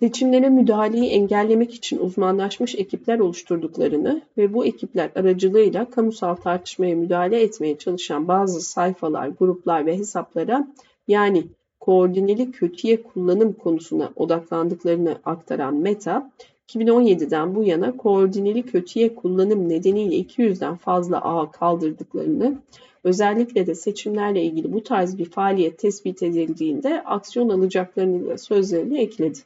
Seçimlere 0.00 0.48
müdahaleyi 0.48 1.10
engellemek 1.10 1.74
için 1.74 1.98
uzmanlaşmış 1.98 2.74
ekipler 2.74 3.18
oluşturduklarını 3.18 4.22
ve 4.36 4.54
bu 4.54 4.66
ekipler 4.66 5.10
aracılığıyla 5.14 5.90
kamusal 5.90 6.34
tartışmaya 6.34 6.96
müdahale 6.96 7.42
etmeye 7.42 7.78
çalışan 7.78 8.28
bazı 8.28 8.60
sayfalar, 8.60 9.28
gruplar 9.28 9.86
ve 9.86 9.98
hesaplara 9.98 10.68
yani 11.08 11.44
koordineli 11.80 12.50
kötüye 12.50 13.02
kullanım 13.02 13.52
konusuna 13.52 14.12
odaklandıklarını 14.16 15.18
aktaran 15.24 15.74
Meta, 15.74 16.30
2017'den 16.68 17.54
bu 17.54 17.64
yana 17.64 17.96
koordineli 17.96 18.62
kötüye 18.62 19.14
kullanım 19.14 19.68
nedeniyle 19.68 20.16
200'den 20.16 20.76
fazla 20.76 21.20
ağ 21.20 21.50
kaldırdıklarını, 21.50 22.58
özellikle 23.04 23.66
de 23.66 23.74
seçimlerle 23.74 24.42
ilgili 24.42 24.72
bu 24.72 24.82
tarz 24.82 25.18
bir 25.18 25.24
faaliyet 25.24 25.78
tespit 25.78 26.22
edildiğinde 26.22 27.02
aksiyon 27.04 27.48
alacaklarını 27.48 28.28
da 28.28 28.38
sözlerine 28.38 29.02
ekledi. 29.02 29.38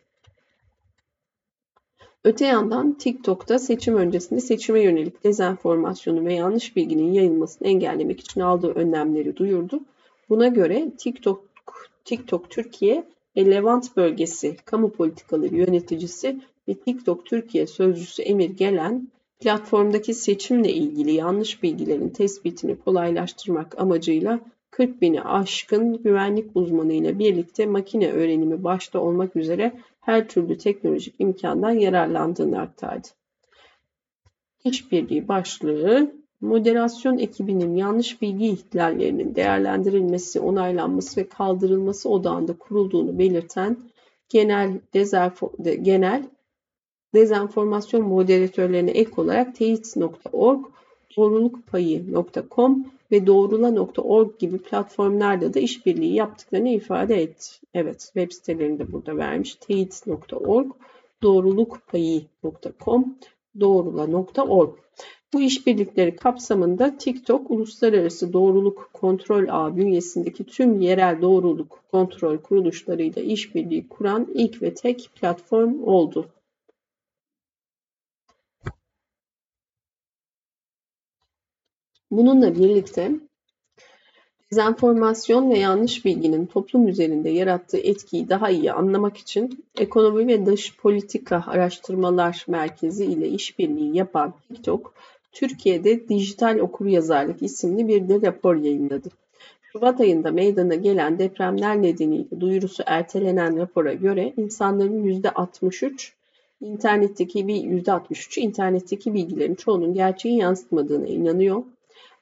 Öte 2.24 2.46
yandan 2.46 2.92
TikTok'ta 2.92 3.58
seçim 3.58 3.96
öncesinde 3.96 4.40
seçime 4.40 4.82
yönelik 4.82 5.24
dezenformasyonu 5.24 6.24
ve 6.24 6.34
yanlış 6.34 6.76
bilginin 6.76 7.12
yayılmasını 7.12 7.68
engellemek 7.68 8.20
için 8.20 8.40
aldığı 8.40 8.72
önlemleri 8.72 9.36
duyurdu. 9.36 9.80
Buna 10.28 10.48
göre 10.48 10.90
TikTok, 10.98 11.44
TikTok 12.04 12.50
Türkiye 12.50 13.04
ve 13.36 13.50
Levant 13.50 13.96
bölgesi 13.96 14.56
kamu 14.64 14.90
politikaları 14.90 15.54
yöneticisi 15.54 16.40
ve 16.68 16.74
TikTok 16.74 17.26
Türkiye 17.26 17.66
sözcüsü 17.66 18.22
Emir 18.22 18.50
Gelen, 18.50 19.08
platformdaki 19.40 20.14
seçimle 20.14 20.72
ilgili 20.72 21.12
yanlış 21.12 21.62
bilgilerin 21.62 22.08
tespitini 22.08 22.76
kolaylaştırmak 22.76 23.80
amacıyla 23.80 24.40
40 24.70 25.02
bini 25.02 25.22
aşkın 25.22 26.02
güvenlik 26.02 26.50
uzmanı 26.54 26.92
ile 26.92 27.18
birlikte 27.18 27.66
makine 27.66 28.12
öğrenimi 28.12 28.64
başta 28.64 29.00
olmak 29.00 29.36
üzere 29.36 29.72
her 30.00 30.28
türlü 30.28 30.58
teknolojik 30.58 31.14
imkandan 31.18 31.70
yararlandığını 31.70 32.60
aktardı. 32.60 33.08
İşbirliği 34.64 35.28
başlığı 35.28 36.12
moderasyon 36.40 37.18
ekibinin 37.18 37.76
yanlış 37.76 38.22
bilgi 38.22 38.46
ihlallerinin 38.46 39.34
değerlendirilmesi, 39.34 40.40
onaylanması 40.40 41.20
ve 41.20 41.28
kaldırılması 41.28 42.08
odağında 42.08 42.58
kurulduğunu 42.58 43.18
belirten 43.18 43.76
genel, 44.28 44.80
genel 45.82 46.22
dezenformasyon 47.14 48.02
moderatörlerine 48.02 48.90
ek 48.90 49.10
olarak 49.16 49.54
teyit.org, 49.56 50.64
doğrulukpayı.com 51.16 52.86
ve 53.12 53.26
doğrula.org 53.26 54.38
gibi 54.38 54.58
platformlarda 54.58 55.54
da 55.54 55.60
işbirliği 55.60 56.14
yaptıklarını 56.14 56.68
ifade 56.68 57.22
etti. 57.22 57.46
Evet, 57.74 58.00
web 58.00 58.32
sitelerini 58.32 58.78
de 58.78 58.92
burada 58.92 59.16
vermiş. 59.16 59.54
teyit.org, 59.54 60.66
doğrulukpayı.com, 61.22 63.14
doğrula.org. 63.60 64.70
Bu 65.32 65.40
işbirlikleri 65.40 66.16
kapsamında 66.16 66.98
TikTok 66.98 67.50
Uluslararası 67.50 68.32
Doğruluk 68.32 68.90
Kontrol 68.92 69.48
Ağı 69.48 69.76
bünyesindeki 69.76 70.44
tüm 70.44 70.80
yerel 70.80 71.22
doğruluk 71.22 71.78
kontrol 71.92 72.38
kuruluşlarıyla 72.38 73.22
işbirliği 73.22 73.88
kuran 73.88 74.28
ilk 74.34 74.62
ve 74.62 74.74
tek 74.74 75.10
platform 75.14 75.82
oldu. 75.84 76.26
Bununla 82.12 82.54
birlikte 82.54 83.12
dezenformasyon 84.50 85.50
ve 85.50 85.58
yanlış 85.58 86.04
bilginin 86.04 86.46
toplum 86.46 86.88
üzerinde 86.88 87.30
yarattığı 87.30 87.78
etkiyi 87.78 88.28
daha 88.28 88.50
iyi 88.50 88.72
anlamak 88.72 89.16
için 89.16 89.64
Ekonomi 89.78 90.26
ve 90.26 90.46
Dış 90.46 90.76
Politika 90.76 91.44
Araştırmalar 91.46 92.44
Merkezi 92.48 93.04
ile 93.04 93.28
işbirliği 93.28 93.96
yapan 93.96 94.34
TikTok, 94.48 94.94
Türkiye'de 95.32 96.08
Dijital 96.08 96.58
Okuryazarlık 96.58 97.42
isimli 97.42 97.88
bir 97.88 98.08
de 98.08 98.26
rapor 98.26 98.56
yayınladı. 98.56 99.08
Şubat 99.62 100.00
ayında 100.00 100.30
meydana 100.30 100.74
gelen 100.74 101.18
depremler 101.18 101.82
nedeniyle 101.82 102.40
duyurusu 102.40 102.82
ertelenen 102.86 103.58
rapora 103.58 103.92
göre 103.92 104.32
insanların 104.36 105.04
%63 105.04 106.12
internetteki 106.60 107.48
bir 107.48 107.56
%63'ü 107.56 108.40
internetteki 108.40 109.14
bilgilerin 109.14 109.54
çoğunun 109.54 109.94
gerçeği 109.94 110.36
yansıtmadığına 110.36 111.06
inanıyor. 111.06 111.62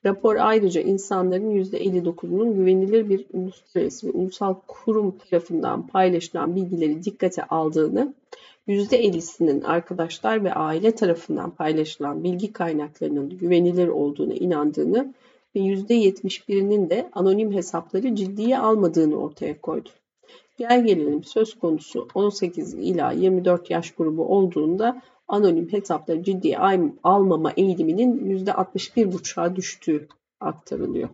Rapor 0.07 0.37
ayrıca 0.37 0.81
insanların 0.81 1.51
%59'unun 1.51 2.55
güvenilir 2.55 3.09
bir 3.09 3.27
uluslararası 3.33 4.07
ve 4.07 4.11
ulusal 4.11 4.55
kurum 4.69 5.19
tarafından 5.19 5.87
paylaşılan 5.87 6.57
bilgileri 6.57 7.05
dikkate 7.05 7.45
aldığını, 7.45 8.15
%50'sinin 8.69 9.63
arkadaşlar 9.63 10.45
ve 10.45 10.55
aile 10.55 10.95
tarafından 10.95 11.51
paylaşılan 11.51 12.25
bilgi 12.25 12.53
kaynaklarının 12.53 13.29
güvenilir 13.29 13.89
olduğuna 13.89 14.35
inandığını 14.35 15.15
ve 15.57 15.61
%71'inin 15.61 16.91
de 16.91 17.11
anonim 17.13 17.53
hesapları 17.53 18.15
ciddiye 18.15 18.59
almadığını 18.59 19.17
ortaya 19.17 19.61
koydu. 19.61 19.89
Gel 20.59 20.87
gelelim 20.87 21.25
söz 21.25 21.59
konusu 21.59 22.09
18 22.15 22.75
ila 22.75 23.13
24 23.13 23.71
yaş 23.71 23.91
grubu 23.91 24.25
olduğunda 24.25 25.03
anonim 25.31 25.73
hesapları 25.73 26.23
ciddiye 26.23 26.59
almama 27.03 27.53
eğiliminin 27.57 28.45
%61,5'a 28.47 29.57
düştüğü 29.57 30.09
aktarılıyor. 30.41 31.09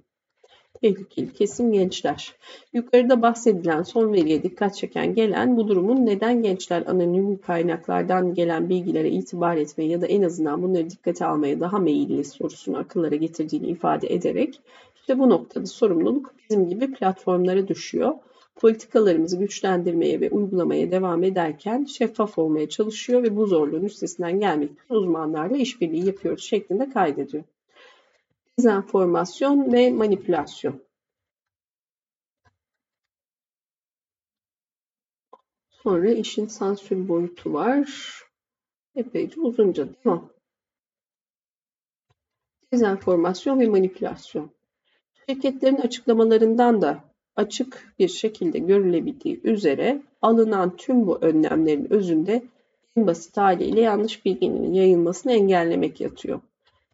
Tehlikeli 0.82 1.32
kesim 1.32 1.72
gençler. 1.72 2.34
Yukarıda 2.72 3.22
bahsedilen 3.22 3.82
son 3.82 4.12
veriye 4.12 4.42
dikkat 4.42 4.74
çeken 4.76 5.14
gelen 5.14 5.56
bu 5.56 5.68
durumun 5.68 6.06
neden 6.06 6.42
gençler 6.42 6.82
anonim 6.86 7.38
kaynaklardan 7.38 8.34
gelen 8.34 8.68
bilgilere 8.68 9.10
itibar 9.10 9.56
etmeye 9.56 9.88
ya 9.90 10.00
da 10.00 10.06
en 10.06 10.22
azından 10.22 10.62
bunları 10.62 10.90
dikkate 10.90 11.26
almaya 11.26 11.60
daha 11.60 11.78
meyilli 11.78 12.24
sorusunu 12.24 12.78
akıllara 12.78 13.16
getirdiğini 13.16 13.66
ifade 13.66 14.14
ederek 14.14 14.60
işte 14.96 15.18
bu 15.18 15.30
noktada 15.30 15.66
sorumluluk 15.66 16.34
bizim 16.38 16.68
gibi 16.68 16.92
platformlara 16.92 17.68
düşüyor 17.68 18.14
politikalarımızı 18.56 19.38
güçlendirmeye 19.38 20.20
ve 20.20 20.30
uygulamaya 20.30 20.90
devam 20.90 21.24
ederken 21.24 21.84
şeffaf 21.84 22.38
olmaya 22.38 22.68
çalışıyor 22.68 23.22
ve 23.22 23.36
bu 23.36 23.46
zorluğun 23.46 23.84
üstesinden 23.84 24.40
gelmek 24.40 24.70
için 24.70 24.94
uzmanlarla 24.94 25.56
işbirliği 25.56 26.06
yapıyoruz 26.06 26.44
şeklinde 26.44 26.90
kaydediyor. 26.90 27.44
Dezenformasyon 28.58 29.72
ve 29.72 29.90
manipülasyon. 29.90 30.82
Sonra 35.70 36.10
işin 36.10 36.46
sansür 36.46 37.08
boyutu 37.08 37.52
var. 37.52 38.12
Epeyce 38.94 39.40
uzunca 39.40 39.88
devam. 40.04 40.30
Dezenformasyon 42.72 43.60
ve 43.60 43.68
manipülasyon. 43.68 44.50
Şirketlerin 45.28 45.76
açıklamalarından 45.76 46.82
da 46.82 47.04
açık 47.36 47.94
bir 47.98 48.08
şekilde 48.08 48.58
görülebildiği 48.58 49.40
üzere 49.44 50.02
alınan 50.22 50.76
tüm 50.76 51.06
bu 51.06 51.18
önlemlerin 51.20 51.92
özünde 51.92 52.42
en 52.96 53.06
basit 53.06 53.36
haliyle 53.36 53.80
yanlış 53.80 54.24
bilginin 54.24 54.72
yayılmasını 54.72 55.32
engellemek 55.32 56.00
yatıyor. 56.00 56.40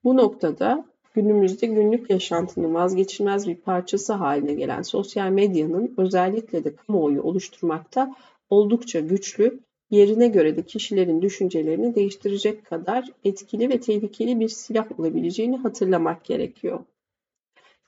Bu 0.04 0.16
noktada 0.16 0.84
günümüzde 1.14 1.66
günlük 1.66 2.10
yaşantının 2.10 2.74
vazgeçilmez 2.74 3.48
bir 3.48 3.54
parçası 3.54 4.12
haline 4.12 4.54
gelen 4.54 4.82
sosyal 4.82 5.30
medyanın 5.30 5.94
özellikle 5.96 6.64
de 6.64 6.74
kamuoyu 6.74 7.22
oluşturmakta 7.22 8.14
oldukça 8.50 9.00
güçlü, 9.00 9.60
yerine 9.90 10.28
göre 10.28 10.56
de 10.56 10.62
kişilerin 10.62 11.22
düşüncelerini 11.22 11.94
değiştirecek 11.94 12.66
kadar 12.66 13.08
etkili 13.24 13.68
ve 13.68 13.80
tehlikeli 13.80 14.40
bir 14.40 14.48
silah 14.48 15.00
olabileceğini 15.00 15.56
hatırlamak 15.56 16.24
gerekiyor. 16.24 16.80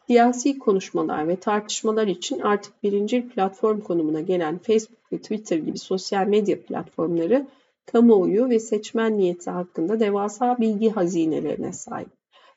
Siyasi 0.07 0.59
konuşmalar 0.59 1.29
ve 1.29 1.37
tartışmalar 1.37 2.07
için 2.07 2.41
artık 2.41 2.83
birinci 2.83 3.29
platform 3.29 3.81
konumuna 3.81 4.21
gelen 4.21 4.59
Facebook 4.59 5.13
ve 5.13 5.19
Twitter 5.19 5.57
gibi 5.57 5.79
sosyal 5.79 6.27
medya 6.27 6.63
platformları 6.63 7.47
kamuoyu 7.87 8.49
ve 8.49 8.59
seçmen 8.59 9.19
niyeti 9.19 9.51
hakkında 9.51 10.01
devasa 10.01 10.59
bilgi 10.59 10.91
hazinelerine 10.91 11.73
sahip. 11.73 12.09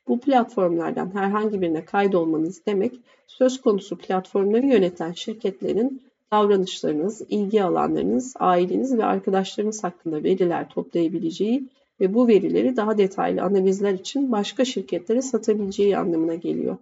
Bu 0.07 0.19
platformlardan 0.19 1.15
herhangi 1.15 1.61
birine 1.61 1.85
kaydolmanız 1.85 2.65
demek, 2.65 2.93
söz 3.27 3.61
konusu 3.61 3.97
platformları 3.97 4.65
yöneten 4.65 5.11
şirketlerin 5.11 6.01
davranışlarınız, 6.31 7.21
ilgi 7.29 7.63
alanlarınız, 7.63 8.33
aileniz 8.39 8.97
ve 8.97 9.05
arkadaşlarınız 9.05 9.83
hakkında 9.83 10.23
veriler 10.23 10.69
toplayabileceği 10.69 11.69
ve 11.99 12.13
bu 12.13 12.27
verileri 12.27 12.75
daha 12.75 12.97
detaylı 12.97 13.41
analizler 13.41 13.93
için 13.93 14.31
başka 14.31 14.65
şirketlere 14.65 15.21
satabileceği 15.21 15.97
anlamına 15.97 16.35
geliyor. 16.35 16.77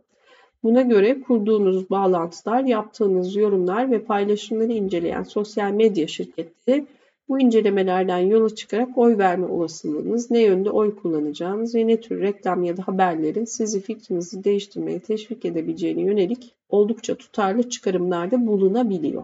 Buna 0.65 0.81
göre 0.81 1.21
kurduğunuz 1.21 1.89
bağlantılar, 1.89 2.63
yaptığınız 2.63 3.35
yorumlar 3.35 3.91
ve 3.91 3.99
paylaşımları 4.03 4.71
inceleyen 4.71 5.23
sosyal 5.23 5.71
medya 5.71 6.07
şirketleri 6.07 6.85
bu 7.29 7.39
incelemelerden 7.39 8.17
yola 8.17 8.55
çıkarak 8.55 8.97
oy 8.97 9.17
verme 9.17 9.45
olasılığınız, 9.45 10.31
ne 10.31 10.41
yönde 10.41 10.69
oy 10.69 10.95
kullanacağınız 10.95 11.75
ve 11.75 11.87
ne 11.87 12.01
tür 12.01 12.21
reklam 12.21 12.63
ya 12.63 12.77
da 12.77 12.87
haberlerin 12.87 13.45
sizi 13.45 13.81
fikrinizi 13.81 14.43
değiştirmeye 14.43 14.99
teşvik 14.99 15.45
edebileceğine 15.45 16.01
yönelik 16.01 16.53
oldukça 16.69 17.15
tutarlı 17.15 17.69
çıkarımlarda 17.69 18.47
bulunabiliyor. 18.47 19.23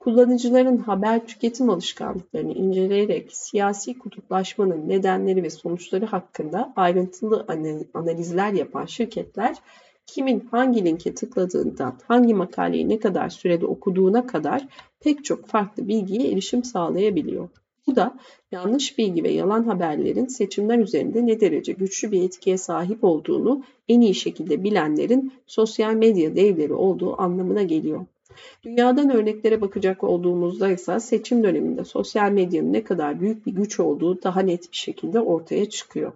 Kullanıcıların 0.00 0.76
haber 0.76 1.26
tüketim 1.26 1.70
alışkanlıklarını 1.70 2.52
inceleyerek 2.52 3.28
siyasi 3.32 3.98
kutuplaşmanın 3.98 4.88
nedenleri 4.88 5.42
ve 5.42 5.50
sonuçları 5.50 6.06
hakkında 6.06 6.72
ayrıntılı 6.76 7.46
analizler 7.94 8.52
yapan 8.52 8.86
şirketler 8.86 9.56
kimin 10.08 10.48
hangi 10.50 10.84
linke 10.84 11.14
tıkladığından, 11.14 11.94
hangi 12.08 12.34
makaleyi 12.34 12.88
ne 12.88 12.98
kadar 12.98 13.28
sürede 13.28 13.66
okuduğuna 13.66 14.26
kadar 14.26 14.66
pek 15.00 15.24
çok 15.24 15.46
farklı 15.46 15.88
bilgiye 15.88 16.32
erişim 16.32 16.64
sağlayabiliyor. 16.64 17.48
Bu 17.86 17.96
da 17.96 18.14
yanlış 18.52 18.98
bilgi 18.98 19.24
ve 19.24 19.30
yalan 19.30 19.64
haberlerin 19.64 20.26
seçimler 20.26 20.78
üzerinde 20.78 21.26
ne 21.26 21.40
derece 21.40 21.72
güçlü 21.72 22.12
bir 22.12 22.22
etkiye 22.22 22.58
sahip 22.58 23.04
olduğunu 23.04 23.62
en 23.88 24.00
iyi 24.00 24.14
şekilde 24.14 24.64
bilenlerin 24.64 25.32
sosyal 25.46 25.94
medya 25.94 26.36
devleri 26.36 26.74
olduğu 26.74 27.20
anlamına 27.20 27.62
geliyor. 27.62 28.06
Dünyadan 28.64 29.10
örneklere 29.10 29.60
bakacak 29.60 30.04
olduğumuzda 30.04 30.70
ise 30.70 31.00
seçim 31.00 31.42
döneminde 31.42 31.84
sosyal 31.84 32.30
medyanın 32.30 32.72
ne 32.72 32.84
kadar 32.84 33.20
büyük 33.20 33.46
bir 33.46 33.52
güç 33.52 33.80
olduğu 33.80 34.22
daha 34.22 34.40
net 34.40 34.72
bir 34.72 34.76
şekilde 34.76 35.20
ortaya 35.20 35.68
çıkıyor. 35.70 36.12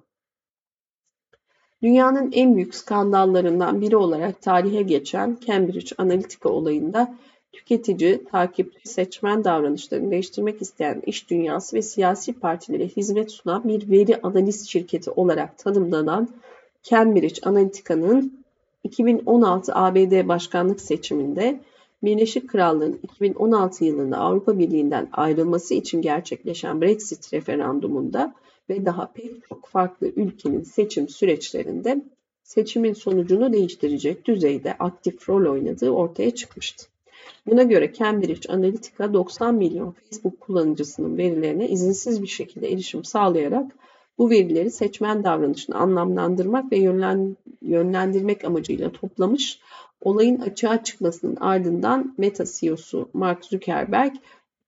Dünyanın 1.83 2.33
en 2.33 2.57
büyük 2.57 2.74
skandallarından 2.74 3.80
biri 3.80 3.97
olarak 3.97 4.43
tarihe 4.43 4.83
geçen 4.83 5.39
Cambridge 5.47 5.95
Analytica 5.99 6.51
olayında 6.51 7.14
tüketici, 7.53 8.24
takipçi, 8.24 8.89
seçmen 8.89 9.45
davranışlarını 9.45 10.11
değiştirmek 10.11 10.62
isteyen 10.62 11.03
iş 11.07 11.30
dünyası 11.30 11.76
ve 11.76 11.83
siyasi 11.83 12.33
partilere 12.33 12.89
hizmet 12.89 13.30
sunan 13.33 13.64
bir 13.64 13.91
veri 13.91 14.20
analiz 14.22 14.68
şirketi 14.68 15.11
olarak 15.11 15.59
tanımlanan 15.59 16.28
Cambridge 16.83 17.41
Analytica'nın 17.43 18.45
2016 18.85 19.74
ABD 19.74 20.28
başkanlık 20.28 20.80
seçiminde 20.80 21.61
Birleşik 22.03 22.49
Krallığın 22.49 22.99
2016 23.03 23.85
yılında 23.85 24.18
Avrupa 24.18 24.59
Birliği'nden 24.59 25.09
ayrılması 25.12 25.74
için 25.74 26.03
gerçekleşen 26.03 26.80
Brexit 26.80 27.33
referandumunda 27.33 28.35
ve 28.72 28.86
daha 28.86 29.12
pek 29.12 29.48
çok 29.48 29.68
farklı 29.68 30.06
ülkenin 30.16 30.62
seçim 30.62 31.08
süreçlerinde 31.08 32.02
seçimin 32.42 32.92
sonucunu 32.92 33.52
değiştirecek 33.52 34.24
düzeyde 34.24 34.72
aktif 34.78 35.28
rol 35.28 35.52
oynadığı 35.52 35.90
ortaya 35.90 36.34
çıkmıştı. 36.34 36.86
Buna 37.46 37.62
göre 37.62 37.92
Cambridge 37.92 38.52
Analytica 38.52 39.12
90 39.12 39.54
milyon 39.54 39.90
Facebook 39.90 40.40
kullanıcısının 40.40 41.18
verilerine 41.18 41.68
izinsiz 41.68 42.22
bir 42.22 42.26
şekilde 42.26 42.72
erişim 42.72 43.04
sağlayarak 43.04 43.72
bu 44.18 44.30
verileri 44.30 44.70
seçmen 44.70 45.24
davranışını 45.24 45.76
anlamlandırmak 45.76 46.72
ve 46.72 46.78
yönlendirmek 47.62 48.44
amacıyla 48.44 48.92
toplamış. 48.92 49.60
Olayın 50.00 50.40
açığa 50.40 50.84
çıkmasının 50.84 51.36
ardından 51.36 52.14
Meta 52.18 52.44
CEO'su 52.44 53.08
Mark 53.12 53.44
Zuckerberg 53.44 54.12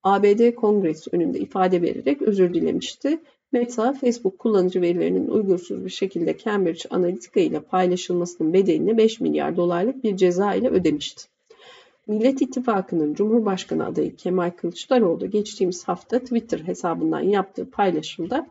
ABD 0.02 0.54
Kongresi 0.54 1.10
önünde 1.12 1.38
ifade 1.38 1.82
vererek 1.82 2.22
özür 2.22 2.54
dilemişti 2.54 3.18
Meta, 3.54 3.92
Facebook 3.92 4.38
kullanıcı 4.38 4.82
verilerinin 4.82 5.28
uygunsuz 5.28 5.84
bir 5.84 5.90
şekilde 5.90 6.38
Cambridge 6.38 6.88
Analytica 6.90 7.40
ile 7.40 7.60
paylaşılmasının 7.60 8.52
bedelini 8.52 8.96
5 8.96 9.20
milyar 9.20 9.56
dolarlık 9.56 10.04
bir 10.04 10.16
ceza 10.16 10.54
ile 10.54 10.68
ödemişti. 10.68 11.24
Millet 12.06 12.42
İttifakı'nın 12.42 13.14
Cumhurbaşkanı 13.14 13.86
adayı 13.86 14.16
Kemal 14.16 14.50
Kılıçdaroğlu 14.50 15.30
geçtiğimiz 15.30 15.88
hafta 15.88 16.18
Twitter 16.18 16.58
hesabından 16.58 17.20
yaptığı 17.20 17.70
paylaşımda 17.70 18.46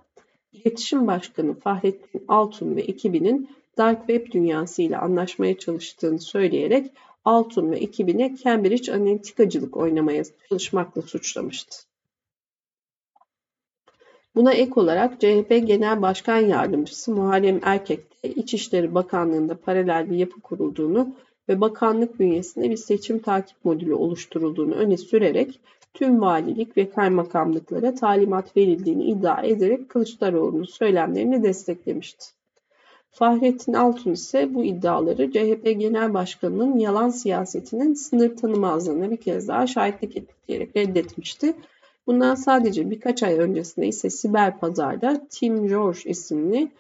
İletişim 0.54 1.08
Başkanı 1.08 1.54
Fahrettin 1.54 2.24
Altun 2.28 2.76
ve 2.76 2.82
ekibinin 2.82 3.50
Dark 3.78 4.08
Web 4.08 4.32
dünyasıyla 4.32 5.02
anlaşmaya 5.02 5.58
çalıştığını 5.58 6.20
söyleyerek 6.20 6.92
Altun 7.26 7.72
ve 7.72 7.78
ekibine 7.78 8.36
Cambridge 8.44 8.94
Analytica'cılık 8.94 9.78
oynamaya 9.78 10.24
çalışmakla 10.50 11.02
suçlamıştı. 11.02 11.93
Buna 14.36 14.54
ek 14.54 14.72
olarak 14.76 15.20
CHP 15.20 15.50
Genel 15.68 16.02
Başkan 16.02 16.40
Yardımcısı 16.40 17.12
Muharrem 17.12 17.60
Erkek 17.64 18.24
de 18.24 18.30
İçişleri 18.30 18.96
Bakanlığı'nda 18.96 19.58
paralel 19.58 20.10
bir 20.10 20.18
yapı 20.18 20.42
kurulduğunu 20.42 21.16
ve 21.50 21.62
bakanlık 21.62 22.20
bünyesinde 22.20 22.70
bir 22.70 22.78
seçim 22.78 23.20
takip 23.20 23.66
modülü 23.66 23.94
oluşturulduğunu 23.94 24.74
öne 24.74 24.98
sürerek 24.98 25.60
tüm 25.94 26.22
valilik 26.22 26.78
ve 26.78 26.90
kaymakamlıklara 26.90 27.96
talimat 27.96 28.58
verildiğini 28.58 29.04
iddia 29.04 29.42
ederek 29.42 29.90
Kılıçdaroğlu'nun 29.90 30.64
söylemlerini 30.64 31.44
desteklemişti. 31.44 32.26
Fahrettin 33.12 33.74
Altun 33.74 34.12
ise 34.12 34.54
bu 34.54 34.64
iddiaları 34.64 35.32
CHP 35.32 35.80
Genel 35.80 36.14
Başkanı'nın 36.14 36.78
yalan 36.78 37.10
siyasetinin 37.10 37.94
sınır 37.94 38.38
tanımazlığına 38.38 39.12
bir 39.12 39.18
kez 39.18 39.48
daha 39.48 39.68
şahitlik 39.68 40.18
ettik 40.18 40.76
reddetmişti 40.76 41.54
Bundan 42.08 42.36
sadece 42.36 42.90
birkaç 42.90 43.24
ay 43.24 43.40
öncesinde 43.40 43.88
ise 43.88 44.10
siber 44.10 44.60
pazarda 44.60 45.28
Tim 45.30 45.68
George 45.68 46.00
isimli 46.06 46.72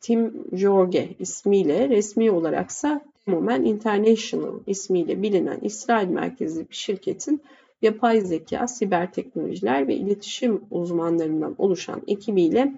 Tim 0.00 0.44
Jorge 0.52 1.08
ismiyle 1.18 1.88
resmi 1.88 2.30
olaraksa 2.30 3.00
Demomen 3.26 3.64
International 3.64 4.60
ismiyle 4.66 5.22
bilinen 5.22 5.58
İsrail 5.62 6.08
merkezli 6.08 6.68
bir 6.70 6.74
şirketin 6.74 7.42
yapay 7.82 8.20
zeka, 8.20 8.68
siber 8.68 9.12
teknolojiler 9.12 9.88
ve 9.88 9.94
iletişim 9.94 10.62
uzmanlarından 10.70 11.54
oluşan 11.58 12.02
ekibiyle 12.06 12.72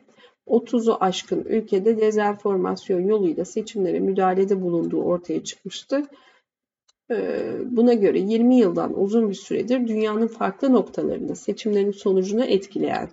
30'u 0.46 0.96
aşkın 1.00 1.44
ülkede 1.44 2.00
dezenformasyon 2.00 3.00
yoluyla 3.00 3.44
seçimlere 3.44 4.00
müdahalede 4.00 4.62
bulunduğu 4.62 5.02
ortaya 5.02 5.44
çıkmıştı. 5.44 6.02
Ee, 7.10 7.56
buna 7.70 7.94
göre 7.94 8.18
20 8.18 8.56
yıldan 8.56 9.00
uzun 9.00 9.30
bir 9.30 9.34
süredir 9.34 9.88
dünyanın 9.88 10.26
farklı 10.26 10.72
noktalarında 10.72 11.34
seçimlerin 11.34 11.90
sonucunu 11.90 12.44
etkileyen 12.44 13.10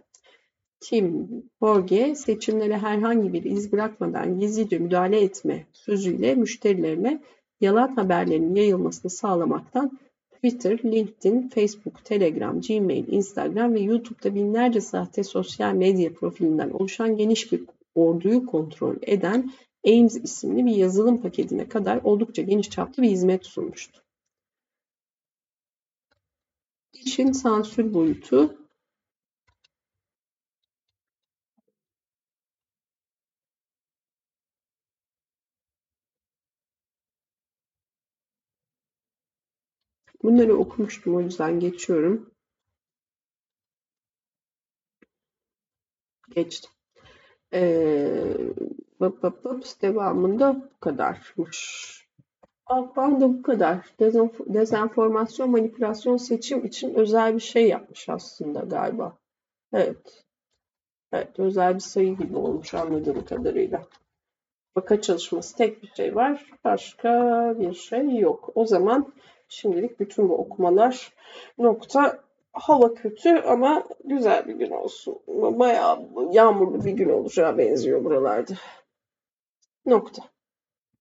Tim 0.80 1.28
Borge 1.62 2.16
seçimlere 2.16 2.78
herhangi 2.78 3.34
bir 3.34 3.44
iz 3.44 3.72
bırakmadan 3.72 4.40
gizlice 4.40 4.80
müdahale 4.80 5.22
etme 5.22 5.66
sözüyle 5.74 6.36
müşterilerine 6.36 7.22
yalan 7.62 7.96
haberlerin 7.96 8.56
yayılmasını 8.56 9.12
sağlamaktan 9.12 10.00
Twitter, 10.36 10.80
LinkedIn, 10.86 11.50
Facebook, 11.50 12.06
Telegram, 12.06 12.62
Gmail, 12.62 13.08
Instagram 13.08 13.74
ve 13.74 13.80
YouTube'da 13.80 14.36
binlerce 14.36 14.82
sahte 14.82 15.24
sosyal 15.24 15.74
medya 15.74 16.14
profilinden 16.14 16.70
oluşan 16.70 17.18
geniş 17.18 17.52
bir 17.52 17.64
orduyu 17.96 18.46
kontrol 18.46 18.96
eden 19.02 19.52
Ames 19.86 20.16
isimli 20.16 20.66
bir 20.66 20.76
yazılım 20.76 21.22
paketine 21.22 21.70
kadar 21.70 22.02
oldukça 22.04 22.42
geniş 22.42 22.70
çaplı 22.70 23.04
bir 23.04 23.10
hizmet 23.10 23.46
sunmuştu. 23.46 24.04
İşin 26.94 27.32
sansür 27.32 27.94
boyutu 27.94 28.58
Bunları 40.24 40.58
okumuştum 40.58 41.16
o 41.16 41.22
yüzden 41.22 41.60
geçiyorum. 41.60 42.32
Geçtim. 46.30 46.72
Ee, 47.54 48.38
Bıp 49.02 49.24
bıp 49.24 49.46
bıp 49.46 49.64
devamında 49.82 50.56
bu 50.56 50.80
kadarmış. 50.80 51.88
Akban'da 52.66 53.30
bu 53.30 53.42
kadar. 53.42 53.78
Dezenformasyon, 54.48 55.50
manipülasyon, 55.50 56.18
seçim 56.18 56.66
için 56.66 56.94
özel 56.94 57.36
bir 57.36 57.40
şey 57.40 57.68
yapmış 57.68 58.10
aslında 58.10 58.60
galiba. 58.60 59.18
Evet. 59.74 60.24
Evet, 61.14 61.40
özel 61.40 61.76
bir 61.76 61.80
sayı 61.80 62.18
gibi 62.18 62.38
olmuş 62.38 62.74
anladığım 62.74 63.26
kadarıyla. 63.26 63.82
Vaka 64.78 65.02
çalışması 65.02 65.58
tek 65.58 65.84
bir 65.84 65.92
şey 65.98 66.16
var. 66.16 66.46
Başka 66.64 67.10
bir 67.60 67.74
şey 67.74 68.16
yok. 68.16 68.50
O 68.56 68.66
zaman 68.66 69.14
şimdilik 69.48 70.00
bütün 70.00 70.30
bu 70.30 70.38
okumalar 70.38 71.14
nokta. 71.58 72.20
Hava 72.54 72.94
kötü 72.94 73.30
ama 73.30 73.84
güzel 74.04 74.48
bir 74.48 74.54
gün 74.54 74.72
olsun. 74.72 75.20
Bayağı 75.28 76.00
yağmurlu 76.32 76.86
bir 76.86 76.92
gün 76.92 77.10
olacağı 77.10 77.58
benziyor 77.58 78.04
buralarda. 78.04 78.54
Nokta. 79.88 80.24